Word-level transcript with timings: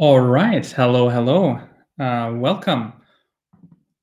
All 0.00 0.20
right. 0.20 0.64
Hello, 0.64 1.08
hello. 1.08 1.58
Uh, 1.98 2.32
welcome. 2.36 2.92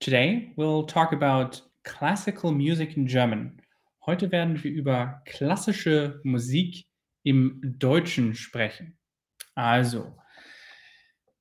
Today 0.01 0.51
we'll 0.57 0.83
talk 0.83 1.13
about 1.13 1.61
classical 1.85 2.51
music 2.51 2.97
in 2.97 3.07
German. 3.07 3.61
Heute 4.05 4.29
werden 4.29 4.61
wir 4.61 4.71
über 4.71 5.21
klassische 5.25 6.19
Musik 6.25 6.85
im 7.23 7.61
Deutschen 7.79 8.35
sprechen. 8.35 8.97
Also, 9.55 10.13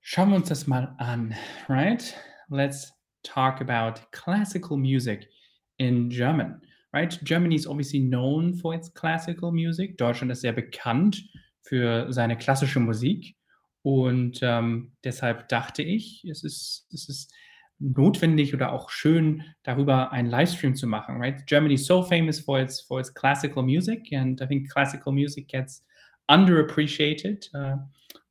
schauen 0.01 0.31
wir 0.31 0.37
uns 0.37 0.51
das 0.51 0.69
mal 0.69 0.95
an, 0.99 1.35
right? 1.69 2.15
Let's 2.49 2.93
talk 3.25 3.61
about 3.61 4.03
classical 4.13 4.77
music 4.77 5.27
in 5.79 6.11
German, 6.11 6.63
right? 6.93 7.19
Germany 7.25 7.57
is 7.57 7.67
obviously 7.67 7.99
known 7.99 8.55
for 8.55 8.73
its 8.73 8.89
classical 8.95 9.51
music. 9.51 9.99
Deutschland 9.99 10.31
ist 10.31 10.43
sehr 10.43 10.53
bekannt 10.53 11.21
für 11.63 12.13
seine 12.13 12.37
klassische 12.39 12.79
Musik. 12.79 13.35
Und 13.85 14.39
ähm, 14.41 14.93
deshalb 15.05 15.51
dachte 15.51 15.83
ich, 15.83 16.25
es 16.25 16.43
ist, 16.43 16.89
es 16.91 17.07
ist 17.11 17.35
notwendig 17.79 18.55
oder 18.55 18.73
auch 18.73 18.89
schön, 18.89 19.43
darüber 19.63 20.11
einen 20.11 20.31
Livestream 20.31 20.75
zu 20.75 20.87
machen. 20.87 21.19
Right? 21.21 21.47
Germany 21.47 21.75
is 21.75 21.85
so 21.87 22.03
famous 22.03 22.41
for 22.41 22.59
its 22.59 22.81
for 22.81 22.99
its 22.99 23.13
classical 23.13 23.63
music, 23.63 24.11
and 24.11 24.41
I 24.41 24.47
think 24.47 24.73
classical 24.73 25.13
music 25.13 25.49
gets 25.49 25.85
underappreciated 26.31 27.51
uh, 27.55 27.77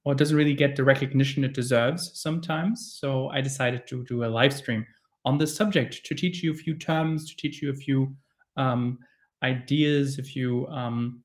or 0.04 0.16
doesn't 0.16 0.36
really 0.36 0.56
get 0.56 0.76
the 0.76 0.84
recognition 0.84 1.44
it 1.44 1.54
deserves 1.54 2.20
sometimes. 2.20 2.98
So 3.00 3.30
I 3.30 3.40
decided 3.40 3.86
to 3.90 4.04
do 4.06 4.24
a 4.24 4.28
live 4.28 4.54
stream 4.54 4.88
on 5.24 5.38
this 5.38 5.56
subject 5.56 6.04
to 6.04 6.16
teach 6.16 6.42
you 6.42 6.52
a 6.52 6.56
few 6.56 6.76
terms, 6.76 7.30
to 7.30 7.36
teach 7.38 7.62
you 7.62 7.70
a 7.70 7.76
few 7.76 8.16
um, 8.58 8.98
ideas, 9.44 10.18
a 10.18 10.24
few 10.24 10.66
um, 10.70 11.24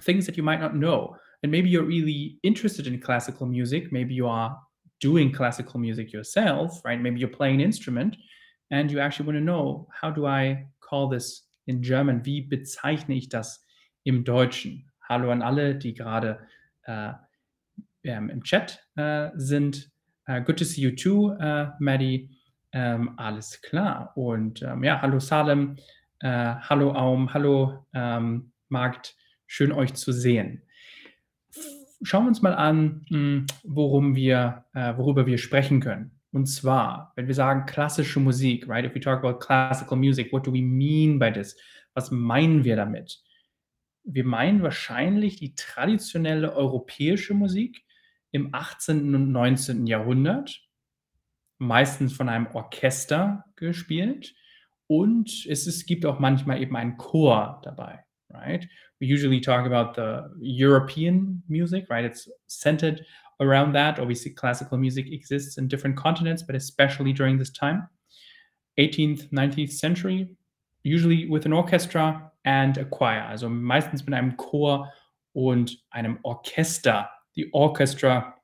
things 0.00 0.24
that 0.24 0.38
you 0.38 0.42
might 0.42 0.60
not 0.60 0.74
know 0.74 1.14
and 1.46 1.52
maybe 1.52 1.70
you're 1.70 1.84
really 1.84 2.40
interested 2.42 2.88
in 2.88 3.00
classical 3.00 3.46
music. 3.46 3.92
Maybe 3.92 4.12
you 4.14 4.26
are 4.26 4.58
doing 5.00 5.30
classical 5.30 5.78
music 5.78 6.12
yourself 6.12 6.80
right? 6.84 7.00
Maybe 7.00 7.20
you're 7.20 7.28
playing 7.28 7.54
an 7.56 7.60
instrument 7.60 8.16
and 8.72 8.90
you 8.90 8.98
actually 8.98 9.26
want 9.26 9.38
to 9.38 9.44
know 9.44 9.86
how 9.92 10.10
do 10.10 10.26
i 10.26 10.66
call 10.80 11.08
this 11.08 11.42
in 11.68 11.82
german? 11.84 12.24
Wie 12.24 12.40
bezeichne 12.40 13.14
ich 13.14 13.28
das 13.28 13.60
im 14.04 14.24
deutschen? 14.24 14.90
Hallo 15.08 15.30
an 15.30 15.40
alle 15.40 15.76
die 15.76 15.94
gerade 15.94 16.40
äh, 16.84 17.12
ähm, 18.02 18.28
im 18.28 18.42
chat 18.42 18.80
äh, 18.96 19.30
sind. 19.36 19.88
Uh, 20.28 20.40
good 20.40 20.56
to 20.56 20.64
see 20.64 20.80
you 20.80 20.90
too 20.90 21.30
uh, 21.40 21.70
maddie. 21.78 22.28
Ähm, 22.72 23.12
alles 23.18 23.62
klar. 23.62 24.16
Und 24.16 24.62
ähm, 24.62 24.82
ja 24.82 25.00
hallo 25.00 25.20
salem 25.20 25.76
hallo 26.24 26.92
aum 26.92 27.32
hallo 27.32 27.86
ähm, 27.94 28.50
markt. 28.68 29.14
Schön 29.46 29.70
euch 29.70 29.94
zu 29.94 30.10
sehen 30.10 30.65
schauen 32.06 32.24
wir 32.24 32.28
uns 32.28 32.42
mal 32.42 32.54
an, 32.54 33.04
hm, 33.08 33.46
worum 33.64 34.14
wir, 34.14 34.64
äh, 34.74 34.96
worüber 34.96 35.26
wir 35.26 35.38
sprechen 35.38 35.80
können. 35.80 36.12
Und 36.32 36.46
zwar, 36.46 37.12
wenn 37.16 37.26
wir 37.26 37.34
sagen 37.34 37.66
klassische 37.66 38.20
Musik, 38.20 38.68
right? 38.68 38.84
If 38.84 38.94
we 38.94 39.00
talk 39.00 39.24
about 39.24 39.38
classical 39.38 39.96
music, 39.96 40.32
what 40.32 40.46
do 40.46 40.52
we 40.52 40.62
mean 40.62 41.18
by 41.18 41.32
this? 41.32 41.56
Was 41.94 42.10
meinen 42.10 42.62
wir 42.64 42.76
damit? 42.76 43.22
Wir 44.04 44.24
meinen 44.24 44.62
wahrscheinlich 44.62 45.36
die 45.36 45.54
traditionelle 45.54 46.54
europäische 46.54 47.34
Musik 47.34 47.84
im 48.30 48.54
18. 48.54 49.14
und 49.14 49.32
19. 49.32 49.86
Jahrhundert, 49.86 50.60
meistens 51.58 52.12
von 52.12 52.28
einem 52.28 52.46
Orchester 52.48 53.44
gespielt. 53.56 54.34
Und 54.86 55.46
es, 55.48 55.66
es 55.66 55.86
gibt 55.86 56.06
auch 56.06 56.20
manchmal 56.20 56.62
eben 56.62 56.76
einen 56.76 56.98
Chor 56.98 57.60
dabei, 57.64 58.04
right? 58.28 58.68
We 59.00 59.06
usually 59.06 59.40
talk 59.40 59.66
about 59.66 59.94
the 59.94 60.30
European 60.40 61.42
music, 61.48 61.86
right? 61.90 62.04
It's 62.04 62.28
centered 62.46 63.04
around 63.40 63.72
that. 63.72 63.98
Obviously, 63.98 64.30
classical 64.30 64.78
music 64.78 65.12
exists 65.12 65.58
in 65.58 65.68
different 65.68 65.96
continents, 65.96 66.42
but 66.42 66.56
especially 66.56 67.12
during 67.12 67.38
this 67.38 67.50
time, 67.50 67.88
18th, 68.78 69.30
19th 69.30 69.72
century, 69.72 70.36
usually 70.82 71.28
with 71.28 71.46
an 71.46 71.52
orchestra 71.52 72.30
and 72.44 72.78
a 72.78 72.84
choir. 72.84 73.26
Also 73.28 73.48
meistens 73.48 74.06
mit 74.06 74.14
einem 74.14 74.36
Chor 74.36 74.90
und 75.34 75.76
einem 75.90 76.18
Orchester. 76.22 77.10
Die 77.36 77.52
Orchestra, 77.52 78.34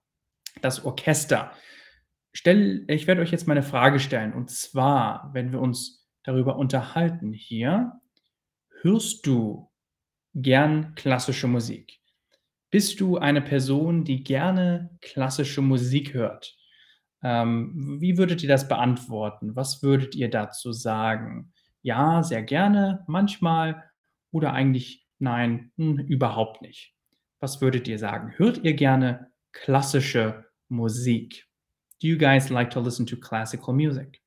das 0.61 0.85
Orchester. 0.85 1.53
Stell, 2.35 2.85
ich 2.89 3.07
werde 3.07 3.23
euch 3.23 3.31
jetzt 3.31 3.47
mal 3.47 3.55
eine 3.55 3.63
Frage 3.63 4.01
stellen. 4.01 4.35
Und 4.35 4.51
zwar, 4.51 5.31
wenn 5.33 5.53
wir 5.53 5.61
uns 5.61 6.07
darüber 6.25 6.57
unterhalten 6.57 7.33
hier, 7.33 7.93
hörst 8.83 9.27
du 9.27 9.72
gern 10.35 10.95
klassische 10.95 11.49
Musik? 11.49 12.01
Bist 12.71 13.01
du 13.01 13.19
eine 13.19 13.43
Person, 13.43 14.05
die 14.05 14.25
gerne 14.25 14.97
klassische 15.01 15.61
Musik 15.61 16.15
hört? 16.15 16.57
Ähm, 17.23 17.99
wie 18.01 18.19
würdet 18.19 18.43
ihr 18.43 18.49
das 18.49 18.67
beantworten? 18.67 19.55
Was 19.55 19.83
würdet 19.83 20.15
ihr 20.15 20.31
dazu 20.31 20.73
sagen? 20.73 21.53
Ja, 21.83 22.23
sehr 22.23 22.43
gerne, 22.43 23.05
manchmal 23.07 23.85
oder 24.31 24.53
eigentlich 24.53 25.07
nein, 25.19 25.73
hm, 25.77 25.99
überhaupt 25.99 26.63
nicht. 26.63 26.95
Was 27.41 27.61
würdet 27.61 27.89
ihr 27.89 27.99
sagen? 27.99 28.33
Hört 28.37 28.59
ihr 28.65 28.75
gerne 28.75 29.31
klassische 29.53 30.47
Musik? 30.69 31.47
Do 32.01 32.09
you 32.09 32.19
guys 32.19 32.49
like 32.49 32.71
to 32.71 32.81
listen 32.81 33.07
to 33.07 33.17
classical 33.17 33.75
music? 33.75 34.21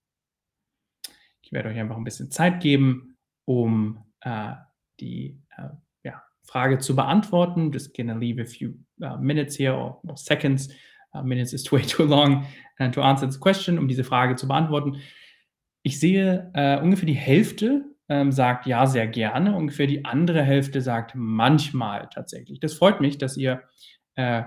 Ich 1.42 1.52
werde 1.52 1.70
euch 1.70 1.78
einfach 1.78 1.98
ein 1.98 2.04
bisschen 2.04 2.32
Zeit 2.32 2.62
geben, 2.62 3.18
um 3.46 4.06
äh, 4.22 4.54
die 5.00 5.42
äh, 5.58 5.70
Frage 6.46 6.80
zu 6.80 6.96
beantworten. 6.96 7.72
Just 7.72 7.96
gonna 7.96 8.16
leave 8.16 8.42
a 8.42 8.46
few 8.46 8.76
uh, 9.02 9.18
minutes 9.18 9.58
here 9.58 9.74
or, 9.74 10.00
or 10.08 10.18
seconds. 10.18 10.70
Uh, 11.14 11.24
minutes 11.24 11.54
is 11.54 11.72
way 11.72 11.82
too 11.82 12.04
long 12.04 12.46
uh, 12.80 12.90
to 12.90 13.02
answer 13.02 13.28
this 13.28 13.40
question, 13.40 13.78
um 13.78 13.88
diese 13.88 14.04
Frage 14.04 14.36
zu 14.36 14.48
beantworten. 14.48 14.98
Ich 15.84 16.00
sehe 16.00 16.52
äh, 16.54 16.80
ungefähr 16.82 17.06
die 17.06 17.14
Hälfte 17.14 17.86
ähm, 18.10 18.32
sagt 18.32 18.66
ja 18.66 18.86
sehr 18.86 19.08
gerne, 19.08 19.56
ungefähr 19.56 19.88
die 19.88 20.06
andere 20.06 20.44
Hälfte 20.44 20.82
sagt 20.82 21.14
manchmal 21.16 22.08
tatsächlich. 22.14 22.60
Das 22.60 22.74
freut 22.74 23.02
mich, 23.02 23.18
dass 23.18 23.38
ihr 23.38 23.64
äh, 24.16 24.44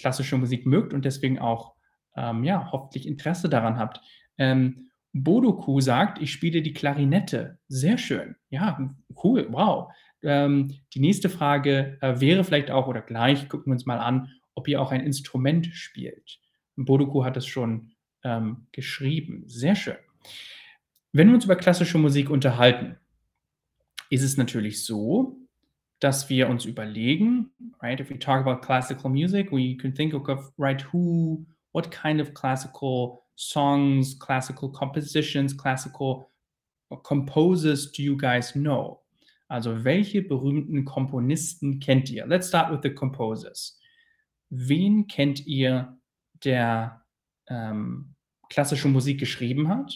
klassische 0.00 0.36
Musik 0.38 0.66
mögt 0.66 0.94
und 0.94 1.04
deswegen 1.04 1.38
auch 1.38 1.74
ähm, 2.16 2.44
ja 2.44 2.70
hoffentlich 2.72 3.06
Interesse 3.06 3.48
daran 3.48 3.78
habt. 3.78 4.00
Ähm, 4.38 4.88
Bodoku 5.12 5.80
sagt, 5.80 6.22
ich 6.22 6.32
spiele 6.32 6.62
die 6.62 6.72
Klarinette. 6.72 7.58
Sehr 7.68 7.98
schön. 7.98 8.36
Ja, 8.48 8.78
cool. 9.22 9.46
Wow. 9.50 9.92
Ähm, 10.22 10.74
die 10.94 11.00
nächste 11.00 11.28
Frage 11.28 11.98
äh, 12.00 12.20
wäre 12.20 12.44
vielleicht 12.44 12.70
auch, 12.70 12.86
oder 12.86 13.02
gleich 13.02 13.48
gucken 13.48 13.66
wir 13.66 13.74
uns 13.74 13.86
mal 13.86 13.98
an, 13.98 14.30
ob 14.54 14.68
ihr 14.68 14.80
auch 14.80 14.92
ein 14.92 15.00
Instrument 15.00 15.66
spielt. 15.66 16.38
Bodoku 16.76 17.24
hat 17.24 17.36
es 17.36 17.46
schon 17.46 17.92
ähm, 18.24 18.66
geschrieben. 18.72 19.44
Sehr 19.46 19.74
schön. 19.74 19.96
Wenn 21.12 21.28
wir 21.28 21.34
uns 21.34 21.44
über 21.44 21.56
klassische 21.56 21.98
Musik 21.98 22.30
unterhalten, 22.30 22.96
ist 24.10 24.22
es 24.22 24.36
natürlich 24.36 24.84
so, 24.84 25.36
dass 26.00 26.28
wir 26.28 26.48
uns 26.48 26.64
überlegen, 26.64 27.50
right, 27.80 28.00
if 28.00 28.10
we 28.10 28.18
talk 28.18 28.46
about 28.46 28.60
classical 28.64 29.10
music, 29.10 29.52
we 29.52 29.76
can 29.76 29.94
think 29.94 30.14
of, 30.14 30.52
right, 30.58 30.84
who, 30.92 31.44
what 31.72 31.90
kind 31.90 32.20
of 32.20 32.34
classical 32.34 33.22
songs, 33.36 34.18
classical 34.18 34.70
compositions, 34.70 35.56
classical 35.56 36.28
composers 37.02 37.92
do 37.92 38.02
you 38.02 38.16
guys 38.16 38.52
know? 38.52 39.01
Also 39.52 39.84
welche 39.84 40.22
berühmten 40.22 40.86
Komponisten 40.86 41.78
kennt 41.78 42.08
ihr? 42.08 42.26
Let's 42.26 42.48
start 42.48 42.72
with 42.72 42.80
the 42.82 42.94
composers. 42.94 43.78
Wen 44.48 45.06
kennt 45.08 45.46
ihr, 45.46 45.98
der 46.42 47.04
ähm, 47.48 48.14
klassische 48.48 48.88
Musik 48.88 49.20
geschrieben 49.20 49.68
hat? 49.68 49.92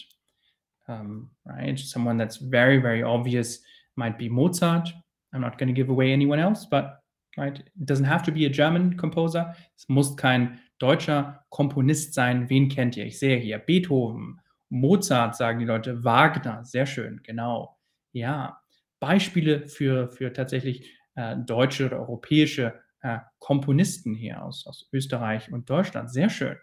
Um, 0.87 1.31
right, 1.43 1.79
someone 1.79 2.19
that's 2.19 2.37
very, 2.37 2.79
very 2.79 3.03
obvious 3.03 3.63
might 3.95 4.19
be 4.19 4.29
Mozart. 4.29 4.93
I'm 5.33 5.41
not 5.41 5.57
going 5.57 5.69
to 5.69 5.73
give 5.73 5.89
away 5.89 6.13
anyone 6.13 6.39
else, 6.39 6.67
but 6.69 6.99
right, 7.35 7.57
it 7.57 7.85
doesn't 7.87 8.05
have 8.05 8.23
to 8.25 8.31
be 8.31 8.45
a 8.45 8.49
German 8.49 8.95
composer. 8.95 9.55
Es 9.75 9.89
muss 9.89 10.15
kein 10.15 10.59
deutscher 10.77 11.43
Komponist 11.49 12.13
sein. 12.13 12.47
Wen 12.47 12.69
kennt 12.69 12.95
ihr? 12.95 13.07
Ich 13.07 13.17
sehe 13.17 13.37
hier 13.39 13.57
Beethoven, 13.57 14.39
Mozart, 14.69 15.35
sagen 15.35 15.57
die 15.57 15.65
Leute, 15.65 16.03
Wagner, 16.03 16.63
sehr 16.63 16.85
schön, 16.85 17.21
genau. 17.23 17.75
Ja, 18.11 18.61
Beispiele 18.99 19.67
für, 19.67 20.11
für 20.11 20.33
tatsächlich 20.33 20.91
äh, 21.15 21.35
deutsche 21.37 21.87
oder 21.87 21.99
europäische 21.99 22.79
äh, 23.01 23.19
Komponisten 23.39 24.13
hier 24.13 24.43
aus, 24.43 24.65
aus 24.67 24.89
Österreich 24.91 25.51
und 25.51 25.69
Deutschland. 25.69 26.11
Sehr 26.11 26.29
schön, 26.29 26.57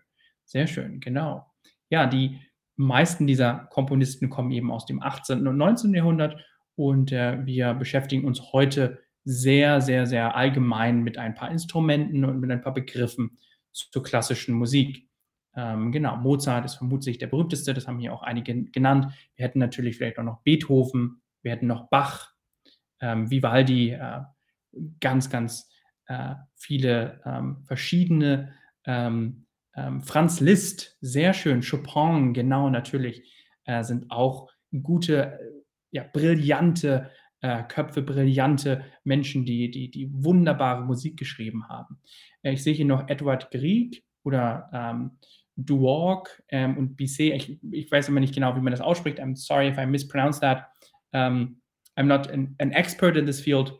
sehr 0.45 0.67
schön, 0.67 1.01
genau. 1.01 1.47
Ja, 1.91 2.07
die 2.07 2.41
meisten 2.77 3.27
dieser 3.27 3.69
Komponisten 3.71 4.31
kommen 4.31 4.51
eben 4.51 4.71
aus 4.71 4.87
dem 4.87 5.03
18. 5.03 5.47
und 5.47 5.57
19. 5.57 5.95
Jahrhundert 5.95 6.45
und 6.77 7.13
äh, 7.13 7.45
wir 7.47 7.75
beschäftigen 7.75 8.25
uns 8.25 8.53
heute 8.53 8.99
sehr, 9.25 9.81
sehr, 9.81 10.07
sehr 10.07 10.37
allgemein 10.37 11.03
mit 11.03 11.19
ein 11.19 11.35
paar 11.35 11.51
Instrumenten 11.51 12.25
und 12.25 12.41
mit 12.41 12.51
ein 12.51 12.61
paar 12.61 12.75
Begriffen 12.75 13.39
zur 13.73 14.03
klassischen 14.03 14.55
Musik. 14.55 15.09
Ähm, 15.57 15.93
genau, 15.93 16.17
Mozart 16.17 16.65
ist 16.65 16.75
vermutlich 16.75 17.19
der 17.19 17.29
berühmteste, 17.29 17.75
das 17.75 17.87
haben 17.87 18.01
hier 18.01 18.13
auch 18.13 18.23
einige 18.23 18.65
genannt. 18.65 19.13
Wir 19.37 19.47
hätten 19.47 19.61
natürlich 19.61 19.97
vielleicht 19.97 20.19
auch 20.19 20.25
noch 20.25 20.43
Beethoven, 20.43 21.23
wir 21.45 21.53
hätten 21.53 21.69
noch 21.69 21.89
Bach, 21.91 22.33
ähm, 23.01 23.31
Vivaldi, 23.31 23.91
äh, 23.91 24.21
ganz, 25.01 25.31
ganz 25.31 25.71
äh, 26.07 26.35
viele 26.57 27.21
ähm, 27.25 27.63
verschiedene 27.67 28.55
ähm, 28.87 29.47
Ähm, 29.77 30.03
Franz 30.03 30.39
Liszt, 30.41 30.97
sehr 31.01 31.35
schön. 31.35 31.61
Chopin, 31.61 32.33
genau, 32.33 32.71
natürlich, 32.71 33.23
äh, 33.67 33.83
sind 33.83 34.09
auch 34.09 34.49
gute, 34.83 35.39
ja, 35.91 36.05
brillante, 36.13 37.11
äh, 37.41 37.65
Köpfe, 37.65 38.03
brillante 38.03 38.85
Menschen, 39.03 39.45
die 39.45 39.71
die 39.71 39.91
die 39.91 40.09
wunderbare 40.13 40.85
Musik 40.85 41.17
geschrieben 41.19 41.69
haben. 41.69 41.99
Äh, 42.43 42.53
ich 42.53 42.63
sehe 42.63 42.75
hier 42.75 42.87
noch 42.87 43.09
Edward 43.09 43.51
Grieg 43.51 44.05
oder, 44.25 44.71
ähm, 44.73 45.19
Dwork, 45.57 46.43
ähm, 46.51 46.77
und 46.79 46.97
Bizet. 46.97 47.35
Ich 47.35 47.59
ich 47.73 47.91
weiß 47.91 48.09
immer 48.09 48.21
nicht 48.21 48.35
genau, 48.35 48.55
wie 48.55 48.61
man 48.61 48.73
das 48.73 48.81
ausspricht. 48.81 49.19
I'm 49.21 49.35
sorry 49.37 49.69
if 49.69 49.79
I 49.79 49.87
mispronounce 49.87 50.41
that. 50.41 50.67
Um, 51.15 51.57
I'm 51.97 52.09
not 52.09 52.31
an 52.31 52.55
an 52.59 52.73
expert 52.75 53.17
in 53.17 53.25
this 53.25 53.41
field, 53.41 53.79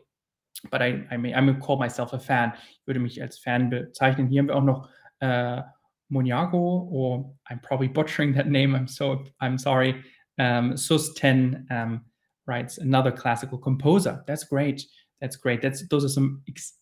but 0.71 0.81
I 0.81 1.05
I 1.11 1.17
may 1.17 1.33
I 1.35 1.53
call 1.59 1.77
myself 1.77 2.13
a 2.13 2.19
fan. 2.19 2.53
Ich 2.55 2.87
würde 2.87 2.99
mich 2.99 3.21
als 3.21 3.37
Fan 3.39 3.69
bezeichnen. 3.69 4.27
Hier 4.27 4.39
haben 4.39 4.47
wir 4.47 4.55
auch 4.55 4.63
noch, 4.63 4.89
äh, 5.19 5.61
Moniago 6.09 6.87
or 6.91 7.35
I'm 7.49 7.59
probably 7.61 7.87
butchering 7.87 8.33
that 8.35 8.47
name. 8.47 8.75
I'm 8.75 8.87
so 8.87 9.23
I'm 9.41 9.57
sorry. 9.57 10.03
Um, 10.37 10.75
Ten, 11.15 11.65
um, 11.71 12.05
writes 12.45 12.77
another 12.77 13.11
classical 13.11 13.57
composer. 13.57 14.23
That's 14.27 14.43
great. 14.43 14.85
That's 15.21 15.37
great. 15.37 15.61
That's 15.61 15.87
those 15.87 16.05
are 16.05 16.09
some 16.09 16.43
ex 16.47 16.77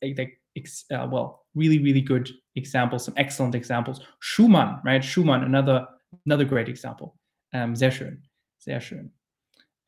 ex 0.55 0.85
uh, 0.91 1.07
well, 1.09 1.45
really, 1.55 1.79
really 1.79 2.01
good 2.01 2.29
examples, 2.55 3.05
some 3.05 3.13
excellent 3.17 3.55
examples. 3.55 4.01
Schumann, 4.19 4.81
right? 4.83 5.03
Schumann, 5.03 5.43
another 5.43 5.87
another 6.25 6.45
great 6.45 6.67
example. 6.67 7.15
Ähm, 7.53 7.75
sehr 7.75 7.91
schön, 7.91 8.23
sehr 8.57 8.81
schön. 8.81 9.11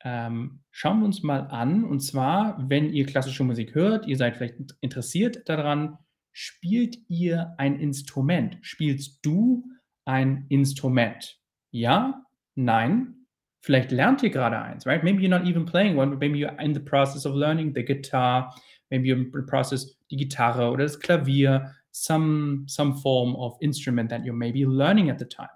Ähm, 0.08 0.60
schauen 0.70 1.00
wir 1.00 1.06
uns 1.06 1.24
mal 1.24 1.48
an, 1.48 1.82
und 1.82 1.98
zwar, 1.98 2.64
wenn 2.70 2.92
ihr 2.92 3.06
klassische 3.06 3.42
Musik 3.42 3.74
hört, 3.74 4.06
ihr 4.06 4.16
seid 4.16 4.36
vielleicht 4.36 4.54
int 4.54 4.76
interessiert 4.80 5.48
daran, 5.48 5.98
spielt 6.30 6.96
ihr 7.08 7.54
ein 7.58 7.80
Instrument? 7.80 8.56
Spielst 8.60 9.18
du 9.26 9.64
ein 10.04 10.46
Instrument? 10.48 11.40
Ja? 11.72 12.24
Nein? 12.54 13.26
Vielleicht 13.60 13.90
lernt 13.90 14.22
ihr 14.22 14.30
gerade 14.30 14.62
eins, 14.62 14.86
right? 14.86 15.02
Maybe 15.02 15.22
you're 15.22 15.28
not 15.28 15.44
even 15.44 15.64
playing 15.64 15.98
one, 15.98 16.10
but 16.10 16.20
maybe 16.20 16.38
you're 16.38 16.56
in 16.62 16.72
the 16.72 16.78
process 16.78 17.26
of 17.26 17.34
learning 17.34 17.74
the 17.74 17.82
guitar, 17.82 18.54
maybe 18.90 19.08
you're 19.08 19.18
in 19.18 19.32
the 19.32 19.42
process 19.42 19.98
die 20.08 20.18
Gitarre 20.18 20.70
oder 20.70 20.84
das 20.84 21.00
Klavier, 21.00 21.74
some 21.90 22.64
some 22.68 22.94
form 22.94 23.34
of 23.34 23.56
instrument 23.60 24.10
that 24.10 24.24
you're 24.24 24.36
maybe 24.36 24.64
learning 24.64 25.10
at 25.10 25.18
the 25.18 25.26
time. 25.26 25.48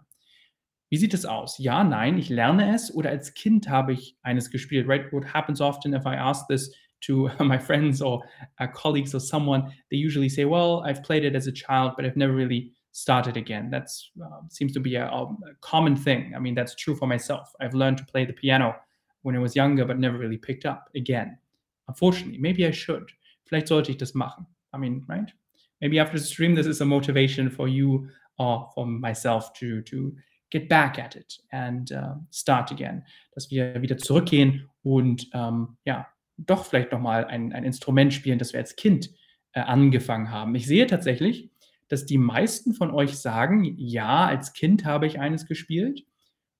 Wie 0.91 0.97
sieht 0.97 1.15
es 1.15 1.25
aus? 1.25 1.57
Ja, 1.59 1.85
nein, 1.85 2.19
ich 2.19 2.29
lerne 2.29 2.75
es 2.75 2.93
oder 2.93 3.11
als 3.11 3.35
Kind 3.35 3.69
habe 3.69 3.93
ich 3.93 4.17
eines 4.23 4.51
gespielt, 4.51 4.89
right? 4.89 5.13
What 5.13 5.33
happens 5.33 5.61
often 5.61 5.95
if 5.95 6.05
I 6.05 6.17
ask 6.17 6.49
this 6.49 6.75
to 7.03 7.31
my 7.39 7.59
friends 7.59 8.03
or 8.03 8.25
uh, 8.59 8.67
colleagues 8.67 9.15
or 9.15 9.21
someone, 9.21 9.73
they 9.91 9.97
usually 9.97 10.29
say, 10.29 10.45
"Well, 10.45 10.83
I've 10.85 11.03
played 11.05 11.25
it 11.25 11.37
as 11.37 11.47
a 11.47 11.53
child, 11.53 11.93
but 11.97 12.05
I've 12.05 12.17
never 12.17 12.35
really 12.35 12.73
started 12.91 13.37
again." 13.37 13.71
That's 13.71 14.11
uh, 14.21 14.41
seems 14.49 14.73
to 14.73 14.81
be 14.81 14.97
a, 14.97 15.07
a 15.07 15.37
common 15.61 15.95
thing. 15.95 16.35
I 16.35 16.41
mean, 16.41 16.57
that's 16.57 16.75
true 16.75 16.97
for 16.97 17.07
myself. 17.07 17.53
I've 17.61 17.75
learned 17.75 17.99
to 17.99 18.05
play 18.05 18.25
the 18.25 18.33
piano 18.33 18.75
when 19.23 19.37
I 19.37 19.39
was 19.39 19.55
younger, 19.55 19.85
but 19.85 20.01
never 20.01 20.19
really 20.19 20.39
picked 20.39 20.67
up 20.67 20.89
again. 20.97 21.39
Unfortunately, 21.87 22.39
maybe 22.39 22.67
I 22.67 22.73
should. 22.73 23.13
Vielleicht 23.45 23.69
sollte 23.69 23.91
ich 23.91 23.99
das 23.99 24.15
machen. 24.15 24.47
I 24.73 24.79
mean, 24.79 25.05
right? 25.09 25.31
Maybe 25.81 26.01
after 26.01 26.19
the 26.19 26.25
stream, 26.25 26.55
this 26.57 26.67
is 26.67 26.81
a 26.81 26.85
motivation 26.85 27.49
for 27.49 27.69
you 27.69 28.09
or 28.39 28.69
for 28.75 28.87
myself 28.87 29.53
to 29.55 29.83
to 29.83 30.15
get 30.51 30.69
back 30.69 30.99
at 30.99 31.17
it 31.17 31.43
and 31.51 31.91
uh, 31.93 32.15
start 32.33 32.71
again. 32.73 33.05
Dass 33.35 33.51
wir 33.51 33.81
wieder 33.83 33.99
zurückgehen 33.99 34.69
und 34.83 35.29
ähm, 35.35 35.77
ja, 35.85 36.07
doch 36.37 36.65
vielleicht 36.65 36.93
noch 36.93 37.01
mal 37.01 37.25
ein 37.27 37.53
ein 37.53 37.65
Instrument 37.65 38.13
spielen, 38.15 38.39
das 38.39 38.53
wir 38.53 38.61
als 38.61 38.77
Kind, 38.77 39.11
äh, 39.53 39.61
angefangen 39.61 40.31
haben. 40.31 40.55
Ich 40.55 40.67
sehe 40.67 40.87
tatsächlich, 40.87 41.51
dass 41.89 42.07
die 42.07 42.19
meisten 42.19 42.73
von 42.75 42.91
euch 42.91 43.19
sagen: 43.19 43.65
„Ja, 43.79 44.27
als 44.27 44.53
Kind 44.53 44.85
habe 44.85 45.07
ich 45.07 45.19
eines 45.21 45.47
gespielt“ 45.47 46.05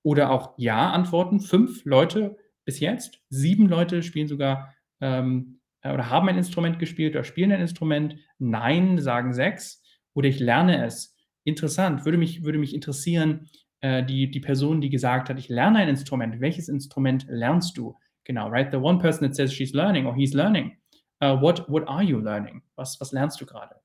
oder 0.03 0.31
auch 0.31 0.55
„Ja“ 0.59 0.91
antworten. 0.93 1.41
5 1.41 1.85
Leute 1.85 2.37
bis 2.65 2.81
jetzt. 2.81 3.21
7 3.31 3.69
Leute 3.69 4.03
spielen 4.03 4.29
sogar, 4.29 4.75
ähm, 5.01 5.61
äh, 5.83 5.93
oder 5.93 6.11
haben 6.11 6.29
ein 6.29 6.39
Instrument 6.39 6.79
gespielt 6.79 7.15
oder 7.15 7.25
spielen 7.25 7.53
ein 7.53 7.61
Instrument. 7.61 8.17
„Nein“ 8.39 8.99
sagen 8.99 9.33
6 9.35 9.83
oder 10.15 10.29
„Ich 10.29 10.41
lerne 10.41 10.85
es“. 10.85 11.17
Interessant, 11.45 12.05
würde 12.05 12.19
mich 12.19 12.45
würde 12.45 12.59
mich 12.59 12.75
interessieren, 12.75 13.49
äh, 13.83 14.05
die 14.05 14.31
die 14.31 14.41
Person, 14.41 14.81
die 14.81 14.91
gesagt 14.91 15.29
hat: 15.29 15.39
„Ich 15.39 15.49
lerne 15.49 15.79
ein 15.79 15.89
Instrument.“ 15.89 16.41
Welches 16.41 16.69
Instrument 16.69 17.27
lernst 17.29 17.77
du? 17.77 17.97
Genau, 18.25 18.49
right? 18.49 18.71
The 18.71 18.79
one 18.79 18.99
person 18.99 19.27
that 19.27 19.35
says 19.35 19.53
she's 19.53 19.73
learning 19.75 20.07
or 20.07 20.15
he's 20.15 20.35
learning. 20.35 20.77
Uh, 21.23 21.37
what 21.41 21.69
what 21.69 21.87
are 21.89 22.03
you 22.03 22.19
learning? 22.19 22.63
Was 22.77 22.99
was 23.01 23.13
lernst 23.13 23.41
du 23.41 23.47
gerade? 23.47 23.77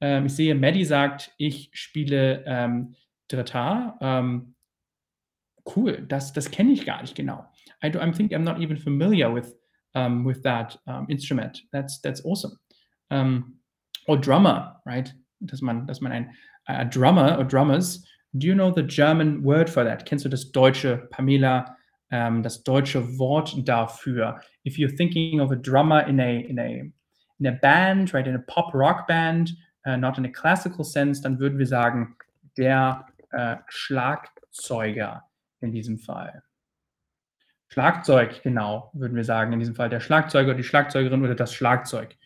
Ähm, 0.00 0.26
ich 0.26 0.34
sehe, 0.34 0.54
Maddie 0.54 0.84
sagt: 0.84 1.32
„Ich 1.38 1.70
spiele, 1.72 2.44
ähm, 2.46 2.94
Dritar.“ 3.28 3.98
Ähm, 4.00 4.54
cool, 5.76 6.04
das 6.08 6.32
das 6.32 6.50
kenne 6.50 6.72
ich 6.72 6.86
gar 6.86 7.00
nicht 7.02 7.14
genau. 7.14 7.44
I 7.84 7.90
do 7.90 7.98
I 8.00 8.10
think 8.10 8.32
I'm 8.32 8.44
not 8.44 8.58
even 8.60 8.76
familiar 8.76 9.32
with, 9.32 9.54
um, 9.94 10.24
with 10.24 10.42
that, 10.42 10.78
um, 10.86 11.06
instrument. 11.08 11.62
That's 11.72 12.00
that's 12.00 12.24
awesome. 12.24 12.58
Ähm, 13.10 13.60
or 14.06 14.18
drummer, 14.18 14.80
right? 14.86 15.14
Dass 15.40 15.60
man 15.60 15.86
dass 15.86 16.00
man 16.00 16.12
ein 16.12 16.34
a 16.66 16.84
drummer 16.84 17.38
or 17.38 17.44
drummers. 17.44 18.04
Do 18.32 18.46
you 18.46 18.54
know 18.54 18.70
the 18.72 18.82
German 18.82 19.42
word 19.42 19.68
for 19.68 19.84
that? 19.84 20.06
Kennst 20.06 20.24
du 20.24 20.28
das 20.28 20.52
deutsche, 20.52 21.08
Pamela, 21.10 21.76
ähm, 22.10 22.42
das 22.42 22.62
deutsche 22.62 23.18
Wort 23.18 23.56
dafür? 23.68 24.40
If 24.64 24.76
you're 24.76 24.94
thinking 24.96 25.40
of 25.40 25.50
a 25.50 25.56
drummer 25.56 26.06
in 26.06 26.20
a 26.20 26.40
in 26.40 26.58
a 26.58 26.92
in 27.40 27.46
a 27.46 27.52
band, 27.52 28.12
right, 28.14 28.26
in 28.26 28.34
a 28.36 28.38
Pop-Rock 28.38 29.06
band, 29.06 29.50
uh, 29.86 29.96
not 29.96 30.18
in 30.18 30.26
a 30.26 30.28
classical 30.30 30.84
sense, 30.84 31.22
dann 31.22 31.38
würden 31.40 31.58
wir 31.58 31.66
sagen, 31.66 32.14
der, 32.58 33.06
äh, 33.30 33.56
Schlagzeuger 33.68 35.24
in 35.60 35.72
diesem 35.72 35.98
Fall. 35.98 36.42
Schlagzeug, 37.68 38.42
genau, 38.42 38.90
würden 38.94 39.16
wir 39.16 39.24
sagen, 39.24 39.52
in 39.52 39.60
diesem 39.60 39.74
Fall 39.76 39.88
der 39.88 40.00
Schlagzeuger, 40.00 40.54
die 40.54 40.64
Schlagzeugerin 40.64 41.22
oder 41.22 41.36
das 41.36 41.54
Schlagzeug. 41.54 42.16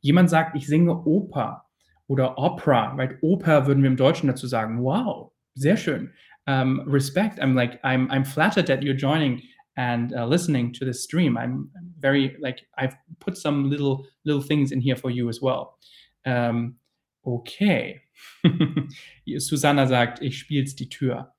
Jemand 0.00 0.30
sagt: 0.30 0.56
„Ich 0.56 0.66
singe 0.66 1.04
Oper“ 1.06 1.66
oder 2.06 2.38
Opera, 2.38 2.94
right? 2.94 3.18
Oper 3.22 3.66
würden 3.66 3.82
wir 3.82 3.90
im 3.90 3.96
Deutschen 3.96 4.28
dazu 4.28 4.46
sagen. 4.46 4.82
Wow, 4.82 5.32
sehr 5.54 5.76
schön. 5.76 6.12
Um, 6.46 6.82
respect. 6.86 7.38
I'm 7.40 7.54
like 7.54 7.80
I'm 7.82 8.10
I'm 8.10 8.24
flattered 8.24 8.66
that 8.66 8.82
you're 8.82 8.96
joining 8.96 9.42
and, 9.76 10.14
uh, 10.14 10.26
listening 10.26 10.72
to 10.74 10.84
this 10.84 11.02
stream. 11.02 11.36
I'm 11.36 11.70
very 11.98 12.36
like 12.40 12.66
I've 12.76 12.96
put 13.18 13.36
some 13.36 13.70
little 13.70 14.06
little 14.24 14.42
things 14.42 14.70
in 14.72 14.80
here 14.80 14.96
for 14.96 15.10
you 15.10 15.28
as 15.28 15.40
well. 15.40 15.78
Ähm, 16.24 16.76
okay. 17.24 18.02
Susanna 19.38 19.86
sagt: 19.86 20.20
„Ich 20.22 20.38
spiele 20.38 20.64
die 20.64 20.88
Tür.“ 20.88 21.32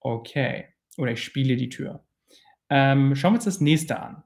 Okay. 0.00 0.66
Oder 0.98 1.12
ich 1.12 1.22
spiele 1.22 1.56
die 1.56 1.68
Tür. 1.68 2.04
Ähm, 2.68 3.14
schauen 3.14 3.32
wir 3.32 3.36
uns 3.36 3.44
das 3.44 3.60
nächste 3.60 4.00
an. 4.00 4.22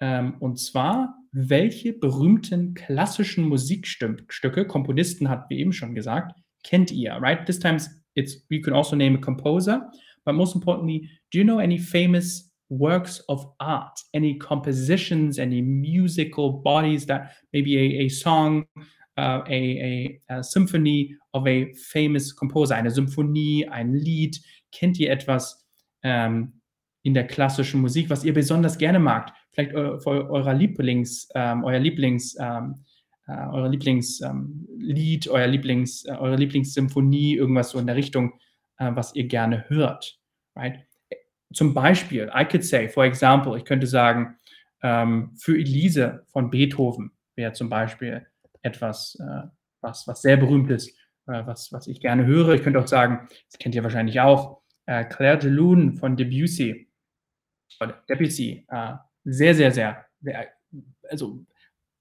Ähm, 0.00 0.36
und 0.40 0.58
zwar, 0.58 1.16
welche 1.32 1.92
berühmten 1.92 2.74
klassischen 2.74 3.48
Musikstüm 3.48 4.18
Stücke, 4.28 4.66
Komponisten 4.66 5.28
hatten 5.28 5.50
wir 5.50 5.58
eben 5.58 5.72
schon 5.72 5.94
gesagt, 5.94 6.38
kennt 6.62 6.90
ihr, 6.90 7.12
right? 7.14 7.46
This 7.46 7.58
times 7.58 7.90
it's 8.16 8.36
you 8.48 8.62
can 8.62 8.72
also 8.72 8.96
name 8.96 9.14
a 9.14 9.18
composer, 9.18 9.82
but 10.24 10.34
most 10.34 10.54
importantly, 10.54 11.08
do 11.30 11.38
you 11.38 11.44
know 11.44 11.58
any 11.58 11.78
famous 11.78 12.50
works 12.68 13.20
of 13.28 13.46
art, 13.60 14.00
any 14.12 14.38
compositions, 14.38 15.38
any 15.38 15.62
musical 15.62 16.50
bodies 16.50 17.06
that 17.06 17.32
maybe 17.52 17.76
a 17.78 18.06
a 18.06 18.08
song, 18.08 18.64
uh, 19.18 19.42
a 19.48 19.60
a 19.90 20.20
a 20.30 20.42
symphony 20.42 21.14
of 21.32 21.46
a 21.46 21.72
famous 21.74 22.34
composer, 22.34 22.74
eine 22.74 22.90
Symphonie, 22.90 23.68
ein 23.68 23.94
Lied. 23.94 24.36
Kennt 24.72 24.98
ihr 24.98 25.10
etwas, 25.10 25.64
ähm, 26.02 26.60
in 27.06 27.14
der 27.14 27.26
klassischen 27.28 27.80
Musik, 27.80 28.10
was 28.10 28.24
ihr 28.24 28.34
besonders 28.34 28.78
gerne 28.78 28.98
magt? 28.98 29.32
Vielleicht 29.52 29.72
eu 29.74 30.00
vor 30.00 30.28
eurer 30.28 30.52
Lieblings 30.52 31.28
ähm, 31.36 31.62
euer 31.62 31.78
Lieblings 31.78 32.36
ähm, 32.40 32.74
äh, 33.26 33.46
euer 33.52 33.68
Lieblings 33.68 34.20
ähm, 34.20 34.66
euer 35.28 35.46
Lieblings 35.46 36.04
äh, 36.04 36.12
eure 36.12 36.36
Lieblingssymphonie, 36.36 37.34
irgendwas 37.36 37.70
so 37.70 37.78
in 37.78 37.86
der 37.86 37.96
Richtung, 37.96 38.34
äh, 38.78 38.90
was 38.94 39.14
ihr 39.14 39.26
gerne 39.26 39.68
hört, 39.68 40.18
right? 40.54 40.80
Zum 41.52 41.74
Beispiel, 41.74 42.30
I 42.34 42.44
could 42.44 42.64
say, 42.64 42.88
for 42.88 43.04
example, 43.04 43.56
ich 43.56 43.64
könnte 43.64 43.86
sagen, 43.86 44.36
ähm, 44.82 45.32
für 45.36 45.56
Elise 45.56 46.24
von 46.28 46.50
Beethoven 46.50 47.12
wäre 47.36 47.52
zum 47.52 47.68
Beispiel 47.68 48.26
etwas, 48.62 49.16
äh, 49.20 49.48
was 49.80 50.06
was 50.06 50.22
sehr 50.22 50.36
berühmt 50.36 50.70
ist, 50.70 50.90
äh, 51.26 51.46
was 51.46 51.72
was 51.72 51.86
ich 51.86 52.00
gerne 52.00 52.26
höre. 52.26 52.54
Ich 52.54 52.62
könnte 52.62 52.80
auch 52.80 52.86
sagen, 52.86 53.28
das 53.50 53.58
kennt 53.58 53.74
ihr 53.74 53.84
wahrscheinlich 53.84 54.20
auch, 54.20 54.62
äh, 54.86 55.04
Clair 55.04 55.36
de 55.36 55.50
Lune 55.50 55.94
von 55.94 56.16
Debussy. 56.16 56.88
Debussy, 58.08 58.64
sehr, 59.24 59.54
sehr, 59.54 59.72
sehr, 59.72 60.06
sehr 60.20 60.46
also 61.10 61.44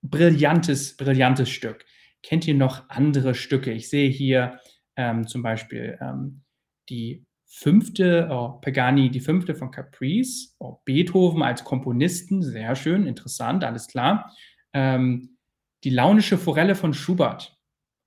brillantes 0.10 0.98
brillantes 0.98 1.50
Stück. 1.50 1.86
Kennt 2.24 2.48
ihr 2.48 2.56
noch 2.56 2.90
andere 2.90 3.36
Stücke? 3.36 3.72
Ich 3.72 3.90
sehe 3.90 4.10
hier, 4.10 4.60
ähm, 4.96 5.28
zum 5.28 5.44
Beispiel, 5.44 5.98
ähm, 6.02 6.42
die 6.90 7.26
5., 7.48 7.94
oh, 8.30 8.60
Pagani, 8.62 9.10
die 9.10 9.20
5. 9.20 9.58
von 9.58 9.72
Caprice, 9.72 10.56
oh, 10.60 10.80
Beethoven 10.86 11.42
als 11.42 11.64
Komponisten, 11.64 12.42
sehr 12.44 12.76
schön, 12.76 13.08
interessant, 13.08 13.64
alles 13.64 13.88
klar. 13.88 14.34
Ähm, 14.74 15.38
die 15.84 15.92
Launische 15.92 16.38
Forelle 16.38 16.76
von 16.76 16.94
Schubert. 16.94 17.58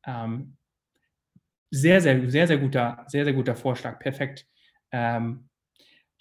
Ähm 0.07 0.57
Sehr, 1.71 2.01
sehr, 2.01 2.31
sehr, 2.31 2.47
sehr 2.47 2.59
guter 2.59 3.05
sehr, 3.09 3.25
sehr 3.25 3.35
guter 3.35 3.55
Vorschlag, 3.55 3.99
perfekt. 3.99 4.47
Ähm, 4.91 5.49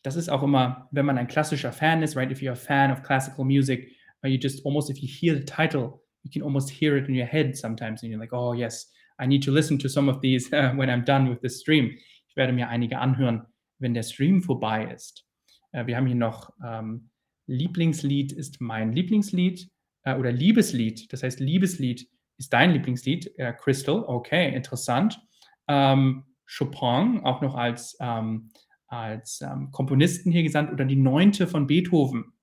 das 0.04 0.16
ist 0.16 0.30
auch 0.30 0.44
immer, 0.44 0.88
wenn 0.92 1.06
man 1.06 1.18
ein 1.18 1.28
klassischer 1.28 1.72
Fan 1.72 2.04
ist, 2.04 2.16
right? 2.16 2.32
If 2.32 2.42
you're 2.42 2.52
a 2.52 2.56
fan 2.56 2.92
of 2.92 3.02
classical 3.02 3.46
music, 3.46 3.97
uh, 4.24 4.28
you 4.28 4.38
just 4.38 4.62
almost 4.66 4.90
if 4.90 5.02
you 5.02 5.08
hear 5.08 5.36
the 5.36 5.46
title, 5.46 6.02
you 6.24 6.32
can 6.32 6.42
almost 6.42 6.70
hear 6.70 6.98
it 6.98 7.08
in 7.08 7.16
your 7.16 7.28
head 7.28 7.58
sometimes 7.58 8.04
and 8.04 8.12
you're 8.12 8.20
like, 8.20 8.34
"Oh 8.34 8.54
yes, 8.54 8.92
I 9.20 9.28
need 9.28 9.44
to 9.44 9.52
listen 9.52 9.78
to 9.80 9.90
some 9.90 10.10
of 10.10 10.22
these 10.22 10.50
when 10.76 10.90
I'm 10.90 11.04
done 11.04 11.30
with 11.30 11.42
the 11.42 11.50
stream." 11.50 11.98
Ich 12.28 12.36
werde 12.36 12.54
mir 12.54 12.70
einige 12.70 13.00
anhören, 13.00 13.48
wenn 13.80 13.94
der 13.94 14.04
Stream 14.04 14.42
vorbei 14.42 14.92
ist. 14.94 15.26
Äh, 15.72 15.86
wir 15.88 15.98
haben 15.98 16.08
hier 16.08 16.16
noch, 16.16 16.52
ähm, 16.66 17.10
Lieblingslied 17.48 18.34
ist 18.34 18.60
mein 18.60 18.92
Lieblingslied, 18.92 19.70
äh, 20.04 20.16
oder 20.16 20.32
Liebeslied. 20.32 21.12
Das 21.12 21.24
heißt, 21.24 21.40
Liebeslied 21.40 22.10
ist 22.38 22.54
dein 22.54 22.72
Lieblingslied, 22.72 23.38
äh, 23.38 23.54
Crystal. 23.54 24.04
Okay, 24.08 24.56
interessant. 24.56 25.20
Ähm, 25.68 26.24
Chopin, 26.46 27.22
auch 27.24 27.42
noch 27.42 27.56
als, 27.56 27.98
ähm, 28.00 28.52
als, 28.88 29.42
ähm, 29.42 29.72
Komponisten 29.72 30.32
hier 30.32 30.44
gesandt 30.44 30.72
oder 30.72 30.86
die 30.86 30.96
Neunte 30.96 31.48
von 31.48 31.68
Beethoven. 31.68 32.34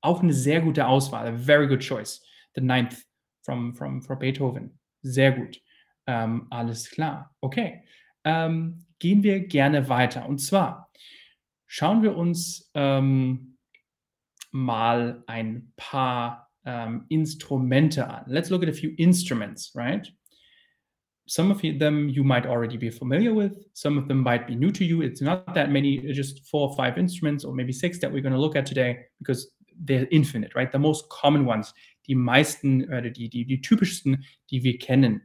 Auch 0.00 0.22
eine 0.22 0.32
sehr 0.32 0.60
gute 0.60 0.86
Auswahl, 0.86 1.26
a 1.26 1.36
very 1.36 1.66
good 1.66 1.80
choice. 1.80 2.22
The 2.54 2.60
Ninth 2.60 3.04
from 3.42 3.74
from 3.74 4.02
from 4.02 4.18
Beethoven. 4.18 4.78
Sehr 5.02 5.32
gut. 5.32 5.60
Ähm, 6.06 6.46
alles 6.50 6.90
klar. 6.90 7.34
Okay. 7.40 7.82
Ähm, 8.24 8.86
gehen 8.98 9.22
wir 9.22 9.40
gerne 9.46 9.88
weiter. 9.88 10.28
Und 10.28 10.38
zwar 10.38 10.90
schauen 11.66 12.02
wir 12.02 12.16
uns, 12.16 12.70
ähm, 12.74 13.58
mal 14.50 15.22
ein 15.26 15.72
paar, 15.76 16.50
ähm, 16.64 17.04
Instrumente 17.08 18.08
an. 18.08 18.24
Let's 18.26 18.50
look 18.50 18.62
at 18.62 18.68
a 18.68 18.72
few 18.72 18.90
instruments, 18.96 19.74
right? 19.74 20.12
Some 21.26 21.52
of 21.52 21.60
them 21.60 22.08
you 22.08 22.24
might 22.24 22.46
already 22.46 22.78
be 22.78 22.90
familiar 22.90 23.34
with, 23.34 23.52
some 23.74 23.98
of 23.98 24.08
them 24.08 24.22
might 24.22 24.46
be 24.46 24.54
new 24.54 24.70
to 24.72 24.84
you. 24.84 25.02
It's 25.02 25.20
not 25.20 25.54
that 25.54 25.70
many, 25.70 25.98
just 26.12 26.48
4 26.48 26.70
or 26.70 26.76
5 26.76 26.96
instruments 26.96 27.44
or 27.44 27.54
maybe 27.54 27.72
6 27.72 27.98
that 28.00 28.10
we're 28.10 28.22
gonna 28.22 28.40
look 28.40 28.56
at 28.56 28.64
today 28.64 28.98
because 29.18 29.54
they're 29.84 30.06
infinite, 30.10 30.54
right? 30.54 30.70
The 30.70 30.78
most 30.78 31.08
common 31.08 31.46
ones, 31.46 31.74
die 32.06 32.14
meisten 32.14 32.84
oder 32.84 33.10
die 33.10 33.28
die 33.28 33.44
die 33.44 33.60
typischsten, 33.60 34.24
die 34.50 34.62
wir 34.62 34.78
kennen. 34.78 35.22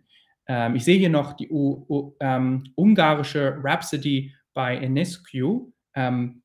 Ähm, 0.47 0.75
ich 0.75 0.83
sehe 0.83 0.97
hier 0.97 1.09
noch 1.09 1.33
die 1.33 1.49
u 1.49 1.85
u 1.87 2.15
ähm, 2.19 2.63
ungarische 2.75 3.57
Rhapsody 3.63 4.33
bei 4.53 4.77
Enescu. 4.77 5.71
Ähm, 5.95 6.41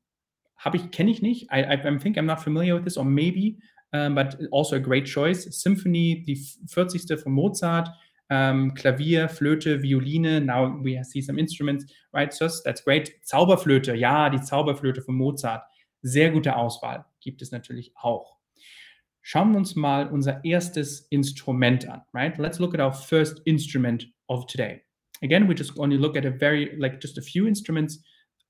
habe 0.57 0.77
ich 0.77 0.91
kenne 0.91 1.11
ich 1.11 1.21
nicht. 1.21 1.51
I 1.51 1.63
I 1.63 1.97
think 1.97 2.17
I'm 2.17 2.23
not 2.23 2.39
familiar 2.39 2.75
with 2.75 2.83
this 2.83 2.97
or 2.97 3.05
maybe, 3.05 3.57
um, 3.93 4.15
but 4.15 4.37
also 4.51 4.75
a 4.75 4.79
great 4.79 5.05
choice. 5.05 5.43
Symphony, 5.43 6.23
die 6.25 6.37
40. 6.67 7.19
von 7.21 7.31
Mozart, 7.33 7.89
ähm, 8.29 8.73
Klavier, 8.73 9.29
Flöte, 9.29 9.81
Violine. 9.81 10.41
Now 10.41 10.83
we 10.83 11.01
see 11.03 11.21
some 11.21 11.39
instruments, 11.39 11.85
right? 12.13 12.31
So 12.33 12.47
that's 12.63 12.83
great. 12.83 13.11
Zauberflöte, 13.23 13.95
ja, 13.95 14.29
die 14.29 14.41
Zauberflöte 14.41 15.01
von 15.01 15.15
Mozart. 15.15 15.63
Sehr 16.01 16.31
gute 16.31 16.55
Auswahl 16.55 17.05
gibt 17.21 17.41
es 17.41 17.51
natürlich 17.51 17.91
auch. 17.95 18.37
Schauen 19.21 19.51
wir 19.51 19.57
uns 19.57 19.75
mal 19.75 20.07
unser 20.07 20.43
erstes 20.43 21.01
Instrument 21.09 21.87
an, 21.87 22.01
right? 22.13 22.37
Let's 22.37 22.59
look 22.59 22.73
at 22.73 22.79
our 22.79 22.93
first 22.93 23.41
instrument 23.45 24.07
of 24.27 24.45
today. 24.47 24.81
Again, 25.21 25.47
we 25.47 25.53
just 25.53 25.77
only 25.77 25.97
look 25.97 26.15
at 26.15 26.25
a 26.25 26.31
very, 26.31 26.75
like 26.77 27.01
just 27.01 27.17
a 27.17 27.21
few 27.21 27.45
instruments. 27.45 28.01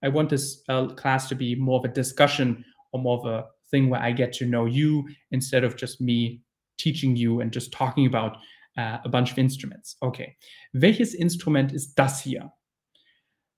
I 0.04 0.10
want 0.10 0.30
this 0.30 0.64
uh, 0.70 0.88
class 0.96 1.28
to 1.30 1.36
be 1.36 1.56
more 1.56 1.80
of 1.80 1.86
a 1.86 1.94
discussion 1.94 2.64
or 2.92 3.02
more 3.02 3.18
of 3.18 3.26
a 3.26 3.48
thing 3.72 3.90
where 3.90 4.02
I 4.02 4.12
get 4.12 4.32
to 4.34 4.46
know 4.46 4.66
you 4.66 5.08
instead 5.32 5.64
of 5.64 5.76
just 5.76 6.00
me 6.00 6.42
teaching 6.78 7.16
you 7.16 7.42
and 7.42 7.52
just 7.52 7.72
talking 7.72 8.06
about 8.06 8.38
uh, 8.78 9.00
a 9.04 9.10
bunch 9.10 9.32
of 9.32 9.38
instruments. 9.38 9.98
Okay. 10.02 10.38
Welches 10.74 11.14
Instrument 11.14 11.74
ist 11.74 11.96
das 11.96 12.22
hier? 12.22 12.54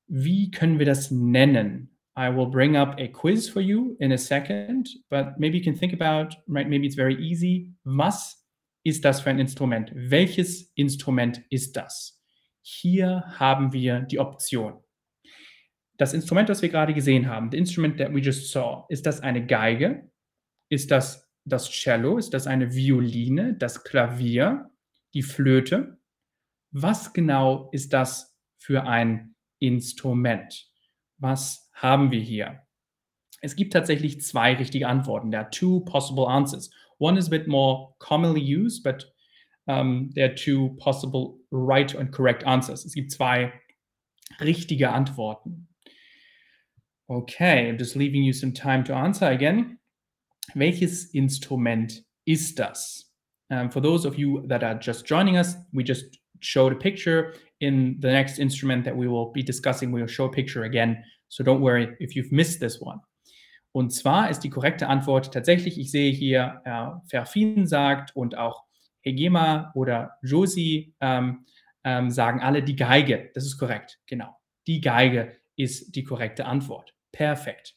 Wie 0.07 0.49
können 0.49 0.79
wir 0.79 0.85
das 0.85 1.11
nennen? 1.11 1.90
I 2.15 2.29
will 2.29 2.47
bring 2.47 2.75
up 2.75 2.99
a 2.99 3.07
quiz 3.07 3.47
for 3.47 3.61
you 3.61 3.95
in 3.99 4.11
a 4.11 4.17
second, 4.17 4.89
but 5.09 5.39
maybe 5.39 5.57
you 5.57 5.63
can 5.63 5.75
think 5.75 5.93
about, 5.93 6.35
right? 6.47 6.67
Maybe 6.67 6.85
it's 6.85 6.95
very 6.95 7.15
easy. 7.15 7.71
Was 7.85 8.45
ist 8.83 9.05
das 9.05 9.21
für 9.21 9.29
ein 9.29 9.39
Instrument? 9.39 9.91
Welches 9.95 10.71
Instrument 10.75 11.41
ist 11.49 11.77
das? 11.77 12.19
Hier 12.61 13.23
haben 13.39 13.71
wir 13.71 14.01
die 14.01 14.19
Option. 14.19 14.83
Das 15.97 16.13
Instrument, 16.13 16.49
das 16.49 16.61
wir 16.61 16.69
gerade 16.69 16.93
gesehen 16.93 17.27
haben, 17.27 17.49
the 17.51 17.57
instrument 17.57 17.97
that 17.97 18.13
we 18.13 18.19
just 18.19 18.51
saw, 18.51 18.85
ist 18.89 19.05
das 19.05 19.21
eine 19.21 19.45
Geige? 19.45 20.09
Ist 20.69 20.91
das 20.91 21.31
das 21.45 21.69
Cello? 21.69 22.17
Ist 22.17 22.33
das 22.33 22.47
eine 22.47 22.73
Violine? 22.73 23.55
Das 23.55 23.83
Klavier? 23.83 24.69
Die 25.13 25.23
Flöte? 25.23 25.99
Was 26.71 27.13
genau 27.13 27.69
ist 27.71 27.93
das 27.93 28.37
für 28.57 28.83
ein 28.87 29.35
Instrument? 29.59 30.70
Was 31.21 31.69
haben 31.73 32.11
wir 32.11 32.19
hier? 32.19 32.63
Es 33.41 33.55
gibt 33.55 33.73
tatsächlich 33.73 34.21
zwei 34.21 34.55
richtige 34.55 34.87
Antworten. 34.87 35.31
There 35.31 35.43
are 35.43 35.49
two 35.51 35.81
possible 35.81 36.27
answers. 36.27 36.69
One 36.99 37.17
is 37.17 37.27
a 37.27 37.29
bit 37.29 37.47
more 37.47 37.95
commonly 37.99 38.41
used, 38.41 38.83
but 38.83 39.05
um, 39.67 40.09
there 40.15 40.29
are 40.29 40.35
two 40.35 40.75
possible 40.77 41.39
right 41.51 41.93
and 41.95 42.11
correct 42.11 42.43
answers. 42.45 42.85
Es 42.85 42.93
gibt 42.93 43.11
zwei 43.11 43.53
richtige 44.39 44.91
Antworten. 44.91 45.67
Okay, 47.07 47.69
I'm 47.69 47.77
just 47.77 47.95
leaving 47.95 48.23
you 48.23 48.33
some 48.33 48.53
time 48.53 48.83
to 48.85 48.93
answer 48.95 49.25
again. 49.25 49.79
Welches 50.55 51.13
Instrument 51.13 52.03
ist 52.25 52.57
das? 52.57 53.11
Um, 53.49 53.69
for 53.69 53.81
those 53.81 54.05
of 54.05 54.17
you 54.17 54.43
that 54.47 54.63
are 54.63 54.75
just 54.75 55.05
joining 55.05 55.37
us, 55.37 55.55
we 55.71 55.83
just 55.83 56.19
showed 56.39 56.71
a 56.71 56.75
picture. 56.75 57.33
In 57.61 57.99
the 58.01 58.07
next 58.07 58.39
instrument 58.39 58.85
that 58.85 58.95
we 58.95 59.07
will 59.07 59.31
be 59.31 59.43
discussing, 59.43 59.91
we 59.91 60.01
will 60.01 60.07
show 60.07 60.25
a 60.25 60.31
picture 60.31 60.63
again 60.63 61.03
So 61.31 61.45
don't 61.45 61.61
worry 61.61 61.95
if 61.99 62.13
you've 62.15 62.31
missed 62.31 62.59
this 62.59 62.81
one. 62.81 62.99
Und 63.71 63.91
zwar 63.91 64.29
ist 64.29 64.41
die 64.41 64.49
korrekte 64.49 64.89
Antwort 64.89 65.33
tatsächlich, 65.33 65.79
ich 65.79 65.89
sehe 65.89 66.11
hier, 66.11 66.61
äh, 66.65 67.07
Ferfin 67.09 67.65
sagt 67.65 68.13
und 68.17 68.37
auch 68.37 68.65
Hegema 68.99 69.71
oder 69.73 70.17
Josi 70.21 70.93
ähm, 70.99 71.45
ähm, 71.85 72.11
sagen 72.11 72.41
alle 72.41 72.63
die 72.63 72.75
Geige. 72.75 73.31
Das 73.33 73.45
ist 73.45 73.57
korrekt, 73.57 73.97
genau. 74.07 74.37
Die 74.67 74.81
Geige 74.81 75.37
ist 75.55 75.95
die 75.95 76.03
korrekte 76.03 76.45
Antwort. 76.45 76.93
Perfekt. 77.13 77.75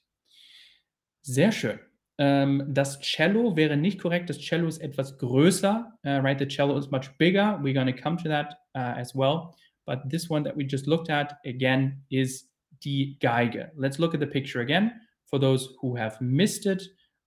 Sehr 1.23 1.53
schön. 1.53 1.79
Ähm, 2.19 2.65
das 2.69 2.99
Cello 3.01 3.55
wäre 3.55 3.77
nicht 3.77 4.01
korrekt. 4.01 4.31
Das 4.31 4.41
Cello 4.41 4.67
ist 4.67 4.79
etwas 4.79 5.17
größer. 5.19 5.97
Uh, 6.05 6.09
right, 6.09 6.39
the 6.39 6.47
cello 6.47 6.77
is 6.77 6.91
much 6.91 7.17
bigger. 7.19 7.61
We're 7.63 7.73
going 7.73 7.87
to 7.87 8.03
come 8.03 8.17
to 8.17 8.29
that 8.29 8.55
uh, 8.75 8.99
as 8.99 9.15
well. 9.15 9.55
But 9.87 10.09
this 10.09 10.29
one 10.31 10.43
that 10.45 10.57
we 10.57 10.65
just 10.65 10.87
looked 10.87 11.11
at 11.11 11.39
again 11.45 12.03
is 12.11 12.45
die 12.83 13.17
Geige. 13.21 13.71
Let's 13.77 13.99
look 13.99 14.15
at 14.15 14.21
the 14.21 14.27
picture 14.27 14.61
again 14.61 14.93
for 15.27 15.39
those 15.39 15.75
who 15.81 15.97
have 15.97 16.21
missed 16.21 16.67
it. 16.67 16.83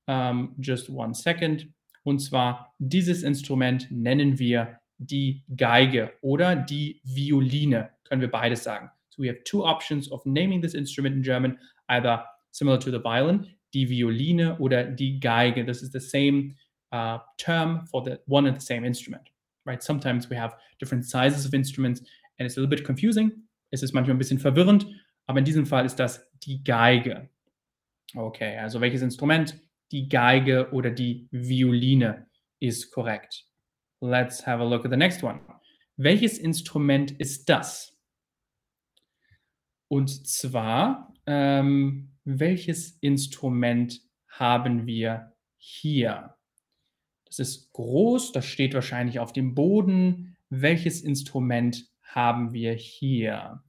Um, 0.07 0.55
just 0.59 0.89
one 0.89 1.13
second. 1.13 1.67
Und 2.03 2.19
zwar 2.19 2.73
dieses 2.79 3.23
Instrument 3.23 3.87
nennen 3.91 4.39
wir 4.39 4.79
die 4.97 5.43
Geige 5.55 6.13
oder 6.21 6.55
die 6.55 7.01
Violine. 7.03 7.89
Können 8.05 8.21
wir 8.21 8.31
beides 8.31 8.63
sagen. 8.63 8.89
So 9.09 9.21
we 9.21 9.27
have 9.27 9.43
two 9.43 9.63
options 9.63 10.09
of 10.11 10.25
naming 10.25 10.61
this 10.61 10.73
instrument 10.73 11.15
in 11.15 11.23
German, 11.23 11.57
either 11.89 12.23
similar 12.51 12.79
to 12.79 12.91
the 12.91 12.99
violin, 12.99 13.47
die 13.73 13.85
Violine 13.85 14.57
oder 14.59 14.85
die 14.85 15.19
Geige. 15.19 15.65
This 15.65 15.81
is 15.81 15.91
the 15.91 15.99
same 15.99 16.55
uh, 16.91 17.19
term 17.37 17.85
for 17.87 18.01
the 18.03 18.19
one 18.27 18.47
and 18.47 18.55
the 18.55 18.65
same 18.65 18.85
instrument, 18.85 19.29
right? 19.65 19.83
Sometimes 19.83 20.29
we 20.29 20.37
have 20.37 20.55
different 20.79 21.05
sizes 21.05 21.45
of 21.45 21.53
instruments 21.53 22.01
and 22.37 22.47
it's 22.47 22.57
a 22.57 22.61
little 22.61 22.75
bit 22.75 22.85
confusing. 22.85 23.47
Es 23.71 23.83
ist 23.83 23.93
manchmal 23.93 24.15
ein 24.15 24.19
bisschen 24.19 24.39
verwirrend, 24.39 24.87
aber 25.25 25.39
in 25.39 25.45
diesem 25.45 25.65
Fall 25.65 25.85
ist 25.85 25.95
das 25.97 26.31
die 26.43 26.63
Geige. 26.63 27.29
Okay, 28.15 28.57
also 28.57 28.79
welches 28.79 29.01
Instrument? 29.01 29.59
Die 29.91 30.09
Geige 30.09 30.71
oder 30.71 30.91
die 30.91 31.27
Violine 31.31 32.27
ist 32.59 32.91
korrekt. 32.91 33.45
Let's 34.01 34.45
have 34.45 34.61
a 34.61 34.67
look 34.67 34.85
at 34.85 34.91
the 34.91 34.97
next 34.97 35.23
one. 35.23 35.41
Welches 35.97 36.37
Instrument 36.37 37.11
ist 37.11 37.49
das? 37.49 37.97
Und 39.87 40.27
zwar, 40.27 41.13
ähm, 41.25 42.11
welches 42.23 42.97
Instrument 42.99 44.01
haben 44.27 44.85
wir 44.85 45.33
hier? 45.57 46.35
Das 47.25 47.39
ist 47.39 47.71
groß, 47.73 48.31
das 48.31 48.45
steht 48.45 48.73
wahrscheinlich 48.73 49.19
auf 49.19 49.33
dem 49.33 49.55
Boden. 49.55 50.37
Welches 50.49 51.01
Instrument 51.01 51.89
haben 52.07 52.53
wir 52.53 52.73
hier? 52.73 53.63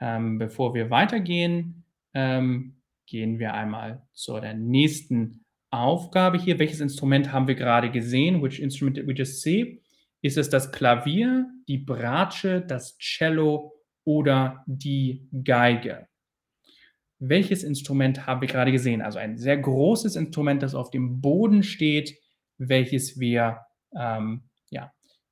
Ähm, 0.00 0.38
bevor 0.38 0.74
wir 0.74 0.90
weitergehen, 0.90 1.84
ähm, 2.14 2.82
gehen 3.06 3.38
wir 3.38 3.54
einmal 3.54 4.06
zu 4.12 4.38
der 4.38 4.54
nächsten 4.54 5.44
Aufgabe 5.70 6.38
hier. 6.38 6.58
Welches 6.58 6.80
Instrument 6.80 7.32
haben 7.32 7.48
wir 7.48 7.54
gerade 7.54 7.90
gesehen? 7.90 8.42
Which 8.42 8.60
instrument 8.60 8.96
did 8.96 9.06
we 9.06 9.14
just 9.14 9.42
see? 9.42 9.82
Ist 10.22 10.38
es 10.38 10.50
das 10.50 10.72
Klavier, 10.72 11.46
die 11.68 11.78
Bratsche, 11.78 12.60
das 12.60 12.96
Cello 12.98 13.72
oder 14.04 14.64
die 14.66 15.28
Geige? 15.44 16.08
Welches 17.20 17.64
Instrument 17.64 18.26
haben 18.26 18.40
wir 18.40 18.48
gerade 18.48 18.72
gesehen? 18.72 19.02
Also 19.02 19.18
ein 19.18 19.36
sehr 19.36 19.56
großes 19.56 20.16
Instrument, 20.16 20.62
das 20.62 20.74
auf 20.74 20.90
dem 20.90 21.20
Boden 21.20 21.62
steht, 21.62 22.16
welches 22.58 23.18
wir 23.18 23.60
ähm, 23.96 24.47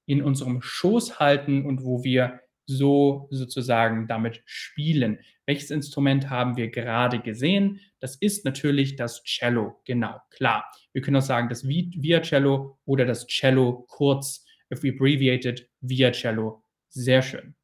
in 0.07 0.23
unserem 0.23 0.63
Schoß 0.63 1.19
halten 1.19 1.65
und 1.67 1.85
wo 1.85 2.05
wir 2.05 2.41
so 2.67 3.29
sozusagen 3.31 4.09
damit 4.09 4.43
spielen. 4.45 5.21
Welches 5.47 5.71
Instrument 5.71 6.31
haben 6.31 6.57
wir 6.57 6.71
gerade 6.71 7.21
gesehen? 7.21 7.81
Das 8.01 8.17
ist 8.17 8.45
natürlich 8.45 8.97
das 8.97 9.23
Cello. 9.23 9.81
Genau, 9.85 10.21
klar. 10.31 10.65
Wir 10.93 11.03
können 11.03 11.17
auch 11.17 11.23
sagen 11.23 11.49
das 11.49 11.67
Viacello 11.67 12.79
oder 12.85 13.05
das 13.05 13.27
Cello 13.27 13.87
kurz, 13.89 14.45
if 14.73 14.83
we 14.83 14.91
abbreviated 14.91 15.69
Viacello. 15.81 16.65
Sehr 16.89 17.23
schön. 17.23 17.55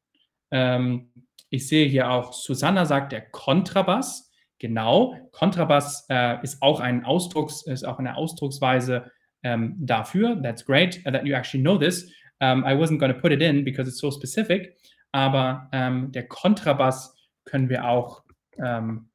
Ähm, 0.51 1.11
ich 1.49 1.67
sehe 1.67 1.87
hier 1.87 2.09
auch, 2.09 2.33
Susanna 2.33 2.85
sagt 2.85 3.11
der 3.11 3.21
Kontrabass. 3.29 4.31
Genau, 4.59 5.15
Kontrabass 5.33 6.05
äh, 6.09 6.41
ist 6.41 6.61
auch 6.61 6.79
ein 6.79 7.03
Ausdrucks, 7.03 7.65
ist 7.67 7.83
auch 7.83 7.99
eine 7.99 8.15
Ausdrucksweise 8.15 9.11
ähm, 9.43 9.75
dafür. 9.77 10.41
That's 10.41 10.65
great 10.65 11.03
that 11.03 11.25
you 11.25 11.35
actually 11.35 11.63
know 11.63 11.77
this. 11.77 12.09
Um, 12.43 12.65
I 12.65 12.73
wasn't 12.73 12.99
going 12.99 13.13
to 13.13 13.19
put 13.19 13.31
it 13.31 13.41
in 13.41 13.63
because 13.63 13.87
it's 13.87 13.99
so 13.99 14.11
specific, 14.11 14.75
aber 15.13 15.69
ähm, 15.71 16.11
der 16.11 16.27
Kontrabass 16.27 17.15
können 17.45 17.69
wir 17.69 17.85
auch 17.85 18.23
ähm, 18.57 19.07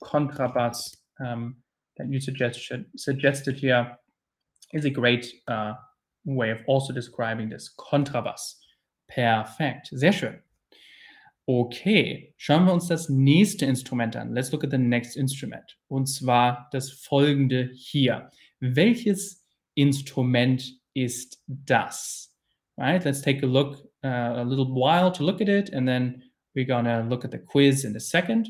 Kontrabass 0.00 1.02
um, 1.18 1.62
that 1.96 2.08
you 2.08 2.20
suggested, 2.20 2.84
suggested 2.94 3.56
here 3.56 3.98
is 4.72 4.84
a 4.84 4.90
great 4.90 5.32
uh, 5.48 5.74
way 6.24 6.50
of 6.50 6.58
also 6.68 6.92
describing 6.92 7.48
this. 7.48 7.74
Kontrabass. 7.76 8.60
Perfekt. 9.08 9.88
Sehr 9.92 10.12
schön. 10.12 10.42
Okay, 11.46 12.34
schauen 12.36 12.66
wir 12.66 12.72
uns 12.72 12.88
das 12.88 13.08
nächste 13.08 13.66
Instrument 13.66 14.16
an. 14.16 14.34
Let's 14.34 14.50
look 14.52 14.64
at 14.64 14.70
the 14.70 14.78
next 14.78 15.16
instrument. 15.16 15.78
Und 15.88 16.06
zwar 16.06 16.68
das 16.72 16.90
folgende 16.90 17.70
hier. 17.74 18.30
Welches 18.60 19.46
Instrument 19.74 20.80
ist 20.94 21.42
das? 21.46 22.33
Right, 22.76 23.04
let's 23.04 23.20
take 23.20 23.42
a 23.44 23.46
look, 23.46 23.76
uh, 24.02 24.42
a 24.42 24.44
little 24.44 24.66
while 24.66 25.12
to 25.12 25.22
look 25.22 25.40
at 25.40 25.48
it, 25.48 25.70
and 25.70 25.86
then 25.86 26.22
we're 26.54 26.66
gonna 26.66 27.06
look 27.08 27.24
at 27.24 27.30
the 27.30 27.38
quiz 27.38 27.84
in 27.84 27.94
a 27.96 28.00
second. 28.00 28.48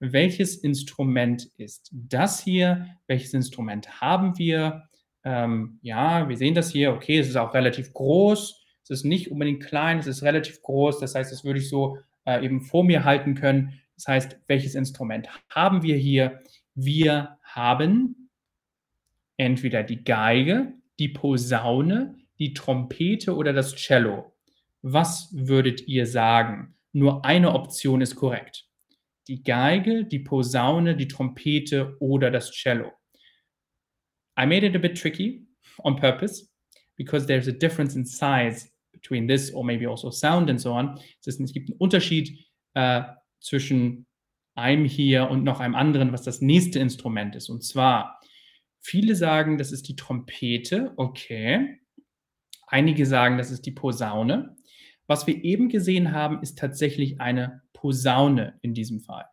Welches 0.00 0.56
Instrument 0.56 1.46
ist 1.58 1.90
das 1.92 2.40
hier? 2.40 2.86
Welches 3.06 3.34
Instrument 3.34 4.00
haben 4.00 4.36
wir? 4.36 4.82
Ähm, 5.24 5.78
ja, 5.80 6.28
wir 6.28 6.36
sehen 6.36 6.54
das 6.54 6.70
hier. 6.70 6.92
Okay, 6.92 7.18
es 7.18 7.28
ist 7.28 7.36
auch 7.36 7.54
relativ 7.54 7.92
groß. 7.94 8.60
Es 8.82 8.90
ist 8.90 9.04
nicht 9.04 9.30
unbedingt 9.30 9.62
klein, 9.64 9.98
es 9.98 10.06
ist 10.06 10.22
relativ 10.22 10.60
groß. 10.62 10.98
Das 10.98 11.14
heißt, 11.14 11.30
das 11.30 11.44
würde 11.44 11.60
ich 11.60 11.68
so 11.68 11.98
äh, 12.26 12.44
eben 12.44 12.62
vor 12.62 12.84
mir 12.84 13.04
halten 13.04 13.34
können. 13.34 13.80
Das 13.94 14.08
heißt, 14.08 14.40
welches 14.48 14.74
Instrument 14.74 15.28
haben 15.48 15.82
wir 15.82 15.96
hier? 15.96 16.40
Wir 16.74 17.38
haben 17.42 18.28
entweder 19.36 19.82
die 19.82 20.02
Geige, 20.02 20.72
die 20.98 21.08
Posaune, 21.08 22.16
die 22.42 22.54
Trompete 22.54 23.36
oder 23.36 23.52
das 23.52 23.76
Cello. 23.76 24.34
Was 24.82 25.28
würdet 25.32 25.86
ihr 25.86 26.06
sagen? 26.06 26.74
Nur 26.92 27.24
eine 27.24 27.52
Option 27.52 28.00
ist 28.00 28.16
korrekt. 28.16 28.68
Die 29.28 29.44
Geige, 29.44 30.04
die 30.04 30.18
Posaune, 30.18 30.96
die 30.96 31.06
Trompete 31.06 31.96
oder 32.00 32.32
das 32.32 32.50
Cello. 32.50 32.90
I 34.36 34.44
made 34.44 34.66
it 34.66 34.74
a 34.74 34.78
bit 34.78 35.00
tricky 35.00 35.46
on 35.84 35.94
purpose 35.94 36.48
because 36.96 37.26
there's 37.26 37.46
a 37.46 37.52
difference 37.52 37.94
in 37.94 38.04
size 38.04 38.68
between 38.90 39.28
this 39.28 39.54
or 39.54 39.64
maybe 39.64 39.88
also 39.88 40.10
sound 40.10 40.50
and 40.50 40.60
so 40.60 40.72
on. 40.72 40.98
Es, 41.24 41.38
gibt 41.52 41.70
einen 41.70 41.78
Unterschied 41.78 42.44
äh, 42.74 43.02
zwischen 43.38 44.06
einem 44.56 44.84
hier 44.84 45.30
und 45.30 45.44
noch 45.44 45.60
einem 45.60 45.76
anderen, 45.76 46.12
was 46.12 46.24
das 46.24 46.40
nächste 46.40 46.80
Instrument 46.80 47.36
ist. 47.36 47.48
Und 47.48 47.62
zwar, 47.62 48.20
viele 48.80 49.14
sagen, 49.14 49.58
das 49.58 49.70
ist 49.70 49.86
die 49.86 49.94
Trompete, 49.94 50.92
okay. 50.96 51.81
Einige 52.72 53.04
sagen, 53.04 53.36
das 53.36 53.50
ist 53.50 53.66
die 53.66 53.70
Posaune. 53.70 54.56
Was 55.06 55.26
wir 55.26 55.44
eben 55.44 55.68
gesehen 55.68 56.12
haben, 56.12 56.40
ist 56.40 56.58
tatsächlich 56.58 57.20
eine 57.20 57.60
Posaune 57.74 58.58
in 58.62 58.72
diesem 58.72 59.00
Fall. 59.00 59.26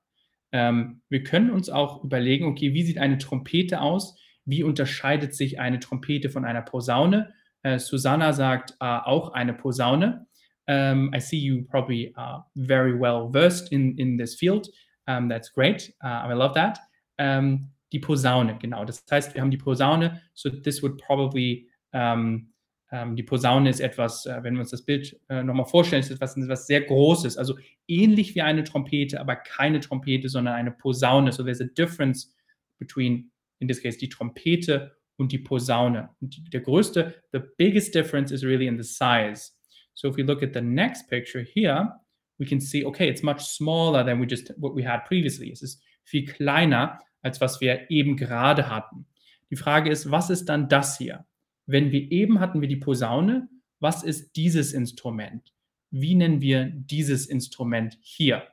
Ähm, 0.51 1.01
wir 1.07 1.23
können 1.23 1.49
uns 1.49 1.69
auch 1.69 2.03
überlegen, 2.03 2.45
okay, 2.47 2.73
wie 2.73 2.83
sieht 2.83 2.97
eine 2.97 3.17
Trompete 3.17 3.79
aus? 3.79 4.19
Wie 4.43 4.61
unterscheidet 4.61 5.33
sich 5.35 5.57
eine 5.57 5.79
Trompete 5.79 6.29
von 6.29 6.43
einer 6.43 6.61
Posaune? 6.61 7.33
Äh, 7.63 7.79
Susanna 7.79 8.33
sagt 8.33 8.71
äh, 8.81 8.85
auch 8.85 9.31
eine 9.31 9.53
Posaune. 9.53 10.27
Um, 10.67 10.75
ähm, 10.75 11.13
I 11.15 11.19
see 11.21 11.39
you 11.39 11.63
probably 11.63 12.11
are 12.15 12.45
very 12.55 12.93
well 12.93 13.31
versed 13.31 13.71
in, 13.71 13.97
in 13.97 14.17
this 14.17 14.35
field. 14.35 14.69
Um, 15.07 15.29
that's 15.29 15.51
great. 15.51 15.93
Uh, 16.03 16.27
I 16.27 16.33
love 16.33 16.53
that. 16.55 16.77
Um, 17.17 17.71
die 17.93 17.99
Posaune, 17.99 18.57
genau. 18.59 18.83
Das 18.83 19.03
heißt, 19.09 19.33
wir 19.33 19.41
haben 19.41 19.49
die 19.49 19.57
Posaune. 19.57 20.21
So 20.33 20.49
this 20.49 20.83
would 20.83 20.97
probably 20.97 21.69
um, 21.93 22.49
ähm, 22.91 23.15
die 23.15 23.23
Posaune 23.23 23.69
ist 23.69 23.79
etwas, 23.79 24.25
äh, 24.25 24.39
wenn 24.41 24.55
wir 24.55 24.61
uns 24.61 24.71
das 24.71 24.83
Bild 24.83 25.19
äh, 25.29 25.43
nochmal 25.43 25.65
vorstellen, 25.65 26.01
ist 26.01 26.11
etwas, 26.11 26.35
etwas 26.35 26.67
sehr 26.67 26.81
Großes, 26.81 27.37
also 27.37 27.57
ähnlich 27.87 28.35
wie 28.35 28.41
eine 28.41 28.63
Trompete, 28.63 29.19
aber 29.19 29.35
keine 29.35 29.79
Trompete, 29.79 30.29
sondern 30.29 30.55
eine 30.55 30.71
Posaune. 30.71 31.31
So 31.31 31.43
there's 31.43 31.61
a 31.61 31.65
difference 31.65 32.35
between, 32.79 33.31
in 33.59 33.67
this 33.67 33.81
case, 33.81 33.97
die 33.97 34.09
Trompete 34.09 34.95
und 35.17 35.31
die 35.31 35.37
Posaune. 35.37 36.09
Und 36.19 36.35
die, 36.35 36.49
der 36.49 36.61
größte, 36.61 37.13
the 37.31 37.39
biggest 37.57 37.93
difference 37.93 38.31
is 38.31 38.43
really 38.43 38.67
in 38.67 38.81
the 38.81 38.87
size. 38.87 39.51
So 39.93 40.09
if 40.09 40.17
we 40.17 40.23
look 40.23 40.41
at 40.41 40.53
the 40.53 40.61
next 40.61 41.09
picture 41.09 41.43
here, 41.43 41.93
we 42.39 42.45
can 42.45 42.59
see, 42.59 42.85
okay, 42.85 43.07
it's 43.07 43.21
much 43.21 43.41
smaller 43.41 44.03
than 44.03 44.19
we 44.19 44.25
just 44.25 44.53
what 44.57 44.75
we 44.75 44.87
had 44.87 45.05
previously. 45.05 45.51
Es 45.51 45.61
ist 45.61 45.83
viel 46.05 46.25
kleiner, 46.25 46.97
als 47.21 47.39
was 47.41 47.61
wir 47.61 47.91
eben 47.91 48.15
gerade 48.15 48.69
hatten. 48.69 49.05
Die 49.51 49.57
Frage 49.57 49.91
ist, 49.91 50.09
was 50.09 50.29
ist 50.29 50.45
dann 50.45 50.69
das 50.69 50.97
hier? 50.97 51.25
Wenn 51.69 51.91
wir 51.91 52.11
eben 52.11 52.39
hatten 52.39 52.61
wir 52.61 52.67
die 52.67 52.77
Posaune, 52.77 53.47
was 53.79 54.01
ist 54.01 54.35
dieses 54.35 54.73
Instrument? 54.73 55.53
Wie 55.91 56.15
nennen 56.15 56.41
wir 56.41 56.65
dieses 56.65 57.27
Instrument 57.27 57.95
hier? 58.01 58.47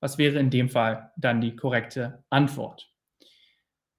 Was 0.00 0.18
wäre 0.18 0.40
in 0.40 0.50
dem 0.50 0.68
Fall 0.68 1.12
dann 1.16 1.40
die 1.40 1.54
korrekte 1.54 2.24
Antwort? 2.28 2.92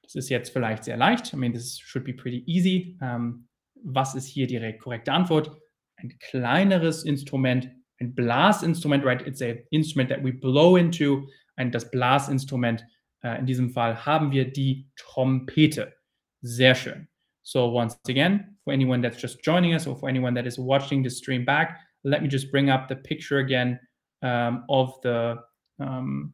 Das 0.04 0.16
ist 0.16 0.28
jetzt 0.28 0.50
vielleicht 0.50 0.84
sehr 0.84 0.98
leicht. 0.98 1.32
I 1.32 1.38
mean, 1.38 1.54
this 1.54 1.80
should 1.80 2.04
be 2.04 2.14
pretty 2.14 2.44
easy. 2.46 2.98
Ähm, 3.02 3.48
was 3.76 4.16
ist 4.16 4.28
hier 4.28 4.48
die 4.48 4.78
korrekte 4.78 5.14
Antwort? 5.14 5.58
Ein 5.96 6.20
kleineres 6.20 7.06
Instrument, 7.06 7.72
ein 8.02 8.14
Blasinstrument, 8.14 9.06
right? 9.06 9.26
It's 9.26 9.42
a 9.42 9.56
instrument 9.70 10.10
that 10.10 10.22
we 10.22 10.34
blow 10.34 10.76
into. 10.76 11.30
Und 11.56 11.74
das 11.74 11.90
Blasinstrument, 11.90 12.86
uh, 13.24 13.38
in 13.40 13.46
diesem 13.46 13.70
Fall 13.70 14.06
haben 14.06 14.34
wir 14.34 14.52
die 14.52 14.90
Trompete. 14.98 15.96
Sehr 16.42 16.76
schön. 16.76 17.08
So 17.44 17.68
once 17.70 17.98
again, 18.08 18.56
for 18.64 18.74
anyone 18.74 19.02
that's 19.02 19.18
just 19.18 19.44
joining 19.44 19.74
us 19.74 19.88
or 19.88 19.96
for 19.96 20.10
anyone 20.10 20.34
that 20.36 20.46
is 20.46 20.60
watching 20.60 21.04
the 21.04 21.10
stream 21.10 21.46
back, 21.46 21.80
let 22.04 22.22
me 22.22 22.28
just 22.28 22.52
bring 22.52 22.70
up 22.70 22.88
the 22.88 22.96
picture 22.96 23.40
again 23.40 23.80
um, 24.22 24.64
of 24.70 25.00
the, 25.02 25.38
um, 25.80 26.34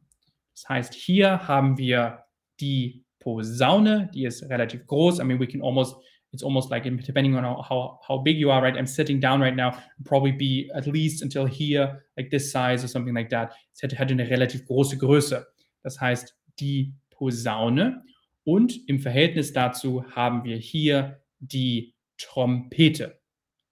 das 0.54 0.68
heißt, 0.68 0.94
hier 0.94 1.46
haben 1.46 1.78
wir 1.78 2.24
die 2.60 3.04
Posaune, 3.20 4.10
die 4.14 4.24
ist 4.24 4.42
relativ 4.48 4.86
groß. 4.86 5.20
I 5.20 5.24
mean, 5.24 5.38
we 5.38 5.46
can 5.46 5.62
almost, 5.62 5.96
it's 6.32 6.42
almost 6.42 6.70
like, 6.70 6.84
depending 6.84 7.36
on 7.36 7.44
how, 7.44 7.98
how 8.06 8.18
big 8.18 8.36
you 8.36 8.50
are, 8.50 8.62
right? 8.62 8.76
I'm 8.76 8.86
sitting 8.86 9.20
down 9.20 9.40
right 9.40 9.56
now, 9.56 9.76
probably 10.04 10.32
be 10.32 10.70
at 10.74 10.86
least 10.86 11.22
until 11.22 11.46
here, 11.46 12.04
like 12.16 12.30
this 12.30 12.52
size 12.52 12.84
or 12.84 12.88
something 12.88 13.14
like 13.14 13.30
that. 13.30 13.52
Es 13.74 13.82
hätte, 13.82 13.96
hätte 13.96 14.12
eine 14.12 14.28
relativ 14.28 14.66
große 14.66 14.98
Größe. 14.98 15.46
Das 15.82 16.00
heißt, 16.00 16.36
die 16.58 16.92
Posaune 17.10 18.02
und 18.48 18.88
im 18.88 18.98
Verhältnis 18.98 19.52
dazu 19.52 20.02
haben 20.16 20.42
wir 20.42 20.56
hier 20.56 21.20
die 21.38 21.94
Trompete. 22.16 23.20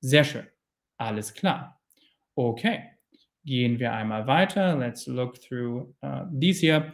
Sehr 0.00 0.22
schön. 0.22 0.46
Alles 0.98 1.32
klar. 1.32 1.80
Okay. 2.34 2.82
Gehen 3.46 3.78
wir 3.78 3.94
einmal 3.94 4.26
weiter. 4.26 4.76
Let's 4.76 5.06
look 5.06 5.40
through 5.40 5.94
uh, 6.02 6.26
these 6.30 6.60
here. 6.60 6.92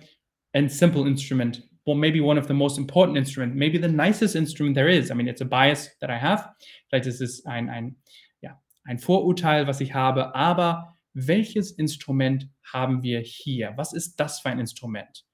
And 0.52 0.70
simple 0.70 1.08
instrument. 1.08 1.68
Well, 1.84 1.96
maybe 1.96 2.20
one 2.20 2.38
of 2.38 2.46
the 2.46 2.54
most 2.54 2.78
important 2.78 3.18
instrument, 3.18 3.56
maybe 3.56 3.78
the 3.78 3.88
nicest 3.88 4.36
instrument 4.36 4.76
there 4.76 4.88
is. 4.88 5.10
I 5.10 5.14
mean, 5.14 5.26
it's 5.26 5.40
a 5.40 5.44
bias 5.44 5.90
that 6.00 6.08
I 6.08 6.18
have. 6.18 6.54
Vielleicht 6.88 7.06
ist 7.06 7.20
es 7.20 7.44
ein, 7.46 7.68
ein, 7.68 7.96
ja, 8.42 8.62
ein 8.84 9.00
Vorurteil, 9.00 9.66
was 9.66 9.80
ich 9.80 9.92
habe. 9.92 10.36
Aber 10.36 10.96
welches 11.14 11.72
Instrument 11.72 12.48
haben 12.62 13.02
wir 13.02 13.18
hier? 13.18 13.72
Was 13.74 13.92
ist 13.92 14.20
das 14.20 14.38
für 14.38 14.50
ein 14.50 14.60
Instrument? 14.60 15.24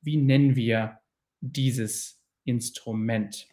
Wie 0.00 0.16
nennen 0.16 0.54
wir 0.54 1.00
dieses 1.40 2.20
Instrument. 2.44 3.46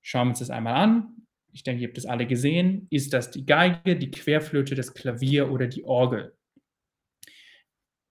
Schauen 0.00 0.28
wir 0.28 0.30
uns 0.30 0.38
das 0.40 0.50
einmal 0.50 0.74
an. 0.74 1.26
Ich 1.52 1.62
denke, 1.62 1.82
ihr 1.82 1.88
habt 1.88 1.96
das 1.96 2.06
alle 2.06 2.26
gesehen. 2.26 2.86
Ist 2.90 3.12
das 3.12 3.30
die 3.30 3.44
Geige, 3.44 3.96
die 3.96 4.10
Querflöte, 4.10 4.74
das 4.74 4.94
Klavier 4.94 5.50
oder 5.50 5.66
die 5.66 5.84
Orgel? 5.84 6.34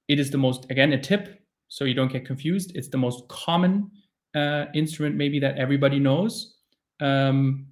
It 0.07 0.19
is 0.19 0.29
the 0.29 0.37
most, 0.37 0.69
again, 0.69 0.93
a 0.93 0.97
tip, 0.97 1.41
so 1.67 1.85
you 1.85 1.93
don't 1.93 2.11
get 2.11 2.25
confused. 2.25 2.75
It's 2.75 2.89
the 2.91 2.97
most 2.97 3.27
common 3.29 3.91
uh, 4.35 4.65
instrument, 4.73 5.15
maybe 5.15 5.39
that 5.39 5.57
everybody 5.57 5.99
knows. 5.99 6.59
Um, 6.99 7.71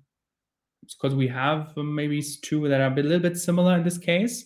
because 0.81 1.15
we 1.15 1.27
have 1.27 1.75
maybe 1.77 2.21
two 2.41 2.67
that 2.67 2.81
are 2.81 2.91
a 2.91 2.95
little 2.95 3.19
bit 3.19 3.37
similar 3.37 3.77
in 3.77 3.83
this 3.83 3.97
case. 3.97 4.45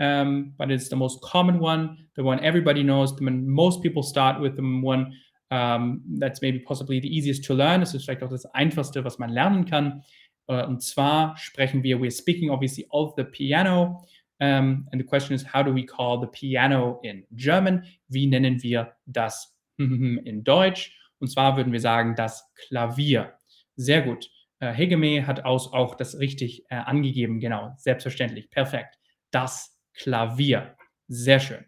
Um, 0.00 0.54
but 0.58 0.70
it's 0.70 0.88
the 0.88 0.96
most 0.96 1.20
common 1.22 1.58
one, 1.58 1.98
the 2.16 2.24
one 2.24 2.42
everybody 2.42 2.82
knows, 2.82 3.14
the 3.14 3.24
one 3.24 3.48
most 3.48 3.82
people 3.82 4.02
start 4.02 4.40
with, 4.40 4.56
the 4.56 4.62
one 4.62 5.12
um, 5.54 6.02
that's 6.18 6.42
maybe 6.42 6.58
possibly 6.58 7.00
the 7.00 7.08
easiest 7.08 7.44
to 7.44 7.54
learn. 7.54 7.80
Es 7.80 7.94
ist 7.94 8.04
vielleicht 8.04 8.24
auch 8.24 8.30
das 8.30 8.44
Einfachste, 8.46 9.04
was 9.04 9.18
man 9.18 9.30
lernen 9.30 9.64
kann. 9.64 10.02
Uh, 10.46 10.66
und 10.66 10.82
zwar 10.82 11.36
sprechen 11.36 11.82
wir, 11.82 11.98
we're 11.98 12.10
speaking 12.10 12.50
obviously 12.50 12.86
of 12.90 13.14
the 13.16 13.24
piano. 13.24 14.04
Um, 14.40 14.88
and 14.90 15.00
the 15.00 15.04
question 15.04 15.34
is, 15.34 15.44
how 15.54 15.62
do 15.62 15.72
we 15.72 15.86
call 15.86 16.20
the 16.20 16.26
piano 16.26 16.98
in 17.02 17.24
German? 17.30 17.84
Wie 18.08 18.26
nennen 18.26 18.62
wir 18.62 18.94
das 19.06 19.56
in 19.78 20.42
Deutsch? 20.42 20.98
Und 21.20 21.28
zwar 21.28 21.56
würden 21.56 21.72
wir 21.72 21.80
sagen, 21.80 22.14
das 22.16 22.52
Klavier. 22.66 23.34
Sehr 23.76 24.02
gut. 24.02 24.28
Äh, 24.58 24.72
Hegeme 24.72 25.26
hat 25.26 25.44
aus, 25.44 25.72
auch 25.72 25.94
das 25.94 26.18
richtig 26.18 26.64
äh, 26.68 26.74
angegeben. 26.74 27.38
Genau, 27.38 27.72
selbstverständlich. 27.76 28.50
Perfekt. 28.50 28.98
Das 29.30 29.80
Klavier. 29.94 30.76
Sehr 31.06 31.38
schön. 31.38 31.64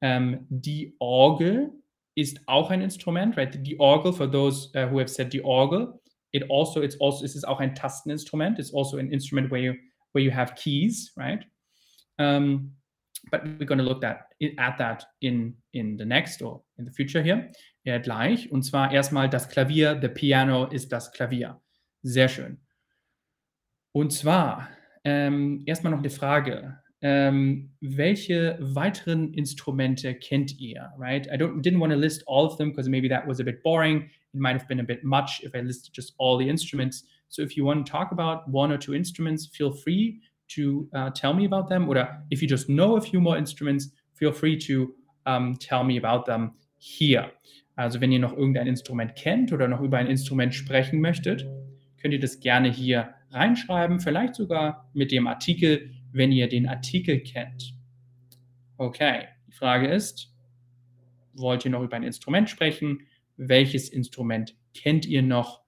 Ähm, 0.00 0.46
die 0.48 0.96
Orgel 0.98 1.79
ist 2.20 2.40
auch 2.46 2.70
ein 2.70 2.82
Instrument, 2.82 3.36
right? 3.36 3.54
Die 3.66 3.78
Orgel, 3.78 4.12
for 4.12 4.30
those 4.30 4.68
uh, 4.76 4.90
who 4.90 4.98
have 4.98 5.08
said 5.08 5.32
die 5.32 5.42
Orgel, 5.42 5.98
it 6.32 6.44
also, 6.50 6.82
it's 6.82 7.00
also, 7.00 7.24
es 7.24 7.34
ist 7.34 7.46
auch 7.46 7.60
ein 7.60 7.74
Tasteninstrument. 7.74 8.58
It's 8.58 8.72
also 8.72 8.98
an 8.98 9.10
instrument 9.10 9.50
where 9.50 9.62
you, 9.62 9.74
where 10.12 10.22
you 10.22 10.30
have 10.30 10.54
keys, 10.54 11.12
right? 11.16 11.44
Um, 12.18 12.76
but 13.30 13.42
we're 13.44 13.66
going 13.66 13.78
to 13.78 13.84
look 13.84 14.04
at, 14.04 14.26
at 14.58 14.78
that 14.78 15.06
in, 15.20 15.56
in 15.72 15.96
the 15.96 16.04
next 16.04 16.42
or 16.42 16.62
in 16.78 16.84
the 16.84 16.92
future 16.92 17.22
here. 17.22 17.50
Ja, 17.84 17.98
gleich. 17.98 18.50
Und 18.52 18.62
zwar 18.62 18.92
erstmal 18.92 19.30
das 19.30 19.48
Klavier, 19.48 19.98
the 20.00 20.08
piano 20.08 20.66
ist 20.66 20.92
das 20.92 21.12
Klavier. 21.12 21.60
Sehr 22.02 22.28
schön. 22.28 22.60
Und 23.92 24.12
zwar 24.12 24.68
ähm, 25.04 25.62
erstmal 25.66 25.92
noch 25.92 26.00
eine 26.00 26.10
Frage. 26.10 26.80
Ähm, 27.02 27.70
welche 27.80 28.58
weiteren 28.60 29.32
Instrumente 29.32 30.14
kennt 30.14 30.58
ihr? 30.60 30.92
Right? 30.98 31.26
I 31.32 31.36
don't 31.36 31.62
didn't 31.62 31.80
want 31.80 31.92
to 31.92 31.98
list 31.98 32.22
all 32.26 32.44
of 32.44 32.58
them 32.58 32.70
because 32.70 32.90
maybe 32.90 33.08
that 33.08 33.26
was 33.26 33.40
a 33.40 33.44
bit 33.44 33.62
boring. 33.62 34.10
It 34.32 34.40
might 34.40 34.56
have 34.56 34.68
been 34.68 34.80
a 34.80 34.84
bit 34.84 35.02
much 35.02 35.42
if 35.42 35.54
I 35.54 35.60
listed 35.60 35.94
just 35.94 36.14
all 36.18 36.38
the 36.38 36.48
instruments. 36.48 37.04
So 37.28 37.42
if 37.42 37.56
you 37.56 37.64
want 37.64 37.86
to 37.86 37.90
talk 37.90 38.12
about 38.12 38.48
one 38.48 38.70
or 38.70 38.78
two 38.78 38.94
instruments, 38.94 39.46
feel 39.46 39.72
free 39.72 40.20
to 40.48 40.88
uh, 40.94 41.10
tell 41.10 41.32
me 41.32 41.46
about 41.46 41.68
them. 41.68 41.88
Or 41.88 41.96
if 42.30 42.42
you 42.42 42.48
just 42.48 42.68
know 42.68 42.96
a 42.96 43.00
few 43.00 43.20
more 43.20 43.38
instruments, 43.38 43.90
feel 44.14 44.32
free 44.32 44.58
to 44.58 44.92
um, 45.26 45.56
tell 45.56 45.84
me 45.84 45.96
about 45.96 46.26
them 46.26 46.52
here. 46.78 47.30
Also 47.76 48.00
wenn 48.00 48.12
ihr 48.12 48.18
noch 48.18 48.36
irgendein 48.36 48.66
Instrument 48.66 49.14
kennt 49.16 49.52
oder 49.52 49.68
noch 49.68 49.80
über 49.80 49.96
ein 49.96 50.06
Instrument 50.06 50.54
sprechen 50.54 51.00
möchtet, 51.00 51.46
könnt 52.00 52.12
ihr 52.12 52.20
das 52.20 52.40
gerne 52.40 52.70
hier 52.70 53.14
reinschreiben, 53.30 54.00
vielleicht 54.00 54.34
sogar 54.34 54.90
mit 54.92 55.12
dem 55.12 55.26
Artikel, 55.26 55.90
wenn 56.12 56.32
ihr 56.32 56.48
den 56.48 56.68
Artikel 56.68 57.20
kennt. 57.20 57.74
Okay, 58.76 59.28
die 59.46 59.52
Frage 59.52 59.88
ist, 59.88 60.34
wollt 61.34 61.64
ihr 61.64 61.70
noch 61.70 61.82
über 61.82 61.96
ein 61.96 62.02
Instrument 62.02 62.48
sprechen? 62.48 63.06
Welches 63.36 63.88
Instrument 63.88 64.56
kennt 64.74 65.06
ihr 65.06 65.22
noch 65.22 65.62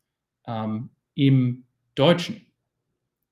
ähm, 0.46 0.90
im 1.14 1.64
Deutschen? 1.94 2.46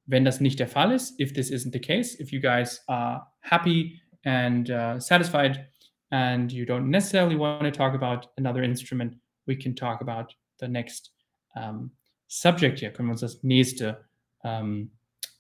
Wenn 0.07 0.25
das 0.25 0.40
nicht 0.40 0.59
der 0.59 0.68
Fall 0.68 0.92
ist, 0.92 1.20
if 1.20 1.33
this 1.33 1.51
isn't 1.51 1.73
the 1.73 1.81
case, 1.81 2.20
if 2.20 2.33
you 2.33 2.40
guys 2.40 2.83
are 2.88 3.27
happy 3.40 4.01
and 4.25 4.68
uh, 4.70 4.99
satisfied 4.99 5.66
and 6.11 6.53
you 6.53 6.64
don't 6.64 6.88
necessarily 6.90 7.37
want 7.37 7.62
to 7.62 7.70
talk 7.70 7.94
about 7.94 8.29
another 8.37 8.62
instrument, 8.62 9.16
we 9.46 9.57
can 9.57 9.75
talk 9.75 10.01
about 10.01 10.35
the 10.59 10.68
next 10.68 11.12
um, 11.55 11.92
subject 12.27 12.81
here. 12.81 12.92
Können 12.92 13.09
wir 13.09 13.12
uns 13.12 13.20
das 13.20 13.42
nächste 13.42 14.05
um, 14.42 14.90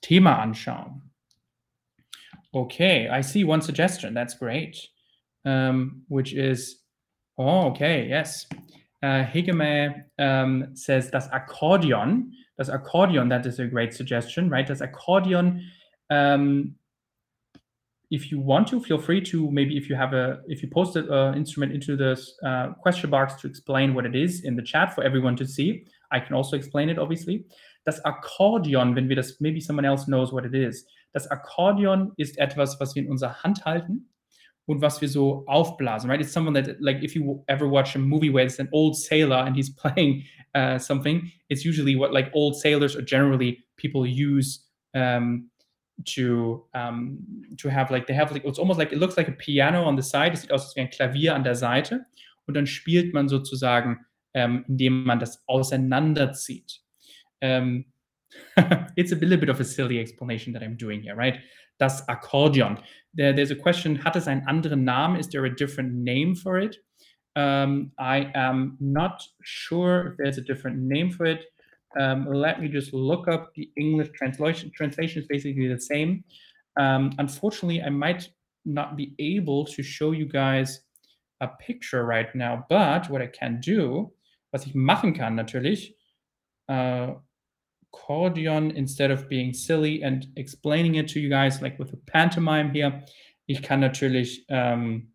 Thema 0.00 0.38
anschauen. 0.38 1.09
Okay, 2.54 3.08
I 3.08 3.20
see 3.20 3.44
one 3.44 3.62
suggestion. 3.62 4.14
That's 4.14 4.34
great. 4.34 4.76
Um, 5.44 6.02
which 6.08 6.34
is, 6.34 6.80
oh, 7.38 7.68
okay, 7.68 8.06
yes. 8.08 8.46
Uh, 9.02 9.24
Hegeme 9.24 10.04
um, 10.18 10.74
says 10.74 11.10
das 11.10 11.28
Akkordeon. 11.28 12.32
Das 12.58 12.68
Akkordeon, 12.68 13.30
that 13.30 13.46
is 13.46 13.58
a 13.58 13.66
great 13.66 13.94
suggestion, 13.94 14.50
right? 14.50 14.66
Das 14.66 14.80
Akkordeon 14.80 15.62
um, 16.10 16.74
if 18.10 18.30
you 18.32 18.40
want 18.40 18.66
to, 18.68 18.80
feel 18.80 18.98
free 18.98 19.20
to 19.20 19.50
maybe 19.50 19.76
if 19.76 19.88
you 19.88 19.94
have 19.94 20.12
a 20.12 20.40
if 20.48 20.62
you 20.62 20.68
post 20.68 20.96
an 20.96 21.10
uh, 21.10 21.32
instrument 21.36 21.72
into 21.72 21.96
this 21.96 22.34
uh, 22.44 22.70
question 22.82 23.08
box 23.08 23.40
to 23.40 23.46
explain 23.46 23.94
what 23.94 24.04
it 24.04 24.16
is 24.16 24.42
in 24.42 24.56
the 24.56 24.62
chat 24.62 24.94
for 24.94 25.04
everyone 25.04 25.36
to 25.36 25.46
see. 25.46 25.84
I 26.10 26.18
can 26.18 26.34
also 26.34 26.56
explain 26.56 26.90
it, 26.90 26.98
obviously. 26.98 27.44
Das 27.86 28.00
Akkordeon, 28.04 28.96
wenn 28.96 29.08
wir 29.08 29.16
das, 29.16 29.40
maybe 29.40 29.60
someone 29.60 29.84
else 29.84 30.06
knows 30.06 30.32
what 30.32 30.44
it 30.44 30.54
is. 30.54 30.84
Das 31.12 31.30
Akkordeon 31.30 32.12
ist 32.16 32.38
etwas, 32.38 32.80
was 32.80 32.94
wir 32.94 33.02
in 33.02 33.10
unserer 33.10 33.42
Hand 33.42 33.64
halten 33.64 34.08
und 34.66 34.80
was 34.80 35.00
wir 35.00 35.08
so 35.08 35.44
aufblasen, 35.46 36.08
right? 36.10 36.20
It's 36.20 36.32
someone 36.32 36.54
that, 36.54 36.80
like, 36.80 37.02
if 37.02 37.14
you 37.14 37.42
ever 37.48 37.68
watch 37.68 37.96
a 37.96 37.98
movie 37.98 38.32
where 38.32 38.44
it's 38.44 38.60
an 38.60 38.68
old 38.72 38.96
sailor 38.96 39.44
and 39.44 39.56
he's 39.56 39.74
playing 39.74 40.24
uh, 40.54 40.78
something, 40.78 41.30
it's 41.48 41.64
usually 41.64 41.96
what 41.96 42.12
like 42.12 42.30
old 42.34 42.56
sailors 42.56 42.96
or 42.96 43.02
generally 43.02 43.64
people 43.76 44.06
use 44.06 44.66
um, 44.94 45.50
to 46.04 46.64
um, 46.74 47.18
to 47.58 47.68
have 47.68 47.90
like 47.90 48.06
they 48.06 48.14
have 48.14 48.32
like 48.32 48.44
it's 48.44 48.58
almost 48.58 48.78
like 48.78 48.92
it 48.92 48.98
looks 48.98 49.16
like 49.16 49.28
a 49.28 49.32
piano 49.32 49.84
on 49.84 49.96
the 49.96 50.02
side. 50.02 50.32
Es 50.32 50.42
sieht 50.42 50.52
aus 50.52 50.74
wie 50.76 50.80
ein 50.80 50.90
Klavier 50.90 51.34
an 51.34 51.44
der 51.44 51.54
Seite 51.54 52.06
und 52.46 52.54
dann 52.54 52.66
spielt 52.66 53.12
man 53.14 53.28
sozusagen, 53.28 54.06
ähm, 54.34 54.64
indem 54.68 55.04
man 55.04 55.18
das 55.18 55.42
auseinanderzieht. 55.46 56.80
Um, 57.42 57.86
it's 58.96 59.12
a 59.12 59.16
little 59.16 59.38
bit 59.38 59.48
of 59.48 59.60
a 59.60 59.64
silly 59.64 59.98
explanation 59.98 60.52
that 60.52 60.62
I'm 60.62 60.76
doing 60.76 61.02
here, 61.02 61.16
right? 61.16 61.38
Das 61.78 62.02
Akkordeon. 62.06 62.80
There, 63.14 63.32
there's 63.32 63.50
a 63.50 63.56
question: 63.56 63.96
Hat 63.96 64.16
es 64.16 64.26
einen 64.26 64.46
anderen 64.46 64.84
Namen? 64.84 65.18
Is 65.18 65.28
there 65.28 65.44
a 65.44 65.54
different 65.54 65.92
name 65.92 66.34
for 66.34 66.58
it? 66.58 66.76
Um, 67.36 67.92
I 67.98 68.30
am 68.34 68.76
not 68.80 69.22
sure 69.42 70.08
if 70.08 70.16
there's 70.18 70.38
a 70.38 70.42
different 70.42 70.78
name 70.78 71.10
for 71.10 71.26
it. 71.26 71.44
Um, 71.98 72.26
let 72.26 72.60
me 72.60 72.68
just 72.68 72.92
look 72.92 73.28
up 73.28 73.52
the 73.54 73.70
English 73.76 74.10
translation. 74.14 74.70
Translation 74.74 75.22
is 75.22 75.28
basically 75.28 75.68
the 75.68 75.80
same. 75.80 76.24
Um, 76.78 77.12
unfortunately, 77.18 77.82
I 77.82 77.90
might 77.90 78.28
not 78.64 78.96
be 78.96 79.14
able 79.18 79.64
to 79.66 79.82
show 79.82 80.12
you 80.12 80.26
guys 80.26 80.82
a 81.40 81.48
picture 81.48 82.04
right 82.04 82.32
now, 82.34 82.66
but 82.68 83.08
what 83.08 83.22
I 83.22 83.26
can 83.26 83.60
do, 83.60 84.12
was 84.52 84.66
ich 84.66 84.74
machen 84.74 85.14
kann 85.14 85.36
natürlich, 85.36 85.94
uh, 86.68 87.14
Accordion, 87.92 88.70
instead 88.72 89.10
of 89.10 89.28
being 89.28 89.52
silly 89.52 90.02
and 90.02 90.26
explaining 90.36 90.96
it 90.96 91.08
to 91.08 91.20
you 91.20 91.28
guys 91.28 91.60
like 91.60 91.78
with 91.78 91.92
a 91.92 91.96
pantomime 92.06 92.70
here, 92.70 93.02
ich 93.46 93.62
kann 93.62 93.80
natürlich 93.80 94.44
um, 94.48 95.12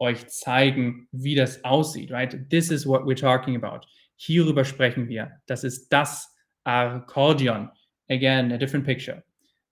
euch 0.00 0.26
zeigen, 0.28 1.08
wie 1.12 1.34
das 1.34 1.62
aussieht, 1.64 2.10
right? 2.10 2.48
This 2.50 2.70
is 2.70 2.86
what 2.86 3.04
we're 3.04 3.14
talking 3.14 3.56
about. 3.56 3.86
Hierüber 4.16 4.64
sprechen 4.64 5.08
wir. 5.08 5.40
Das 5.46 5.64
ist 5.64 5.88
das 5.92 6.34
Akkordeon. 6.64 7.70
Again, 8.10 8.52
a 8.52 8.56
different 8.56 8.86
picture. 8.86 9.22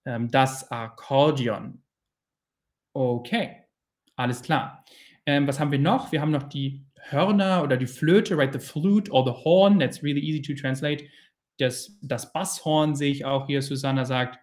Ähm, 0.05 0.29
das 0.29 0.69
Akkordeon. 0.71 1.81
Okay, 2.93 3.63
alles 4.15 4.41
klar. 4.41 4.85
Ähm, 5.25 5.47
was 5.47 5.59
haben 5.59 5.71
wir 5.71 5.79
noch? 5.79 6.11
Wir 6.11 6.21
haben 6.21 6.31
noch 6.31 6.43
die 6.43 6.85
Hörner 7.09 7.63
oder 7.63 7.77
die 7.77 7.87
Flöte, 7.87 8.37
right? 8.37 8.53
The 8.53 8.59
flute 8.59 9.11
or 9.11 9.25
the 9.25 9.43
horn. 9.43 9.79
That's 9.79 10.03
really 10.03 10.21
easy 10.21 10.41
to 10.41 10.53
translate. 10.53 11.03
Das, 11.57 11.97
das 12.01 12.31
Basshorn 12.33 12.95
sehe 12.95 13.11
ich 13.11 13.25
auch 13.25 13.47
hier, 13.47 13.61
Susanna 13.61 14.05
sagt. 14.05 14.39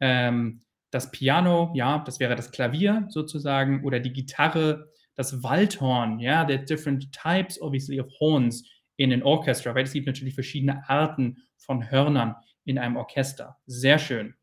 Ähm, 0.00 0.60
das 0.90 1.10
Piano, 1.10 1.72
ja, 1.74 1.98
das 1.98 2.20
wäre 2.20 2.36
das 2.36 2.50
Klavier 2.50 3.06
sozusagen. 3.10 3.84
Oder 3.84 4.00
die 4.00 4.12
Gitarre, 4.12 4.90
das 5.14 5.42
Waldhorn. 5.42 6.18
Ja, 6.20 6.44
there 6.44 6.58
are 6.58 6.64
different 6.64 7.12
types, 7.12 7.60
obviously, 7.60 8.00
of 8.00 8.08
horns 8.20 8.64
in 8.96 9.12
an 9.12 9.22
orchestra, 9.22 9.74
weil 9.74 9.84
es 9.84 9.92
gibt 9.92 10.06
natürlich 10.06 10.34
verschiedene 10.34 10.88
Arten 10.88 11.36
von 11.56 11.90
Hörnern 11.90 12.34
in 12.64 12.78
einem 12.78 12.96
Orchester. 12.96 13.56
Sehr 13.66 13.98
schön. 13.98 14.34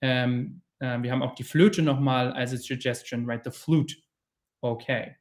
Ähm, 0.00 0.62
äh, 0.78 1.00
wir 1.02 1.12
haben 1.12 1.22
auch 1.22 1.34
die 1.34 1.44
Flöte 1.44 1.82
nochmal 1.82 2.32
als 2.32 2.52
a 2.52 2.56
suggestion, 2.56 3.26
right? 3.26 3.42
The 3.44 3.50
flute. 3.50 3.96
Okay. 4.60 5.16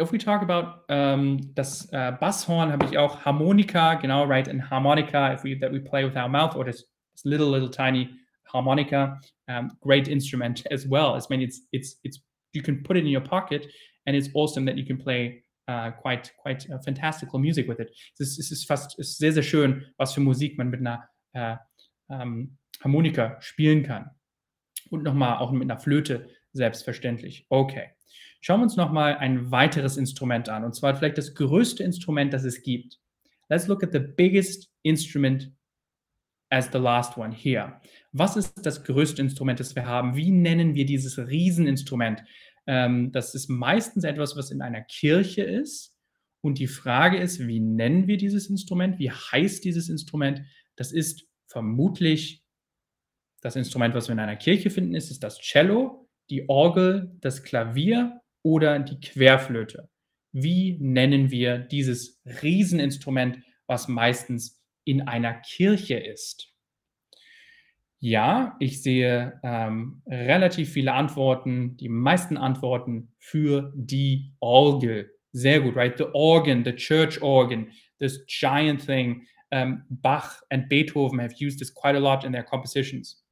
If 0.00 0.10
we 0.10 0.18
talk 0.18 0.42
about 0.42 0.82
um, 0.88 1.38
das 1.54 1.88
uh, 1.92 2.12
Basshorn, 2.20 2.72
habe 2.72 2.84
ich 2.86 2.98
auch 2.98 3.24
Harmonika, 3.24 3.94
genau, 3.94 4.24
right? 4.24 4.48
And 4.48 4.60
harmonica, 4.70 5.32
if 5.32 5.44
we 5.44 5.54
that 5.60 5.72
we 5.72 5.78
play 5.78 6.04
with 6.04 6.16
our 6.16 6.28
mouth, 6.28 6.56
or 6.56 6.64
this, 6.64 6.84
this 7.12 7.24
little 7.24 7.48
little 7.48 7.68
tiny 7.68 8.10
harmonica, 8.52 9.20
um, 9.48 9.70
great 9.80 10.08
instrument 10.08 10.66
as 10.72 10.86
well. 10.86 11.14
I 11.14 11.20
mean, 11.30 11.42
it's 11.42 11.60
it's 11.72 11.96
it's 12.02 12.20
you 12.52 12.62
can 12.62 12.82
put 12.82 12.96
it 12.96 13.00
in 13.00 13.06
your 13.06 13.20
pocket, 13.20 13.68
and 14.06 14.16
it's 14.16 14.28
awesome 14.34 14.64
that 14.64 14.76
you 14.76 14.84
can 14.84 14.96
play 14.96 15.44
uh, 15.68 15.90
quite, 15.92 16.32
quite 16.38 16.68
uh, 16.70 16.78
fantastical 16.78 17.38
music 17.38 17.68
with 17.68 17.80
it. 17.80 17.90
Es 18.18 18.38
ist, 18.38 18.50
ist 18.50 18.66
fast 18.66 18.98
ist 18.98 19.18
sehr, 19.18 19.32
sehr 19.32 19.42
schön, 19.42 19.84
was 19.96 20.12
für 20.12 20.20
Musik 20.20 20.58
man 20.58 20.70
mit 20.70 20.80
einer 20.80 21.08
äh, 21.32 21.56
ähm, 22.10 22.58
Harmonika 22.82 23.40
spielen 23.40 23.82
kann. 23.82 24.10
Und 24.90 25.02
nochmal 25.02 25.38
auch 25.38 25.50
mit 25.50 25.62
einer 25.62 25.80
Flöte, 25.80 26.28
selbstverständlich. 26.52 27.46
Okay. 27.48 27.90
Schauen 28.46 28.60
wir 28.60 28.64
uns 28.64 28.76
nochmal 28.76 29.16
ein 29.16 29.50
weiteres 29.50 29.96
Instrument 29.96 30.50
an. 30.50 30.64
Und 30.64 30.74
zwar 30.74 30.94
vielleicht 30.94 31.16
das 31.16 31.34
größte 31.34 31.82
Instrument, 31.82 32.30
das 32.34 32.44
es 32.44 32.60
gibt. 32.60 33.00
Let's 33.48 33.68
look 33.68 33.82
at 33.82 33.90
the 33.90 34.00
biggest 34.00 34.70
instrument 34.82 35.50
as 36.50 36.68
the 36.70 36.76
last 36.76 37.16
one 37.16 37.34
here. 37.34 37.80
Was 38.12 38.36
ist 38.36 38.52
das 38.62 38.84
größte 38.84 39.22
Instrument, 39.22 39.60
das 39.60 39.74
wir 39.74 39.86
haben? 39.86 40.14
Wie 40.14 40.30
nennen 40.30 40.74
wir 40.74 40.84
dieses 40.84 41.16
Rieseninstrument? 41.16 42.22
Ähm, 42.66 43.12
das 43.12 43.34
ist 43.34 43.48
meistens 43.48 44.04
etwas, 44.04 44.36
was 44.36 44.50
in 44.50 44.60
einer 44.60 44.82
Kirche 44.82 45.42
ist. 45.42 45.96
Und 46.42 46.58
die 46.58 46.66
Frage 46.66 47.16
ist, 47.16 47.46
wie 47.46 47.60
nennen 47.60 48.08
wir 48.08 48.18
dieses 48.18 48.50
Instrument? 48.50 48.98
Wie 48.98 49.10
heißt 49.10 49.64
dieses 49.64 49.88
Instrument? 49.88 50.42
Das 50.76 50.92
ist 50.92 51.26
vermutlich 51.46 52.44
Das 53.40 53.56
Instrument, 53.56 53.94
was 53.94 54.08
wir 54.08 54.12
in 54.12 54.20
einer 54.20 54.36
Kirche 54.36 54.68
finden, 54.68 54.94
ist 54.94 55.10
es 55.10 55.18
das 55.18 55.38
Cello, 55.38 56.10
die 56.28 56.46
Orgel, 56.50 57.10
das 57.20 57.42
Klavier 57.42 58.20
oder 58.44 58.78
die 58.78 59.00
Querflöte. 59.00 59.88
Wie 60.32 60.76
nennen 60.80 61.30
wir 61.30 61.58
dieses 61.58 62.20
Rieseninstrument, 62.42 63.38
was 63.66 63.88
meistens 63.88 64.62
in 64.84 65.02
einer 65.02 65.34
Kirche 65.34 65.96
ist? 65.96 66.52
Ja, 68.00 68.56
ich 68.60 68.82
sehe 68.82 69.40
ähm, 69.42 70.02
relativ 70.06 70.70
viele 70.70 70.92
Antworten, 70.92 71.76
die 71.78 71.88
meisten 71.88 72.36
Antworten 72.36 73.14
für 73.18 73.72
die 73.74 74.34
Orgel. 74.40 75.10
Sehr 75.32 75.60
gut, 75.60 75.74
right? 75.74 75.96
The 75.96 76.08
organ, 76.12 76.64
the 76.64 76.74
church 76.74 77.22
organ, 77.22 77.72
this 77.98 78.24
giant 78.26 78.84
thing. 78.84 79.26
Um, 79.50 79.84
Bach 79.88 80.42
and 80.50 80.68
Beethoven 80.68 81.20
have 81.20 81.34
used 81.40 81.60
this 81.60 81.72
quite 81.72 81.96
a 81.96 82.00
lot 82.00 82.24
in 82.24 82.32
their 82.32 82.42
compositions. 82.42 83.24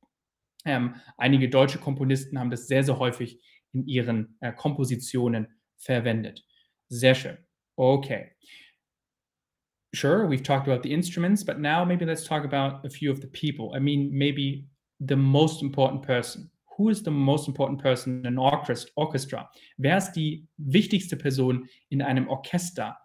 Ähm, 0.64 0.94
einige 1.18 1.48
deutsche 1.48 1.79
Komponisten 1.79 2.38
haben 2.38 2.51
das 2.51 2.68
sehr, 2.68 2.85
sehr 2.85 2.98
häufig 2.98 3.40
in 3.73 3.87
ihren 3.87 4.37
äh, 4.41 4.53
Kompositionen 4.53 5.49
verwendet. 5.77 6.45
Sehr 6.89 7.15
schön. 7.15 7.39
Okay. 7.77 8.33
Sure, 9.95 10.27
we've 10.27 10.43
talked 10.43 10.67
about 10.67 10.83
the 10.83 10.93
instruments, 10.93 11.45
but 11.45 11.59
now 11.59 11.85
maybe 11.85 12.07
let's 12.07 12.25
talk 12.25 12.45
about 12.45 12.85
a 12.85 12.91
few 12.91 13.11
of 13.11 13.21
the 13.21 13.27
people. 13.29 13.75
I 13.75 13.79
mean, 13.79 14.11
maybe 14.11 14.67
the 15.01 15.17
most 15.17 15.63
important 15.63 16.03
person. 16.03 16.51
Who 16.79 16.89
is 16.89 17.03
the 17.03 17.11
most 17.11 17.49
important 17.49 17.83
person 17.83 18.21
in 18.21 18.27
an 18.27 18.39
orchestra? 18.39 19.51
Wer 19.77 19.99
ist 19.99 20.13
die 20.13 20.49
wichtigste 20.57 21.17
Person 21.17 21.69
in 21.91 22.01
einem 22.01 22.29
Orchester? 22.29 22.97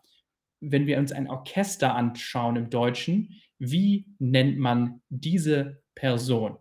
Wenn 0.61 0.87
wir 0.87 0.97
uns 0.97 1.11
ein 1.11 1.29
Orchester 1.29 1.93
anschauen 1.93 2.55
im 2.55 2.69
Deutschen, 2.69 3.29
wie 3.59 4.05
nennt 4.19 4.57
man 4.57 5.01
diese 5.09 5.83
Person? 5.95 6.57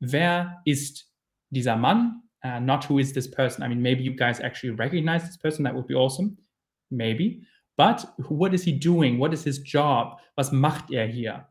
Wer 0.00 0.60
ist 0.64 1.12
dieser 1.50 1.76
Mann? 1.76 2.27
Uh, 2.44 2.60
not 2.60 2.84
who 2.84 2.98
is 2.98 3.12
this 3.12 3.26
person. 3.26 3.62
I 3.64 3.68
mean, 3.68 3.82
maybe 3.82 4.02
you 4.02 4.12
guys 4.12 4.40
actually 4.40 4.70
recognize 4.70 5.24
this 5.24 5.36
person. 5.36 5.64
That 5.64 5.74
would 5.74 5.88
be 5.88 5.94
awesome. 5.94 6.38
Maybe. 6.90 7.42
But 7.76 8.04
what 8.28 8.54
is 8.54 8.64
he 8.64 8.72
doing? 8.72 9.18
What 9.18 9.32
is 9.32 9.44
his 9.44 9.58
job? 9.58 10.18
Was 10.36 10.52
macht 10.52 10.90
er 10.90 11.06
hier? 11.06 11.48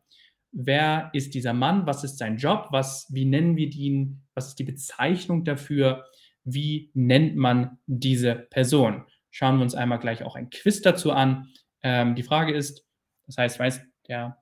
Wer 0.52 1.10
ist 1.14 1.34
dieser 1.34 1.54
Mann? 1.54 1.86
Was 1.86 2.04
ist 2.04 2.18
sein 2.18 2.38
Job? 2.38 2.68
Was, 2.72 3.08
wie 3.12 3.26
nennen 3.26 3.56
wir 3.58 3.68
ihn? 3.68 4.22
Was 4.34 4.50
ist 4.50 4.60
die 4.60 4.64
Bezeichnung 4.64 5.44
dafür? 5.44 6.06
Wie 6.44 6.90
nennt 6.94 7.36
man 7.36 7.78
diese 7.86 8.36
Person? 8.36 9.06
Schauen 9.30 9.58
wir 9.58 9.64
uns 9.64 9.76
einmal 9.76 10.00
gleich 10.00 10.24
auch 10.24 10.36
ein 10.36 10.50
Quiz 10.50 10.82
dazu 10.82 11.12
an. 11.12 11.48
Ähm, 11.84 12.16
die 12.16 12.24
Frage 12.24 12.54
ist, 12.54 12.86
das 13.26 13.38
heißt, 13.38 13.60
weiß, 13.60 13.82
der, 14.08 14.38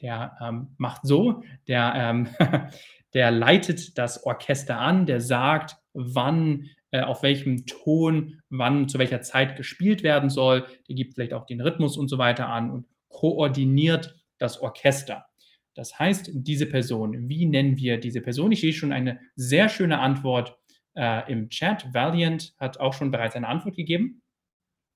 der 0.00 0.36
ähm, 0.40 0.74
macht 0.76 1.06
so, 1.06 1.42
der, 1.66 1.92
ähm, 1.96 2.28
der 3.14 3.30
leitet 3.30 3.96
das 3.96 4.24
Orchester 4.24 4.78
an, 4.78 5.06
der 5.06 5.20
sagt, 5.20 5.76
wann 5.94 6.70
äh, 6.90 7.00
auf 7.00 7.22
welchem 7.22 7.66
Ton, 7.66 8.40
wann, 8.50 8.88
zu 8.88 8.98
welcher 8.98 9.20
Zeit 9.20 9.56
gespielt 9.56 10.02
werden 10.02 10.30
soll. 10.30 10.66
Der 10.88 10.94
gibt 10.94 11.14
vielleicht 11.14 11.32
auch 11.32 11.46
den 11.46 11.60
Rhythmus 11.60 11.96
und 11.96 12.08
so 12.08 12.18
weiter 12.18 12.48
an 12.48 12.70
und 12.70 12.86
koordiniert 13.08 14.14
das 14.38 14.60
Orchester. 14.60 15.26
Das 15.74 15.98
heißt, 15.98 16.30
diese 16.32 16.66
Person, 16.66 17.28
wie 17.28 17.46
nennen 17.46 17.76
wir 17.78 17.98
diese 17.98 18.20
Person? 18.20 18.52
Ich 18.52 18.60
sehe 18.60 18.72
schon 18.72 18.92
eine 18.92 19.18
sehr 19.34 19.68
schöne 19.68 19.98
Antwort 19.98 20.56
äh, 20.96 21.30
im 21.30 21.48
Chat. 21.48 21.92
Valiant 21.92 22.54
hat 22.58 22.78
auch 22.78 22.92
schon 22.92 23.10
bereits 23.10 23.34
eine 23.34 23.48
Antwort 23.48 23.76
gegeben. 23.76 24.22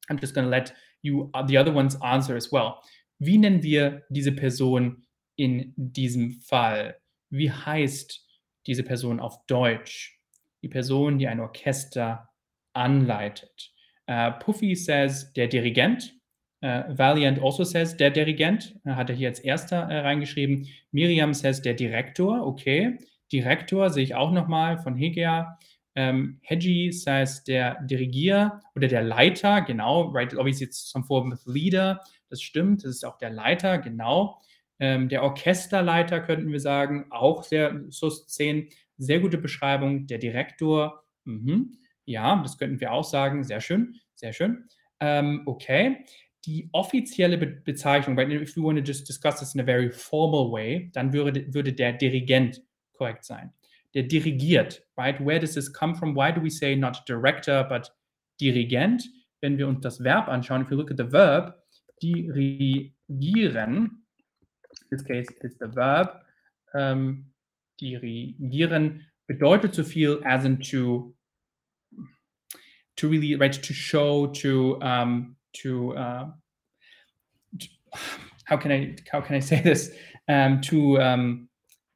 I'm 0.08 0.20
just 0.20 0.34
going 0.34 0.46
to 0.46 0.50
let 0.50 0.72
you 1.02 1.30
uh, 1.34 1.44
the 1.46 1.58
other 1.58 1.74
ones 1.74 2.00
answer 2.00 2.36
as 2.36 2.52
well. 2.52 2.74
Wie 3.18 3.38
nennen 3.38 3.62
wir 3.62 4.04
diese 4.08 4.32
Person 4.32 5.04
in 5.36 5.72
diesem 5.76 6.40
Fall? 6.42 7.00
Wie 7.30 7.50
heißt 7.50 8.24
diese 8.66 8.84
Person 8.84 9.18
auf 9.18 9.44
Deutsch? 9.46 10.17
Die 10.62 10.68
Person, 10.68 11.18
die 11.18 11.28
ein 11.28 11.40
Orchester 11.40 12.28
anleitet. 12.72 13.72
Uh, 14.10 14.30
Puffy 14.40 14.74
says 14.74 15.32
der 15.34 15.48
Dirigent. 15.48 16.14
Uh, 16.64 16.82
Valiant 16.88 17.42
also 17.42 17.64
says 17.64 17.96
der 17.96 18.10
Dirigent. 18.10 18.74
Uh, 18.84 18.92
hat 18.92 19.10
er 19.10 19.16
hier 19.16 19.28
als 19.28 19.40
erster 19.40 19.88
reingeschrieben. 19.88 20.66
Miriam 20.92 21.34
says 21.34 21.60
der 21.60 21.74
Direktor. 21.74 22.46
Okay. 22.46 22.98
Direktor 23.30 23.90
sehe 23.90 24.04
ich 24.04 24.14
auch 24.14 24.30
nochmal 24.30 24.78
von 24.78 24.96
Hegea. 24.96 25.58
Ähm, 25.94 26.38
Hedgie 26.42 26.92
says 26.92 27.42
der 27.42 27.82
Dirigier 27.82 28.60
oder 28.76 28.86
der 28.86 29.02
Leiter, 29.02 29.62
genau, 29.62 30.02
right, 30.12 30.32
obviously 30.36 30.66
it's 30.66 30.88
some 30.88 31.04
form 31.04 31.32
of 31.32 31.44
leader, 31.44 32.00
das 32.30 32.40
stimmt, 32.40 32.84
das 32.84 32.92
ist 32.92 33.04
auch 33.04 33.18
der 33.18 33.30
Leiter, 33.30 33.78
genau. 33.78 34.40
Ähm, 34.78 35.08
der 35.08 35.24
Orchesterleiter 35.24 36.20
könnten 36.20 36.52
wir 36.52 36.60
sagen, 36.60 37.06
auch 37.10 37.42
sehr 37.42 37.82
SUS 37.88 38.28
10. 38.28 38.68
Sehr 38.98 39.20
gute 39.20 39.38
Beschreibung. 39.38 40.06
Der 40.06 40.18
Direktor, 40.18 41.04
mhm. 41.24 41.78
ja, 42.04 42.40
das 42.42 42.58
könnten 42.58 42.80
wir 42.80 42.92
auch 42.92 43.04
sagen. 43.04 43.44
Sehr 43.44 43.60
schön, 43.60 43.94
sehr 44.14 44.32
schön. 44.32 44.68
Ähm, 45.00 45.42
okay. 45.46 46.04
Die 46.44 46.68
offizielle 46.72 47.36
Be 47.36 47.46
Bezeichnung, 47.46 48.16
but 48.16 48.28
if 48.30 48.56
we 48.56 48.62
want 48.62 48.78
to 48.78 48.84
just 48.84 49.08
discuss 49.08 49.40
this 49.40 49.54
in 49.54 49.60
a 49.60 49.64
very 49.64 49.90
formal 49.90 50.50
way, 50.50 50.90
dann 50.94 51.12
würde, 51.12 51.52
würde 51.52 51.72
der 51.72 51.92
Dirigent 51.92 52.62
korrekt 52.92 53.24
sein. 53.24 53.52
Der 53.94 54.02
dirigiert, 54.04 54.86
right? 54.96 55.18
Where 55.24 55.40
does 55.40 55.54
this 55.54 55.72
come 55.72 55.94
from? 55.94 56.14
Why 56.14 56.32
do 56.32 56.42
we 56.42 56.50
say 56.50 56.76
not 56.76 57.02
director, 57.08 57.64
but 57.64 57.92
Dirigent? 58.40 59.08
Wenn 59.40 59.56
wir 59.56 59.68
uns 59.68 59.80
das 59.80 60.02
Verb 60.02 60.28
anschauen, 60.28 60.62
if 60.62 60.70
you 60.70 60.76
look 60.76 60.90
at 60.90 60.98
the 60.98 61.10
verb, 61.10 61.54
dirigieren, 62.02 62.92
in 64.80 64.88
this 64.90 65.04
case 65.04 65.26
it's 65.42 65.58
the 65.60 65.68
verb, 65.74 66.20
um, 66.74 67.26
dirigieren 67.80 69.06
bedeutet 69.26 69.74
so 69.74 69.84
viel 69.84 70.20
as 70.24 70.44
in 70.44 70.60
to 70.60 71.14
to 72.96 73.08
really 73.08 73.34
right 73.34 73.54
to 73.62 73.72
show 73.72 74.26
to 74.26 74.80
um 74.80 75.36
to 75.52 75.94
uh 75.96 76.30
to, 77.58 77.68
how 78.44 78.56
can 78.56 78.72
I 78.72 78.96
how 79.10 79.20
can 79.20 79.36
I 79.36 79.40
say 79.40 79.60
this? 79.62 79.92
Um 80.28 80.60
to 80.62 81.00
um 81.00 81.48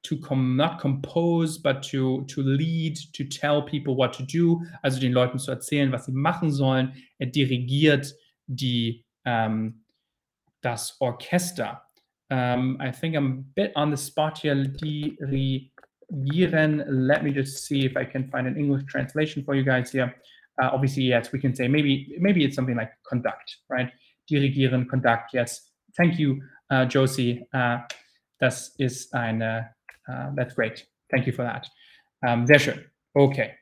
to 0.05 0.19
com 0.19 0.57
not 0.57 0.81
compose 0.81 1.59
but 1.59 1.83
to 1.91 2.25
to 2.27 2.43
lead 2.43 2.99
to 3.13 3.25
tell 3.25 3.63
people 3.63 3.97
what 3.97 4.13
to 4.15 4.23
do 4.23 4.63
also 4.83 5.01
den 5.01 5.13
Leuten 5.13 5.39
zu 5.39 5.51
erzählen 5.51 5.93
was 5.93 6.07
sie 6.07 6.13
machen 6.13 6.53
sollen. 6.53 6.93
Er 7.19 7.27
dirigiert 7.27 8.15
die 8.47 9.05
ähm, 9.25 9.85
das 10.61 11.01
Orchester. 11.01 11.83
Um, 12.31 12.79
I 12.81 12.91
think 12.91 13.15
I'm 13.15 13.27
a 13.27 13.45
bit 13.55 13.73
on 13.77 13.91
the 13.91 13.97
spot 13.97 14.39
here. 14.39 14.55
Dirigieren 14.55 15.72
Giren. 16.13 16.85
Let 16.89 17.25
me 17.25 17.33
just 17.33 17.65
see 17.65 17.85
if 17.85 17.97
I 17.97 18.05
can 18.05 18.29
find 18.31 18.47
an 18.47 18.57
English 18.57 18.85
translation 18.87 19.45
for 19.45 19.55
you 19.55 19.65
guys 19.65 19.91
here. 19.91 20.15
Uh, 20.63 20.71
obviously, 20.73 21.05
yes, 21.05 21.33
we 21.33 21.39
can 21.39 21.55
say 21.55 21.69
maybe 21.69 22.15
maybe 22.19 22.45
it's 22.45 22.55
something 22.55 22.77
like 22.77 22.91
conduct, 23.09 23.59
right? 23.69 23.91
Dirigieren, 24.31 24.89
conduct, 24.89 25.33
yes. 25.33 25.71
Thank 25.97 26.19
you, 26.19 26.43
uh, 26.71 26.85
Josie. 26.87 27.47
Uh, 27.53 27.79
das 28.41 28.75
ist 28.79 29.15
eine, 29.15 29.75
uh, 30.09 30.31
that's 30.35 30.55
great. 30.55 30.87
Thank 31.11 31.27
you 31.27 31.33
for 31.33 31.45
that. 31.45 31.69
Um, 32.27 32.47
sehr 32.47 32.59
schön. 32.59 32.85
Okay. 33.15 33.55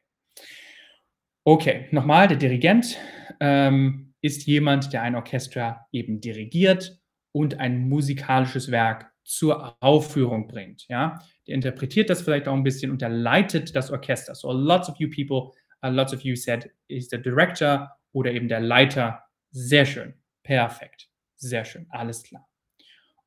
Okay, 1.44 1.88
nochmal, 1.90 2.28
der 2.28 2.36
Dirigent 2.36 2.98
ähm, 3.40 4.14
ist 4.20 4.46
jemand, 4.46 4.92
der 4.92 5.02
ein 5.02 5.14
Orchester 5.14 5.86
eben 5.90 6.20
dirigiert 6.20 7.00
und 7.32 7.58
ein 7.58 7.88
musikalisches 7.88 8.70
Werk 8.70 9.10
zur 9.24 9.76
Aufführung 9.82 10.48
bringt. 10.48 10.86
Ja? 10.88 11.18
Interpretiert 11.50 12.10
das 12.10 12.22
vielleicht 12.22 12.48
auch 12.48 12.54
ein 12.54 12.62
bisschen 12.62 12.90
und 12.90 13.02
er 13.02 13.08
leitet 13.08 13.74
das 13.74 13.90
Orchester. 13.90 14.34
So 14.34 14.52
lots 14.52 14.88
of 14.88 14.96
you 14.98 15.08
people, 15.10 15.52
uh, 15.84 15.90
lots 15.90 16.12
of 16.12 16.22
you 16.22 16.36
said, 16.36 16.70
is 16.88 17.08
the 17.10 17.20
director 17.20 17.90
oder 18.12 18.32
eben 18.32 18.48
der 18.48 18.60
Leiter. 18.60 19.22
Sehr 19.50 19.84
schön. 19.84 20.14
Perfekt. 20.42 21.08
Sehr 21.36 21.64
schön. 21.64 21.86
Alles 21.90 22.22
klar. 22.22 22.48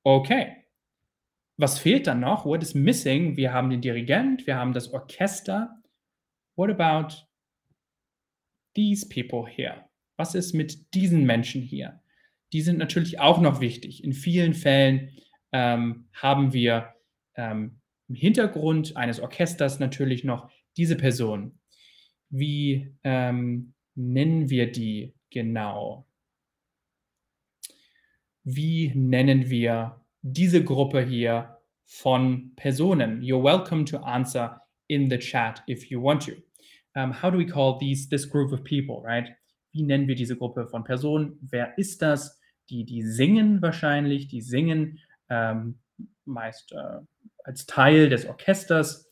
Okay. 0.03 0.57
Was 1.57 1.79
fehlt 1.79 2.07
dann 2.07 2.19
noch? 2.19 2.45
What 2.45 2.63
is 2.63 2.73
missing? 2.73 3.37
Wir 3.37 3.53
haben 3.53 3.69
den 3.69 3.81
Dirigent, 3.81 4.47
wir 4.47 4.55
haben 4.55 4.73
das 4.73 4.91
Orchester. 4.91 5.69
What 6.55 6.69
about 6.69 7.15
these 8.75 9.07
people 9.07 9.47
here? 9.49 9.85
Was 10.17 10.35
ist 10.35 10.53
mit 10.53 10.93
diesen 10.93 11.25
Menschen 11.25 11.61
hier? 11.61 12.01
Die 12.53 12.61
sind 12.61 12.77
natürlich 12.77 13.19
auch 13.19 13.39
noch 13.39 13.61
wichtig. 13.61 14.03
In 14.03 14.13
vielen 14.13 14.53
Fällen 14.53 15.11
ähm, 15.51 16.07
haben 16.13 16.53
wir 16.53 16.93
ähm, 17.35 17.79
im 18.13 18.19
Hintergrund 18.19 18.95
eines 18.95 19.19
Orchesters 19.19 19.79
natürlich 19.79 20.23
noch 20.23 20.51
diese 20.77 20.95
Person. 20.95 21.57
Wie 22.29 22.95
ähm, 23.03 23.73
nennen 23.95 24.51
wir 24.51 24.71
die 24.71 25.15
genau? 25.31 26.05
Wie 28.43 28.91
nennen 28.93 29.49
wir 29.49 29.99
diese 30.21 30.63
Gruppe 30.63 31.01
hier 31.01 31.57
von 31.85 32.53
Personen? 32.55 33.23
You're 33.23 33.43
welcome 33.43 33.83
to 33.85 33.97
answer 33.97 34.61
in 34.87 35.09
the 35.09 35.17
chat 35.17 35.63
if 35.67 35.89
you 35.89 35.99
want 35.99 36.23
to. 36.27 36.33
Um, 36.95 37.11
how 37.11 37.31
do 37.31 37.39
we 37.39 37.47
call 37.47 37.79
these 37.79 38.07
this 38.09 38.29
group 38.29 38.53
of 38.53 38.63
people, 38.63 39.01
right? 39.03 39.27
Wie 39.71 39.81
nennen 39.81 40.07
wir 40.07 40.13
diese 40.13 40.37
Gruppe 40.37 40.67
von 40.67 40.83
Personen? 40.83 41.39
Wer 41.41 41.75
ist 41.79 42.03
das? 42.03 42.39
Die, 42.69 42.85
die 42.85 43.01
singen 43.01 43.63
wahrscheinlich, 43.63 44.27
die 44.27 44.41
singen 44.41 44.99
ähm, 45.29 45.79
meist 46.25 46.73
äh, 46.73 46.99
als 47.43 47.65
Teil 47.65 48.09
des 48.09 48.25
Orchesters. 48.25 49.11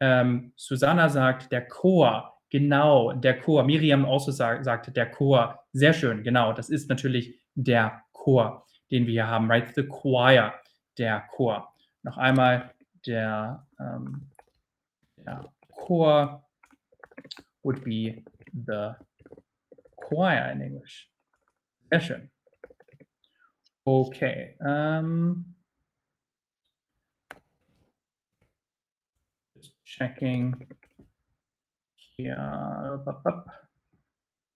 Ähm, 0.00 0.52
Susanna 0.56 1.08
sagt, 1.08 1.52
der 1.52 1.66
Chor. 1.66 2.38
Genau, 2.50 3.12
der 3.12 3.40
Chor. 3.40 3.64
Miriam 3.64 4.04
also 4.04 4.30
sag, 4.30 4.64
sagte, 4.64 4.92
der 4.92 5.10
Chor. 5.10 5.64
Sehr 5.72 5.92
schön, 5.92 6.22
genau. 6.22 6.52
Das 6.52 6.68
ist 6.68 6.88
natürlich 6.88 7.40
der 7.54 8.02
Chor, 8.12 8.66
den 8.90 9.06
wir 9.06 9.12
hier 9.12 9.26
haben, 9.26 9.50
right? 9.50 9.74
The 9.74 9.86
choir, 9.86 10.54
der 10.98 11.24
Chor. 11.30 11.72
Noch 12.02 12.18
einmal, 12.18 12.72
der, 13.06 13.66
ähm, 13.80 14.30
der 15.16 15.52
Chor 15.68 16.44
would 17.62 17.82
be 17.84 18.22
the 18.52 18.92
choir 19.96 20.52
in 20.52 20.60
English. 20.60 21.08
Sehr 21.90 22.00
schön. 22.00 22.30
Okay. 23.84 24.56
Um, 24.60 25.51
checking 29.92 30.56
hier. 31.96 33.04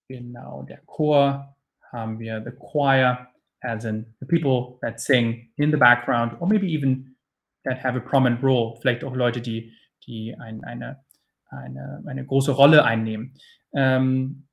Genau, 0.09 0.63
der 0.63 0.81
Chor 0.87 1.57
haben 1.93 2.19
wir 2.19 2.43
the 2.45 2.53
choir, 2.53 3.29
as 3.61 3.85
in 3.85 4.15
the 4.21 4.27
people 4.27 4.79
that 4.81 5.01
sing 5.01 5.51
in 5.57 5.71
the 5.71 5.77
background, 5.77 6.37
or 6.41 6.47
maybe 6.47 6.69
even 6.69 7.17
that 7.65 7.83
have 7.83 7.97
a 7.97 8.01
prominent 8.01 8.43
role. 8.43 8.79
Vielleicht 8.81 9.03
auch 9.03 9.17
Leute, 9.17 9.41
die, 9.41 9.73
die 10.07 10.37
ein, 10.39 10.63
eine, 10.65 11.05
eine, 11.49 12.03
eine 12.07 12.25
große 12.25 12.53
Rolle 12.53 12.85
einnehmen. 12.85 13.35
Ähm, 13.75 14.46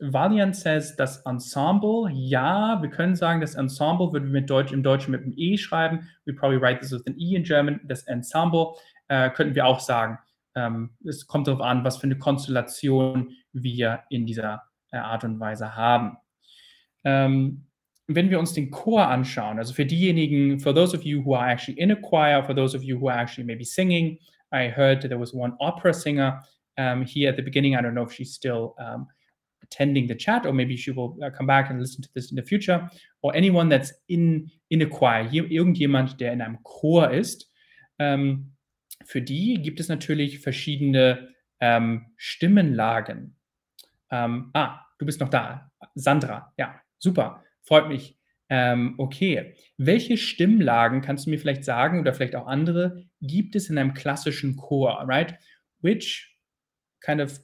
Valiant 0.00 0.56
says 0.56 0.96
das 0.96 1.18
Ensemble, 1.24 2.10
ja, 2.12 2.82
wir 2.82 2.90
können 2.90 3.14
sagen, 3.14 3.40
das 3.40 3.54
Ensemble 3.54 4.12
würden 4.12 4.32
wir 4.32 4.40
mit 4.40 4.50
Deutsch, 4.50 4.72
im 4.72 4.82
Deutschen 4.82 5.12
mit 5.12 5.22
einem 5.22 5.32
E 5.36 5.56
schreiben. 5.56 6.08
We 6.24 6.34
probably 6.34 6.60
write 6.60 6.80
this 6.80 6.92
with 6.92 7.06
an 7.06 7.14
E 7.16 7.36
in 7.36 7.44
German. 7.44 7.80
Das 7.84 8.02
Ensemble 8.04 8.74
äh, 9.08 9.30
könnten 9.30 9.54
wir 9.54 9.66
auch 9.66 9.80
sagen. 9.80 10.18
Ähm, 10.56 10.90
es 11.04 11.26
kommt 11.26 11.46
darauf 11.46 11.60
an, 11.60 11.84
was 11.84 11.96
für 11.96 12.04
eine 12.04 12.18
Konstellation 12.18 13.32
wir 13.52 14.02
in 14.10 14.26
dieser 14.26 14.62
äh, 14.90 14.96
Art 14.98 15.24
und 15.24 15.38
Weise 15.40 15.76
haben. 15.76 16.16
Ähm, 17.04 17.66
wenn 18.06 18.30
wir 18.30 18.38
uns 18.38 18.52
den 18.52 18.70
Chor 18.70 19.08
anschauen, 19.08 19.58
also 19.58 19.72
für 19.72 19.86
diejenigen, 19.86 20.60
for 20.60 20.74
those 20.74 20.94
of 20.94 21.04
you 21.04 21.24
who 21.24 21.34
are 21.34 21.50
actually 21.50 21.78
in 21.80 21.90
a 21.90 21.96
choir, 21.96 22.42
for 22.44 22.54
those 22.54 22.76
of 22.76 22.82
you 22.82 22.98
who 22.98 23.08
are 23.08 23.18
actually 23.18 23.44
maybe 23.44 23.64
singing, 23.64 24.18
I 24.52 24.68
heard 24.68 25.02
there 25.02 25.18
was 25.18 25.32
one 25.32 25.54
opera 25.58 25.94
singer 25.94 26.42
um, 26.76 27.02
here 27.02 27.30
at 27.30 27.36
the 27.36 27.42
beginning. 27.42 27.76
I 27.76 27.82
don't 27.82 27.94
know 27.94 28.04
if 28.04 28.12
she's 28.12 28.34
still 28.34 28.74
um, 28.78 29.08
attending 29.64 30.06
the 30.08 30.16
chat, 30.16 30.46
or 30.46 30.52
maybe 30.52 30.76
she 30.76 30.94
will 30.94 31.16
uh, 31.22 31.30
come 31.30 31.46
back 31.46 31.70
and 31.70 31.80
listen 31.80 32.02
to 32.02 32.08
this 32.14 32.30
in 32.30 32.36
the 32.36 32.42
future. 32.42 32.88
Or 33.22 33.34
anyone 33.34 33.68
that's 33.68 33.92
in, 34.06 34.50
in 34.68 34.82
a 34.82 34.86
choir, 34.86 35.28
irgendjemand, 35.32 36.20
der 36.20 36.32
in 36.32 36.42
einem 36.42 36.62
Chor 36.62 37.10
ist. 37.10 37.50
Ähm, 37.98 38.52
für 39.04 39.22
die 39.22 39.60
gibt 39.62 39.80
es 39.80 39.88
natürlich 39.88 40.40
verschiedene 40.40 41.34
ähm, 41.60 42.06
Stimmenlagen. 42.16 43.36
Ähm, 44.10 44.50
ah, 44.52 44.80
du 44.98 45.06
bist 45.06 45.20
noch 45.20 45.30
da. 45.30 45.70
Sandra, 45.94 46.52
ja, 46.56 46.80
super, 46.98 47.42
freut 47.62 47.88
mich. 47.88 48.18
Ähm, 48.50 48.94
okay, 48.98 49.54
welche 49.78 50.16
Stimmlagen 50.16 51.00
kannst 51.00 51.26
du 51.26 51.30
mir 51.30 51.38
vielleicht 51.38 51.64
sagen 51.64 52.00
oder 52.00 52.12
vielleicht 52.12 52.36
auch 52.36 52.46
andere 52.46 53.06
gibt 53.22 53.56
es 53.56 53.70
in 53.70 53.78
einem 53.78 53.94
klassischen 53.94 54.56
Chor, 54.56 55.02
right? 55.08 55.34
Which 55.80 56.36
kind 57.00 57.20
of 57.20 57.40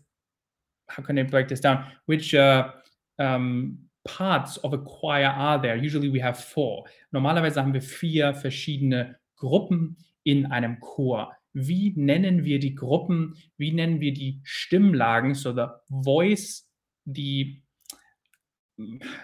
how 0.91 1.03
can 1.03 1.19
I 1.19 1.23
break 1.23 1.49
this 1.49 1.61
down? 1.61 1.85
Which 2.07 2.35
uh, 2.35 2.71
um, 3.19 3.79
parts 4.05 4.57
of 4.59 4.73
a 4.73 4.79
choir 4.79 5.27
are 5.27 5.61
there? 5.61 5.77
Usually 5.77 6.09
we 6.09 6.21
have 6.21 6.39
four. 6.39 6.85
Normalerweise 7.13 7.61
haben 7.61 7.73
wir 7.73 7.83
vier 7.83 8.35
verschiedene 8.35 9.17
Gruppen 9.37 9.97
in 10.25 10.47
einem 10.47 10.81
Chor. 10.81 11.33
Wie 11.53 11.93
nennen 11.97 12.45
wir 12.45 12.59
die 12.59 12.75
Gruppen? 12.75 13.35
Wie 13.57 13.73
nennen 13.73 14.01
wir 14.01 14.13
die 14.13 14.41
Stimmlagen? 14.45 15.35
So 15.35 15.53
the 15.53 15.69
voice, 15.89 16.67
the 17.07 17.63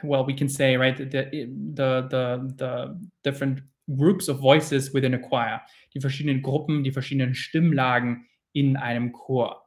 well, 0.03 0.27
we 0.27 0.35
can 0.35 0.49
say 0.49 0.77
right 0.77 0.97
the 0.97 1.05
the 1.05 2.07
the, 2.11 2.55
the 2.57 3.09
different 3.23 3.63
groups 3.97 4.29
of 4.29 4.41
voices 4.41 4.93
within 4.93 5.15
a 5.15 5.19
choir. 5.19 5.61
Die 5.95 6.01
verschiedenen 6.01 6.43
Gruppen, 6.43 6.83
die 6.83 6.93
verschiedenen 6.93 7.35
Stimmlagen 7.35 8.27
in 8.53 8.77
einem 8.77 9.13
Chor. 9.13 9.66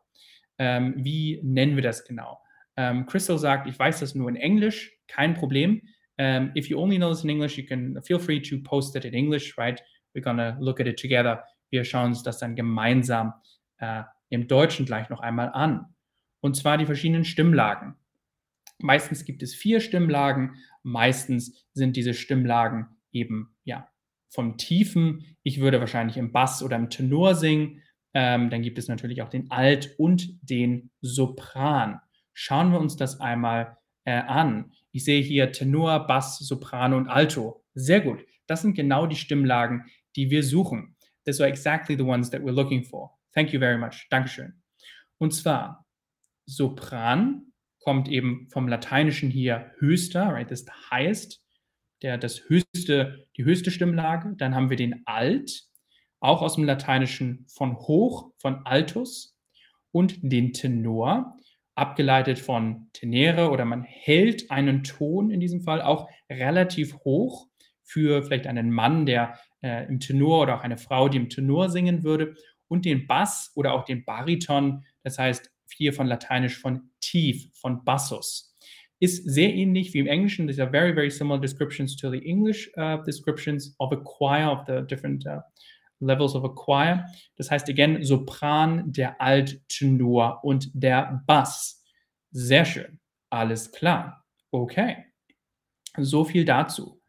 Ähm, 0.59 0.93
wie 0.97 1.39
nennen 1.43 1.75
wir 1.75 1.83
das 1.83 2.05
genau? 2.05 2.39
Ähm, 2.77 3.05
Crystal 3.05 3.37
sagt, 3.37 3.67
ich 3.67 3.77
weiß 3.77 3.99
das 3.99 4.15
nur 4.15 4.29
in 4.29 4.35
Englisch, 4.35 4.97
kein 5.07 5.33
Problem. 5.33 5.81
Um, 6.17 6.25
ähm, 6.25 6.51
if 6.55 6.67
you 6.67 6.77
only 6.77 6.97
know 6.97 7.09
this 7.09 7.23
in 7.23 7.29
English, 7.29 7.57
you 7.57 7.65
can 7.65 8.01
feel 8.03 8.19
free 8.19 8.41
to 8.41 8.57
post 8.61 8.95
it 8.95 9.05
in 9.05 9.13
English, 9.13 9.57
right? 9.57 9.81
We're 10.13 10.21
gonna 10.21 10.57
look 10.59 10.79
at 10.81 10.87
it 10.87 10.99
together. 10.99 11.43
Wir 11.69 11.85
schauen 11.85 12.07
uns 12.07 12.23
das 12.23 12.39
dann 12.39 12.55
gemeinsam 12.55 13.33
äh, 13.77 14.03
im 14.29 14.47
Deutschen 14.47 14.85
gleich 14.85 15.09
noch 15.09 15.21
einmal 15.21 15.49
an. 15.53 15.93
Und 16.41 16.55
zwar 16.55 16.77
die 16.77 16.85
verschiedenen 16.85 17.25
Stimmlagen. 17.25 17.95
Meistens 18.79 19.25
gibt 19.25 19.43
es 19.43 19.55
vier 19.55 19.79
Stimmlagen. 19.79 20.55
Meistens 20.83 21.65
sind 21.73 21.95
diese 21.95 22.13
Stimmlagen 22.13 22.87
eben 23.11 23.55
ja 23.63 23.89
vom 24.29 24.57
Tiefen. 24.57 25.25
Ich 25.43 25.59
würde 25.59 25.79
wahrscheinlich 25.79 26.17
im 26.17 26.31
Bass 26.31 26.63
oder 26.63 26.77
im 26.77 26.89
Tenor 26.89 27.35
singen. 27.35 27.81
Ähm, 28.13 28.49
dann 28.49 28.61
gibt 28.61 28.77
es 28.77 28.87
natürlich 28.87 29.21
auch 29.21 29.29
den 29.29 29.51
Alt 29.51 29.95
und 29.97 30.39
den 30.41 30.91
Sopran. 31.01 31.99
Schauen 32.33 32.71
wir 32.71 32.79
uns 32.79 32.95
das 32.95 33.19
einmal 33.19 33.77
äh, 34.05 34.13
an. 34.13 34.71
Ich 34.91 35.03
sehe 35.03 35.21
hier 35.21 35.51
Tenor, 35.51 36.07
Bass, 36.07 36.39
Sopran 36.39 36.93
und 36.93 37.07
Alto. 37.07 37.63
Sehr 37.73 38.01
gut. 38.01 38.25
Das 38.47 38.61
sind 38.61 38.73
genau 38.73 39.05
die 39.05 39.15
Stimmlagen, 39.15 39.85
die 40.15 40.31
wir 40.31 40.43
suchen. 40.43 40.95
These 41.25 41.43
are 41.43 41.49
exactly 41.49 41.95
the 41.95 42.03
ones 42.03 42.29
that 42.31 42.41
we're 42.41 42.51
looking 42.51 42.83
for. 42.83 43.11
Thank 43.33 43.53
you 43.53 43.59
very 43.59 43.77
much. 43.77 44.07
Dankeschön. 44.09 44.53
Und 45.19 45.33
zwar 45.33 45.85
Sopran 46.45 47.53
kommt 47.79 48.09
eben 48.09 48.47
vom 48.49 48.67
Lateinischen 48.67 49.29
hier 49.29 49.71
höchster, 49.77 50.29
right? 50.29 50.49
Das 50.49 50.65
highest, 50.89 51.43
der, 52.01 52.17
das 52.17 52.49
höchste, 52.49 53.27
die 53.37 53.43
höchste 53.43 53.69
Stimmlage. 53.69 54.35
Dann 54.37 54.55
haben 54.55 54.69
wir 54.69 54.77
den 54.77 55.03
Alt, 55.05 55.68
auch 56.19 56.41
aus 56.41 56.55
dem 56.55 56.65
Lateinischen 56.65 57.45
von 57.47 57.77
hoch, 57.77 58.31
von 58.37 58.65
altus 58.65 59.37
und 59.91 60.19
den 60.21 60.53
Tenor, 60.53 61.35
abgeleitet 61.75 62.39
von 62.39 62.89
tenere 62.91 63.49
oder 63.51 63.63
man 63.63 63.83
hält 63.83 64.51
einen 64.51 64.83
Ton 64.83 65.31
in 65.31 65.39
diesem 65.39 65.61
Fall 65.61 65.81
auch 65.81 66.09
relativ 66.29 66.95
hoch 67.05 67.47
für 67.83 68.21
vielleicht 68.23 68.47
einen 68.47 68.69
Mann, 68.71 69.05
der 69.05 69.39
äh, 69.63 69.87
im 69.87 69.99
Tenor 69.99 70.41
oder 70.41 70.57
auch 70.57 70.63
eine 70.63 70.77
Frau, 70.77 71.09
die 71.09 71.17
im 71.17 71.29
Tenor 71.29 71.69
singen 71.69 72.03
würde 72.03 72.35
und 72.67 72.85
den 72.85 73.07
Bass 73.07 73.51
oder 73.55 73.73
auch 73.73 73.85
den 73.85 74.05
Bariton, 74.05 74.83
das 75.03 75.17
heißt 75.17 75.51
hier 75.75 75.93
von 75.93 76.07
Lateinisch 76.07 76.57
von 76.59 76.89
tief, 76.99 77.49
von 77.53 77.83
Bassus. 77.85 78.55
Ist 78.99 79.23
sehr 79.29 79.53
ähnlich 79.53 79.93
wie 79.93 79.99
im 79.99 80.07
Englischen. 80.07 80.47
These 80.47 80.61
are 80.61 80.69
very, 80.69 80.93
very 80.93 81.09
similar 81.09 81.39
descriptions 81.39 81.95
to 81.95 82.11
the 82.11 82.17
English 82.17 82.69
uh, 82.77 82.97
descriptions 83.03 83.73
of 83.79 83.93
a 83.93 83.97
choir, 83.97 84.51
of 84.51 84.65
the 84.67 84.85
different 84.85 85.25
uh, 85.25 85.39
levels 85.99 86.35
of 86.35 86.43
a 86.43 86.49
choir. 86.49 87.05
Das 87.35 87.51
heißt, 87.51 87.69
again, 87.69 88.03
Sopran, 88.03 88.91
der 88.91 89.19
Alt, 89.21 89.61
Tenor 89.67 90.43
und 90.43 90.69
der 90.73 91.21
Bass. 91.25 91.83
Sehr 92.31 92.65
schön. 92.65 92.99
Alles 93.29 93.71
klar. 93.71 94.25
Okay. 94.51 95.05
So 95.97 96.23
viel 96.23 96.45
dazu. 96.45 97.01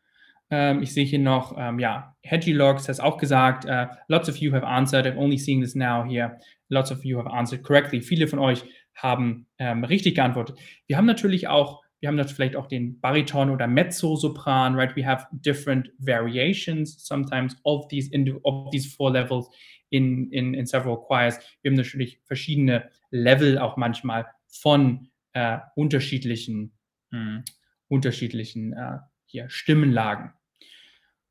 Ähm, 0.51 0.83
ich 0.83 0.93
sehe 0.93 1.05
hier 1.05 1.19
noch, 1.19 1.55
ähm, 1.57 1.79
ja, 1.79 2.17
Hedgelogs 2.23 2.89
has 2.89 3.01
auch 3.01 3.19
gesagt, 3.19 3.65
uh, 3.65 3.87
lots 4.09 4.29
of 4.29 4.37
you 4.37 4.53
have 4.53 4.67
answered. 4.67 5.07
I'm 5.07 5.17
only 5.17 5.39
seeing 5.39 5.61
this 5.61 5.75
now 5.75 6.05
here. 6.05 6.39
Lots 6.69 6.91
of 6.91 7.05
you 7.05 7.19
have 7.19 7.31
answered 7.31 7.63
correctly. 7.63 8.01
Viele 8.01 8.27
von 8.27 8.39
euch 8.39 8.65
haben 8.95 9.47
ähm, 9.59 9.85
richtig 9.85 10.17
geantwortet. 10.17 10.59
Wir 10.87 10.97
haben 10.97 11.07
natürlich 11.07 11.49
auch 11.49 11.80
wir 12.01 12.09
haben 12.09 12.17
natürlich 12.17 12.37
vielleicht 12.37 12.57
auch 12.57 12.67
den 12.67 12.99
Bariton 13.01 13.51
oder 13.51 13.67
Mezzosopran, 13.67 14.75
right? 14.75 14.97
We 14.97 15.07
have 15.07 15.27
different 15.33 15.91
variations 15.99 17.07
sometimes 17.07 17.57
of 17.65 17.89
these 17.89 18.11
of 18.43 18.71
these 18.71 18.89
four 18.89 19.13
levels 19.13 19.51
in, 19.91 20.31
in, 20.33 20.55
in 20.55 20.67
several 20.67 20.97
choirs. 20.97 21.39
Wir 21.63 21.71
haben 21.71 21.77
natürlich 21.77 22.21
verschiedene 22.25 22.91
Level 23.11 23.59
auch 23.59 23.77
manchmal 23.77 24.27
von 24.49 25.09
äh, 25.35 25.59
unterschiedlichen, 25.77 26.73
mh, 27.11 27.19
hm, 27.19 27.45
unterschiedlichen 27.89 28.73
äh, 28.73 28.99
hier 29.27 29.49
Stimmenlagen. 29.51 30.33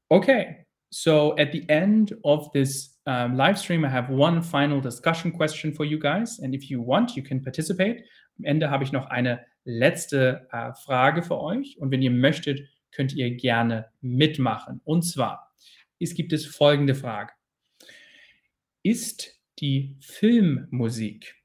Okay, 0.09 0.65
so 0.91 1.35
at 1.37 1.51
the 1.51 1.67
end 1.67 2.15
of 2.23 2.51
this 2.51 2.99
um, 3.05 3.35
live 3.35 3.57
stream, 3.57 3.83
I 3.83 3.89
have 3.89 4.11
one 4.11 4.41
final 4.41 4.81
discussion 4.81 5.31
question 5.31 5.73
for 5.73 5.85
you 5.85 5.99
guys. 5.99 6.39
And 6.39 6.53
if 6.53 6.69
you 6.69 6.81
want, 6.81 7.15
you 7.15 7.23
can 7.23 7.41
participate. 7.41 8.03
Am 8.37 8.45
Ende 8.45 8.69
habe 8.69 8.83
ich 8.83 8.91
noch 8.91 9.07
eine 9.07 9.45
letzte 9.69 10.47
äh, 10.51 10.73
Frage 10.73 11.21
für 11.21 11.39
euch. 11.39 11.77
Und 11.79 11.91
wenn 11.91 12.01
ihr 12.01 12.11
möchtet, 12.11 12.67
könnt 12.91 13.13
ihr 13.13 13.35
gerne 13.35 13.91
mitmachen. 14.01 14.81
Und 14.83 15.03
zwar, 15.03 15.53
es 15.99 16.15
gibt 16.15 16.33
es 16.33 16.45
folgende 16.45 16.95
Frage. 16.95 17.33
Ist 18.83 19.39
die 19.59 19.95
Filmmusik 19.99 21.35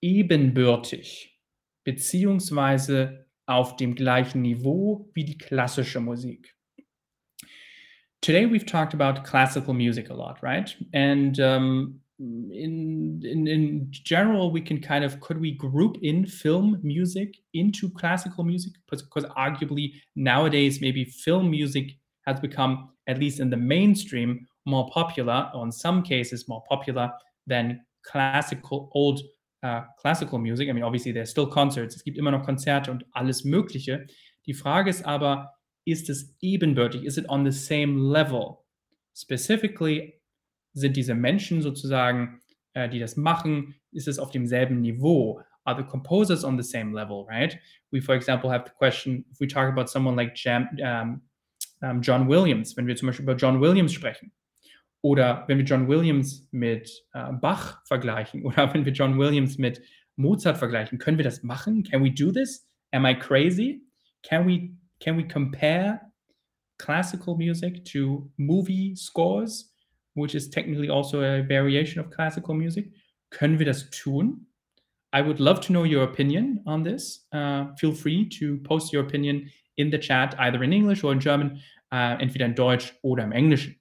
ebenbürtig 0.00 1.40
beziehungsweise 1.84 3.26
auf 3.46 3.76
dem 3.76 3.94
gleichen 3.94 4.42
Niveau 4.42 5.10
wie 5.14 5.24
die 5.24 5.38
klassische 5.38 6.00
Musik? 6.00 6.54
Today 8.20 8.46
we've 8.46 8.66
talked 8.66 8.94
about 8.94 9.22
classical 9.24 9.74
music 9.74 10.10
a 10.10 10.14
lot, 10.14 10.42
right? 10.42 10.76
And 10.92 11.38
um, 11.40 12.01
in, 12.52 13.20
in 13.24 13.46
in 13.46 13.88
general, 13.90 14.50
we 14.50 14.60
can 14.60 14.80
kind 14.80 15.04
of 15.04 15.20
could 15.20 15.40
we 15.40 15.52
group 15.52 15.98
in 16.02 16.26
film 16.26 16.78
music 16.82 17.36
into 17.54 17.90
classical 17.90 18.44
music? 18.44 18.72
Because 18.90 19.24
arguably 19.36 19.94
nowadays, 20.14 20.80
maybe 20.80 21.04
film 21.04 21.50
music 21.50 21.92
has 22.26 22.38
become, 22.40 22.90
at 23.08 23.18
least 23.18 23.40
in 23.40 23.50
the 23.50 23.56
mainstream, 23.56 24.46
more 24.64 24.88
popular, 24.90 25.50
or 25.54 25.64
in 25.64 25.72
some 25.72 26.02
cases 26.02 26.48
more 26.48 26.62
popular 26.68 27.10
than 27.46 27.80
classical 28.04 28.90
old 28.92 29.20
uh, 29.62 29.82
classical 29.98 30.38
music. 30.38 30.68
I 30.68 30.72
mean, 30.72 30.84
obviously 30.84 31.12
there's 31.12 31.30
still 31.30 31.46
concerts, 31.46 31.96
es 31.96 32.04
gibt 32.04 32.18
immer 32.18 32.30
noch 32.30 32.44
Konzerte 32.44 32.90
und 32.90 33.04
alles 33.12 33.44
Mögliche. 33.44 34.06
Die 34.46 34.54
Frage 34.54 34.90
ist 34.90 35.04
aber, 35.04 35.52
ist 35.84 36.08
es 36.10 36.36
ebenbürtig? 36.40 37.04
Is 37.04 37.16
it 37.16 37.28
on 37.28 37.44
the 37.44 37.52
same 37.56 37.98
level? 37.98 38.64
Specifically, 39.14 40.21
sind 40.74 40.96
diese 40.96 41.14
Menschen 41.14 41.62
sozusagen, 41.62 42.40
äh, 42.74 42.88
die 42.88 42.98
das 42.98 43.16
machen, 43.16 43.74
ist 43.92 44.08
es 44.08 44.18
auf 44.18 44.30
demselben 44.30 44.80
Niveau? 44.80 45.40
Are 45.64 45.76
the 45.76 45.88
composers 45.88 46.44
on 46.44 46.60
the 46.60 46.68
same 46.68 46.92
level, 46.92 47.24
right? 47.28 47.58
We, 47.92 48.00
for 48.00 48.14
example, 48.16 48.50
have 48.50 48.64
the 48.66 48.72
question, 48.76 49.24
if 49.30 49.38
we 49.38 49.46
talk 49.46 49.68
about 49.68 49.86
someone 49.86 50.16
like 50.16 50.34
Jam, 50.34 50.68
um, 50.82 51.22
um, 51.82 52.00
John 52.00 52.28
Williams, 52.28 52.76
wenn 52.76 52.86
wir 52.86 52.96
zum 52.96 53.06
Beispiel 53.06 53.24
über 53.24 53.36
John 53.36 53.60
Williams 53.60 53.92
sprechen, 53.92 54.32
oder 55.02 55.44
wenn 55.46 55.58
wir 55.58 55.64
John 55.64 55.88
Williams 55.88 56.48
mit 56.50 56.90
äh, 57.12 57.32
Bach 57.32 57.84
vergleichen, 57.86 58.42
oder 58.46 58.72
wenn 58.74 58.84
wir 58.84 58.92
John 58.92 59.18
Williams 59.18 59.58
mit 59.58 59.82
Mozart 60.16 60.58
vergleichen, 60.58 60.98
können 60.98 61.16
wir 61.16 61.24
das 61.24 61.42
machen? 61.42 61.84
Can 61.84 62.02
we 62.02 62.10
do 62.10 62.32
this? 62.32 62.66
Am 62.92 63.06
I 63.06 63.14
crazy? 63.14 63.82
Can 64.22 64.46
we, 64.46 64.72
can 65.00 65.16
we 65.16 65.26
compare 65.26 66.00
classical 66.78 67.36
music 67.36 67.84
to 67.84 68.30
movie 68.36 68.94
scores? 68.96 69.71
Which 70.14 70.34
is 70.34 70.48
technically 70.48 70.88
also 70.88 71.22
a 71.22 71.42
variation 71.42 72.00
of 72.00 72.10
classical 72.10 72.54
music. 72.54 72.90
Können 73.30 73.58
wir 73.58 73.66
das 73.66 73.90
tun? 73.90 74.46
I 75.12 75.20
would 75.20 75.40
love 75.40 75.60
to 75.62 75.72
know 75.72 75.84
your 75.84 76.04
opinion 76.04 76.62
on 76.66 76.82
this. 76.82 77.26
Uh, 77.32 77.74
feel 77.76 77.92
free 77.92 78.28
to 78.38 78.58
post 78.64 78.92
your 78.92 79.02
opinion 79.02 79.50
in 79.76 79.90
the 79.90 79.98
chat, 79.98 80.34
either 80.38 80.62
in 80.62 80.72
English 80.72 81.04
or 81.04 81.12
in 81.12 81.20
German, 81.20 81.60
uh, 81.92 82.16
entweder 82.18 82.46
in 82.46 82.54
Deutsch 82.54 82.94
oder 83.02 83.24
im 83.24 83.32
Englischen. 83.32 83.76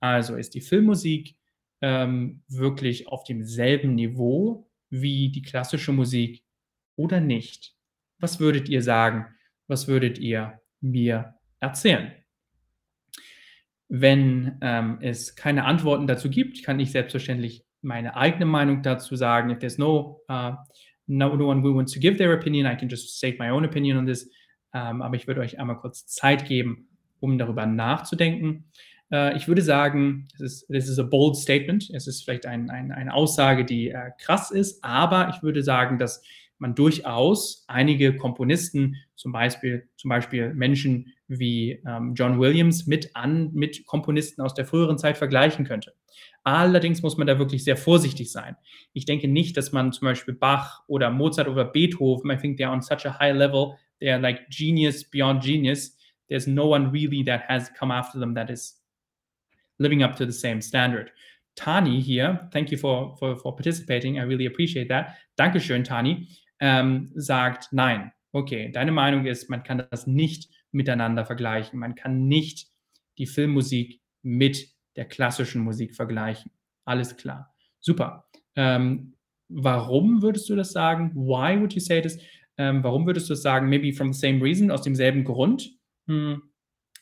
Also 0.00 0.36
ist 0.36 0.54
die 0.54 0.60
Filmmusik 0.60 1.34
ähm, 1.82 2.42
wirklich 2.48 3.08
auf 3.08 3.24
demselben 3.24 3.94
Niveau 3.94 4.68
wie 4.90 5.30
die 5.30 5.42
klassische 5.42 5.92
Musik 5.92 6.42
oder 6.96 7.20
nicht? 7.20 7.74
Was 8.18 8.40
würdet 8.40 8.68
ihr 8.68 8.82
sagen? 8.82 9.26
Was 9.66 9.88
würdet 9.88 10.18
ihr 10.18 10.60
mir 10.80 11.34
erzählen? 11.60 12.12
Wenn 13.88 14.58
ähm, 14.62 14.98
es 15.00 15.36
keine 15.36 15.64
Antworten 15.64 16.06
dazu 16.06 16.28
gibt, 16.28 16.64
kann 16.64 16.80
ich 16.80 16.90
selbstverständlich 16.90 17.64
meine 17.82 18.16
eigene 18.16 18.46
Meinung 18.46 18.82
dazu 18.82 19.14
sagen. 19.16 19.50
If 19.50 19.58
there's 19.60 19.78
no, 19.78 20.22
uh, 20.28 20.52
no, 21.06 21.30
one 21.32 21.62
who 21.62 21.74
wants 21.74 21.92
to 21.92 22.00
give 22.00 22.18
their 22.18 22.34
opinion, 22.34 22.66
I 22.66 22.76
can 22.76 22.88
just 22.88 23.16
state 23.16 23.38
my 23.38 23.50
own 23.50 23.64
opinion 23.64 23.96
on 23.96 24.06
this. 24.06 24.28
Ähm, 24.74 25.02
aber 25.02 25.16
ich 25.16 25.26
würde 25.26 25.40
euch 25.40 25.58
einmal 25.58 25.78
kurz 25.78 26.06
Zeit 26.06 26.46
geben, 26.46 26.88
um 27.20 27.38
darüber 27.38 27.64
nachzudenken. 27.64 28.64
Äh, 29.12 29.36
ich 29.36 29.48
würde 29.48 29.62
sagen, 29.62 30.28
es 30.34 30.40
ist, 30.40 30.68
this 30.68 30.88
is 30.88 30.98
a 30.98 31.04
bold 31.04 31.36
statement. 31.36 31.88
Es 31.90 32.06
ist 32.06 32.24
vielleicht 32.24 32.46
ein, 32.46 32.70
ein, 32.70 32.92
eine 32.92 33.14
Aussage, 33.14 33.64
die 33.64 33.90
äh, 33.90 34.10
krass 34.18 34.50
ist, 34.50 34.82
aber 34.82 35.30
ich 35.30 35.42
würde 35.42 35.62
sagen, 35.62 35.98
dass 35.98 36.22
man 36.58 36.74
durchaus 36.74 37.64
einige 37.68 38.16
Komponisten, 38.16 38.96
zum 39.14 39.32
Beispiel, 39.32 39.88
zum 39.96 40.08
Beispiel 40.08 40.54
Menschen 40.54 41.12
wie 41.28 41.82
ähm, 41.86 42.14
John 42.14 42.38
Williams, 42.38 42.86
mit, 42.86 43.14
an, 43.14 43.52
mit 43.52 43.86
Komponisten 43.86 44.42
aus 44.42 44.54
der 44.54 44.66
früheren 44.66 44.98
Zeit 44.98 45.18
vergleichen 45.18 45.64
könnte. 45.64 45.92
Allerdings 46.44 47.02
muss 47.02 47.16
man 47.16 47.26
da 47.26 47.38
wirklich 47.38 47.64
sehr 47.64 47.76
vorsichtig 47.76 48.30
sein. 48.30 48.56
Ich 48.92 49.04
denke 49.04 49.28
nicht, 49.28 49.56
dass 49.56 49.72
man 49.72 49.92
zum 49.92 50.06
Beispiel 50.06 50.34
Bach 50.34 50.84
oder 50.86 51.10
Mozart 51.10 51.48
oder 51.48 51.64
Beethoven, 51.64 52.30
I 52.30 52.36
think 52.36 52.58
they're 52.58 52.70
on 52.70 52.82
such 52.82 53.04
a 53.04 53.18
high 53.18 53.34
level, 53.34 53.74
they're 54.00 54.20
like 54.20 54.48
genius 54.48 55.04
beyond 55.04 55.42
genius. 55.42 55.96
There's 56.28 56.46
no 56.46 56.68
one 56.68 56.90
really 56.92 57.24
that 57.24 57.42
has 57.48 57.72
come 57.74 57.92
after 57.92 58.18
them 58.18 58.34
that 58.34 58.50
is 58.50 58.80
living 59.78 60.02
up 60.02 60.16
to 60.16 60.24
the 60.24 60.32
same 60.32 60.60
standard. 60.60 61.10
Tani 61.56 62.00
hier, 62.00 62.48
thank 62.52 62.70
you 62.70 62.78
for, 62.78 63.16
for, 63.18 63.36
for 63.36 63.54
participating, 63.54 64.18
I 64.18 64.22
really 64.22 64.46
appreciate 64.46 64.88
that. 64.88 65.16
Dankeschön, 65.36 65.84
Tani 65.84 66.28
ähm, 66.60 67.10
sagt, 67.14 67.68
nein, 67.72 68.12
okay, 68.32 68.70
deine 68.72 68.92
Meinung 68.92 69.26
ist, 69.26 69.50
man 69.50 69.62
kann 69.62 69.86
das 69.90 70.06
nicht 70.06 70.50
miteinander 70.72 71.24
vergleichen. 71.24 71.78
Man 71.78 71.94
kann 71.94 72.28
nicht 72.28 72.68
die 73.18 73.26
Filmmusik 73.26 74.00
mit 74.22 74.68
der 74.96 75.06
klassischen 75.06 75.62
Musik 75.62 75.94
vergleichen. 75.94 76.50
Alles 76.84 77.16
klar. 77.16 77.54
Super. 77.80 78.28
Ähm, 78.54 79.14
warum 79.48 80.22
würdest 80.22 80.48
du 80.48 80.56
das 80.56 80.72
sagen? 80.72 81.12
Why 81.14 81.58
would 81.60 81.72
you 81.74 81.80
say 81.80 82.00
this? 82.00 82.18
Ähm, 82.58 82.82
warum 82.82 83.06
würdest 83.06 83.28
du 83.28 83.34
das 83.34 83.42
sagen? 83.42 83.68
Maybe 83.68 83.92
from 83.92 84.12
the 84.12 84.18
same 84.18 84.42
reason, 84.42 84.70
aus 84.70 84.82
demselben 84.82 85.24
Grund. 85.24 85.70
Hm. 86.06 86.42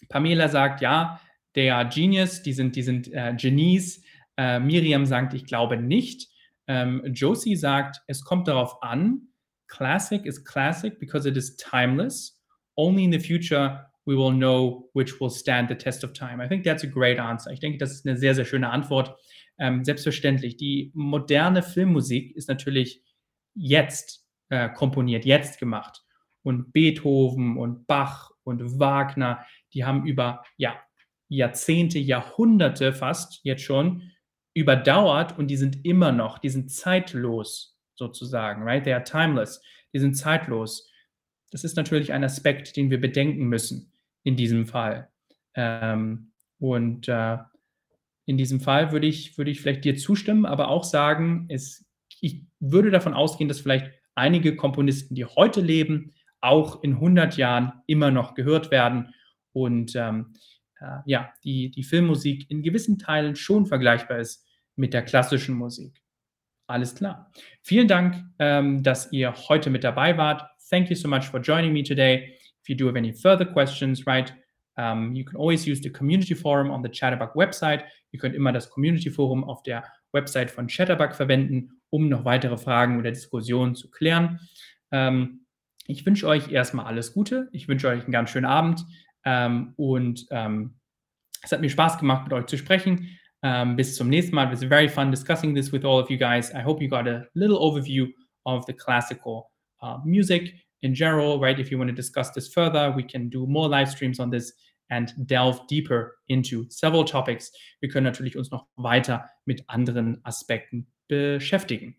Pamela 0.08 0.48
sagt, 0.48 0.80
ja, 0.80 1.20
they 1.54 1.70
are 1.70 1.88
genius, 1.88 2.42
die 2.42 2.52
sind, 2.52 2.76
die 2.76 2.82
sind 2.82 3.12
äh, 3.12 3.34
Genies. 3.36 4.02
Äh, 4.36 4.58
Miriam 4.60 5.06
sagt, 5.06 5.34
ich 5.34 5.44
glaube 5.44 5.76
nicht. 5.76 6.28
Ähm, 6.66 7.02
Josie 7.12 7.56
sagt, 7.56 8.02
es 8.06 8.24
kommt 8.24 8.48
darauf 8.48 8.82
an, 8.82 9.28
classic 9.68 10.26
is 10.26 10.44
classic 10.44 10.98
because 10.98 11.28
it 11.28 11.36
is 11.36 11.56
timeless. 11.56 12.38
Only 12.76 13.04
in 13.04 13.12
the 13.12 13.18
future 13.18 13.86
we 14.06 14.16
will 14.16 14.32
know 14.32 14.88
which 14.92 15.20
will 15.20 15.30
stand 15.30 15.68
the 15.68 15.74
test 15.74 16.04
of 16.04 16.12
time. 16.12 16.40
I 16.40 16.48
think 16.48 16.64
that's 16.64 16.84
a 16.84 16.86
great 16.86 17.18
answer. 17.18 17.50
Ich 17.50 17.60
denke, 17.60 17.78
das 17.78 17.92
ist 17.92 18.06
eine 18.06 18.16
sehr, 18.16 18.34
sehr 18.34 18.44
schöne 18.44 18.70
Antwort. 18.70 19.16
Ähm, 19.58 19.84
selbstverständlich, 19.84 20.56
die 20.56 20.90
moderne 20.94 21.62
Filmmusik 21.62 22.36
ist 22.36 22.48
natürlich 22.48 23.02
jetzt 23.54 24.26
äh, 24.50 24.68
komponiert, 24.68 25.24
jetzt 25.24 25.58
gemacht. 25.58 26.02
Und 26.42 26.72
Beethoven 26.72 27.56
und 27.56 27.86
Bach 27.86 28.30
und 28.42 28.78
Wagner, 28.78 29.44
die 29.72 29.84
haben 29.84 30.04
über 30.04 30.42
ja, 30.56 30.78
Jahrzehnte, 31.28 31.98
Jahrhunderte 31.98 32.92
fast 32.92 33.40
jetzt 33.42 33.62
schon 33.62 34.10
überdauert 34.52 35.38
und 35.38 35.48
die 35.48 35.56
sind 35.56 35.84
immer 35.84 36.12
noch, 36.12 36.38
die 36.38 36.50
sind 36.50 36.70
zeitlos 36.70 37.73
sozusagen, 37.96 38.62
right? 38.62 38.84
They 38.84 38.92
are 38.92 39.04
timeless. 39.04 39.62
Die 39.92 39.98
sind 39.98 40.14
zeitlos. 40.14 40.90
Das 41.50 41.64
ist 41.64 41.76
natürlich 41.76 42.12
ein 42.12 42.24
Aspekt, 42.24 42.76
den 42.76 42.90
wir 42.90 43.00
bedenken 43.00 43.46
müssen 43.46 43.92
in 44.24 44.36
diesem 44.36 44.66
Fall. 44.66 45.08
Ähm, 45.54 46.32
und 46.58 47.08
äh, 47.08 47.38
in 48.26 48.38
diesem 48.38 48.60
Fall 48.60 48.92
würde 48.92 49.06
ich, 49.06 49.36
würde 49.38 49.50
ich 49.50 49.60
vielleicht 49.60 49.84
dir 49.84 49.96
zustimmen, 49.96 50.46
aber 50.46 50.68
auch 50.68 50.84
sagen, 50.84 51.46
es, 51.48 51.84
ich 52.20 52.46
würde 52.58 52.90
davon 52.90 53.14
ausgehen, 53.14 53.48
dass 53.48 53.60
vielleicht 53.60 53.90
einige 54.14 54.56
Komponisten, 54.56 55.14
die 55.14 55.24
heute 55.24 55.60
leben, 55.60 56.12
auch 56.40 56.82
in 56.82 56.94
100 56.94 57.36
Jahren 57.36 57.72
immer 57.86 58.10
noch 58.10 58.34
gehört 58.34 58.70
werden 58.70 59.14
und 59.52 59.94
ähm, 59.96 60.34
äh, 60.80 60.98
ja, 61.06 61.32
die, 61.42 61.70
die 61.70 61.84
Filmmusik 61.84 62.50
in 62.50 62.62
gewissen 62.62 62.98
Teilen 62.98 63.36
schon 63.36 63.66
vergleichbar 63.66 64.18
ist 64.18 64.46
mit 64.76 64.92
der 64.92 65.02
klassischen 65.02 65.54
Musik. 65.54 66.03
Alles 66.66 66.94
klar. 66.94 67.30
Vielen 67.62 67.88
Dank, 67.88 68.16
ähm, 68.38 68.82
dass 68.82 69.12
ihr 69.12 69.34
heute 69.48 69.70
mit 69.70 69.84
dabei 69.84 70.16
wart. 70.16 70.44
Thank 70.70 70.88
you 70.88 70.96
so 70.96 71.08
much 71.08 71.24
for 71.24 71.40
joining 71.40 71.72
me 71.72 71.82
today. 71.82 72.38
If 72.62 72.68
you 72.68 72.76
do 72.76 72.86
have 72.86 72.96
any 72.96 73.12
further 73.12 73.44
questions, 73.44 74.06
right, 74.06 74.32
um, 74.76 75.14
you 75.14 75.24
can 75.24 75.36
always 75.36 75.66
use 75.66 75.82
the 75.82 75.90
Community 75.90 76.34
Forum 76.34 76.70
on 76.70 76.82
the 76.82 76.88
Chatterbug 76.88 77.36
website. 77.36 77.84
Ihr 78.12 78.18
könnt 78.18 78.34
immer 78.34 78.52
das 78.52 78.70
Community 78.70 79.10
Forum 79.10 79.44
auf 79.44 79.62
der 79.62 79.84
Website 80.12 80.50
von 80.50 80.66
Chatterbug 80.66 81.14
verwenden, 81.14 81.80
um 81.90 82.08
noch 82.08 82.24
weitere 82.24 82.56
Fragen 82.56 82.98
oder 82.98 83.10
Diskussionen 83.10 83.74
zu 83.74 83.90
klären. 83.90 84.40
Ähm, 84.90 85.46
ich 85.86 86.06
wünsche 86.06 86.26
euch 86.26 86.50
erstmal 86.50 86.86
alles 86.86 87.12
Gute. 87.12 87.48
Ich 87.52 87.68
wünsche 87.68 87.88
euch 87.88 88.04
einen 88.04 88.12
ganz 88.12 88.30
schönen 88.30 88.46
Abend 88.46 88.86
ähm, 89.24 89.74
und 89.76 90.26
ähm, 90.30 90.76
es 91.42 91.52
hat 91.52 91.60
mir 91.60 91.68
Spaß 91.68 91.98
gemacht, 91.98 92.24
mit 92.24 92.32
euch 92.32 92.46
zu 92.46 92.56
sprechen. 92.56 93.18
Um, 93.44 93.76
bis 93.76 93.94
zum 93.94 94.08
nächsten 94.08 94.34
Mal. 94.34 94.46
It 94.46 94.52
was 94.52 94.62
very 94.62 94.88
fun 94.88 95.10
discussing 95.10 95.54
this 95.54 95.70
with 95.70 95.84
all 95.84 96.00
of 96.00 96.08
you 96.08 96.16
guys. 96.16 96.50
I 96.54 96.62
hope 96.62 96.80
you 96.80 96.88
got 96.88 97.06
a 97.06 97.26
little 97.34 97.58
overview 97.58 98.06
of 98.46 98.64
the 98.64 98.72
classical 98.72 99.50
uh, 99.82 99.98
music 100.02 100.54
in 100.80 100.94
general, 100.94 101.38
right? 101.38 101.58
If 101.58 101.70
you 101.70 101.76
want 101.76 101.90
to 101.90 101.94
discuss 101.94 102.32
this 102.32 102.48
further, 102.48 102.90
we 102.96 103.02
can 103.02 103.28
do 103.28 103.46
more 103.46 103.68
live 103.68 103.90
streams 103.90 104.18
on 104.18 104.30
this 104.30 104.54
and 104.88 105.12
delve 105.26 105.60
deeper 105.68 106.16
into 106.28 106.64
several 106.70 107.04
topics. 107.04 107.52
Wir 107.80 107.90
können 107.90 108.04
natürlich 108.04 108.38
uns 108.38 108.50
noch 108.50 108.66
weiter 108.76 109.28
mit 109.44 109.62
anderen 109.68 110.24
Aspekten 110.24 110.86
beschäftigen. 111.08 111.96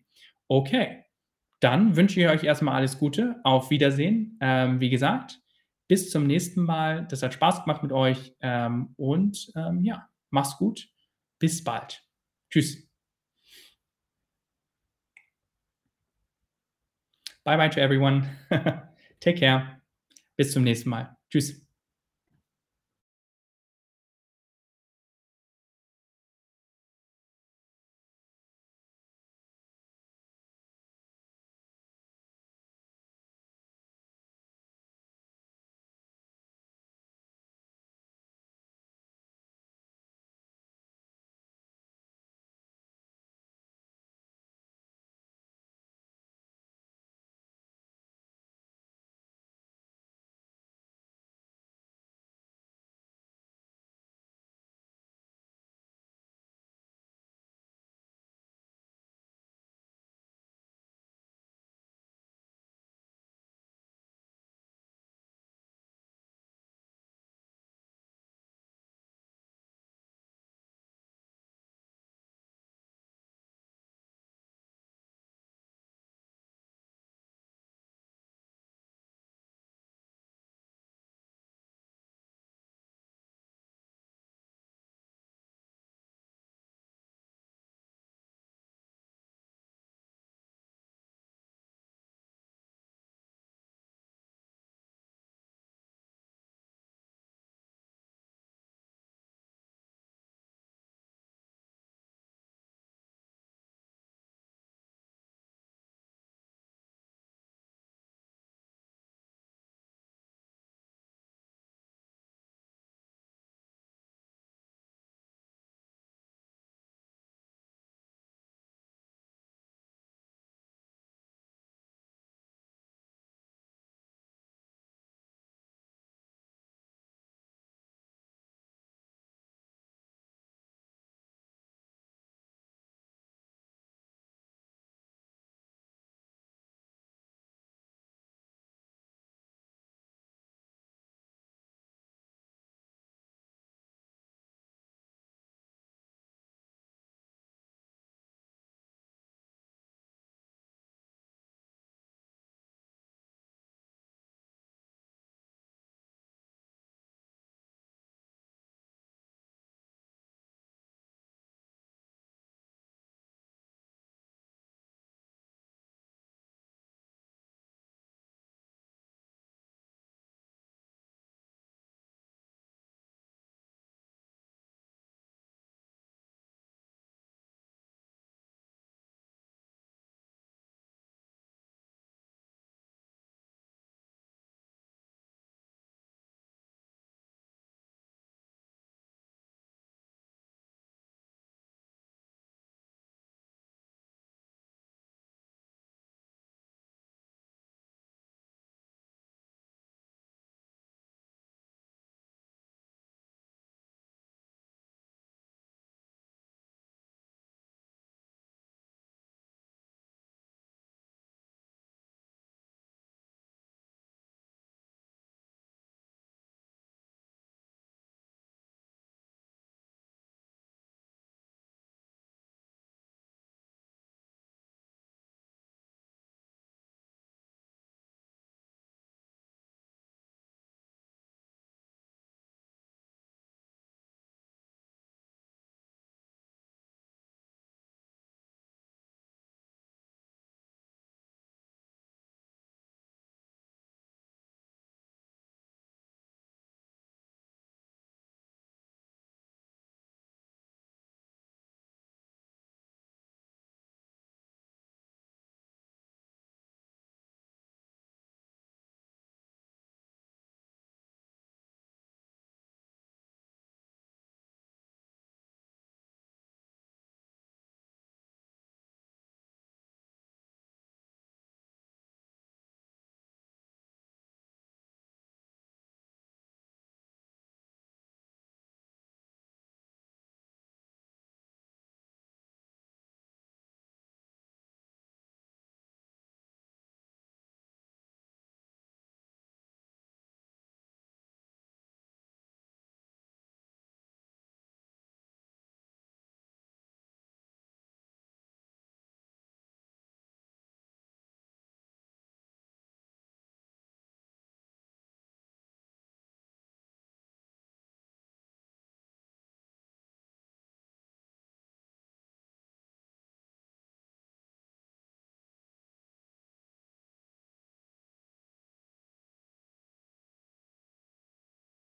Okay, 0.48 1.04
dann 1.60 1.94
wünsche 1.94 2.20
ich 2.20 2.26
euch 2.26 2.42
erstmal 2.42 2.74
alles 2.74 2.98
Gute. 2.98 3.36
Auf 3.44 3.70
Wiedersehen. 3.70 4.36
Ähm, 4.40 4.80
wie 4.80 4.90
gesagt, 4.90 5.38
bis 5.86 6.10
zum 6.10 6.26
nächsten 6.26 6.64
Mal. 6.64 7.06
Das 7.08 7.22
hat 7.22 7.34
Spaß 7.34 7.62
gemacht 7.62 7.84
mit 7.84 7.92
euch. 7.92 8.34
Ähm, 8.40 8.94
und 8.96 9.52
ähm, 9.54 9.84
ja, 9.84 10.08
mach's 10.30 10.56
gut. 10.58 10.88
Bis 11.38 11.62
bald. 11.62 12.02
Tschüss. 12.50 12.86
Bye 17.44 17.56
bye 17.56 17.68
to 17.68 17.80
everyone. 17.80 18.28
Take 19.20 19.38
care. 19.38 19.80
Bis 20.36 20.52
zum 20.52 20.64
nächsten 20.64 20.90
Mal. 20.90 21.16
Tschüss. 21.30 21.65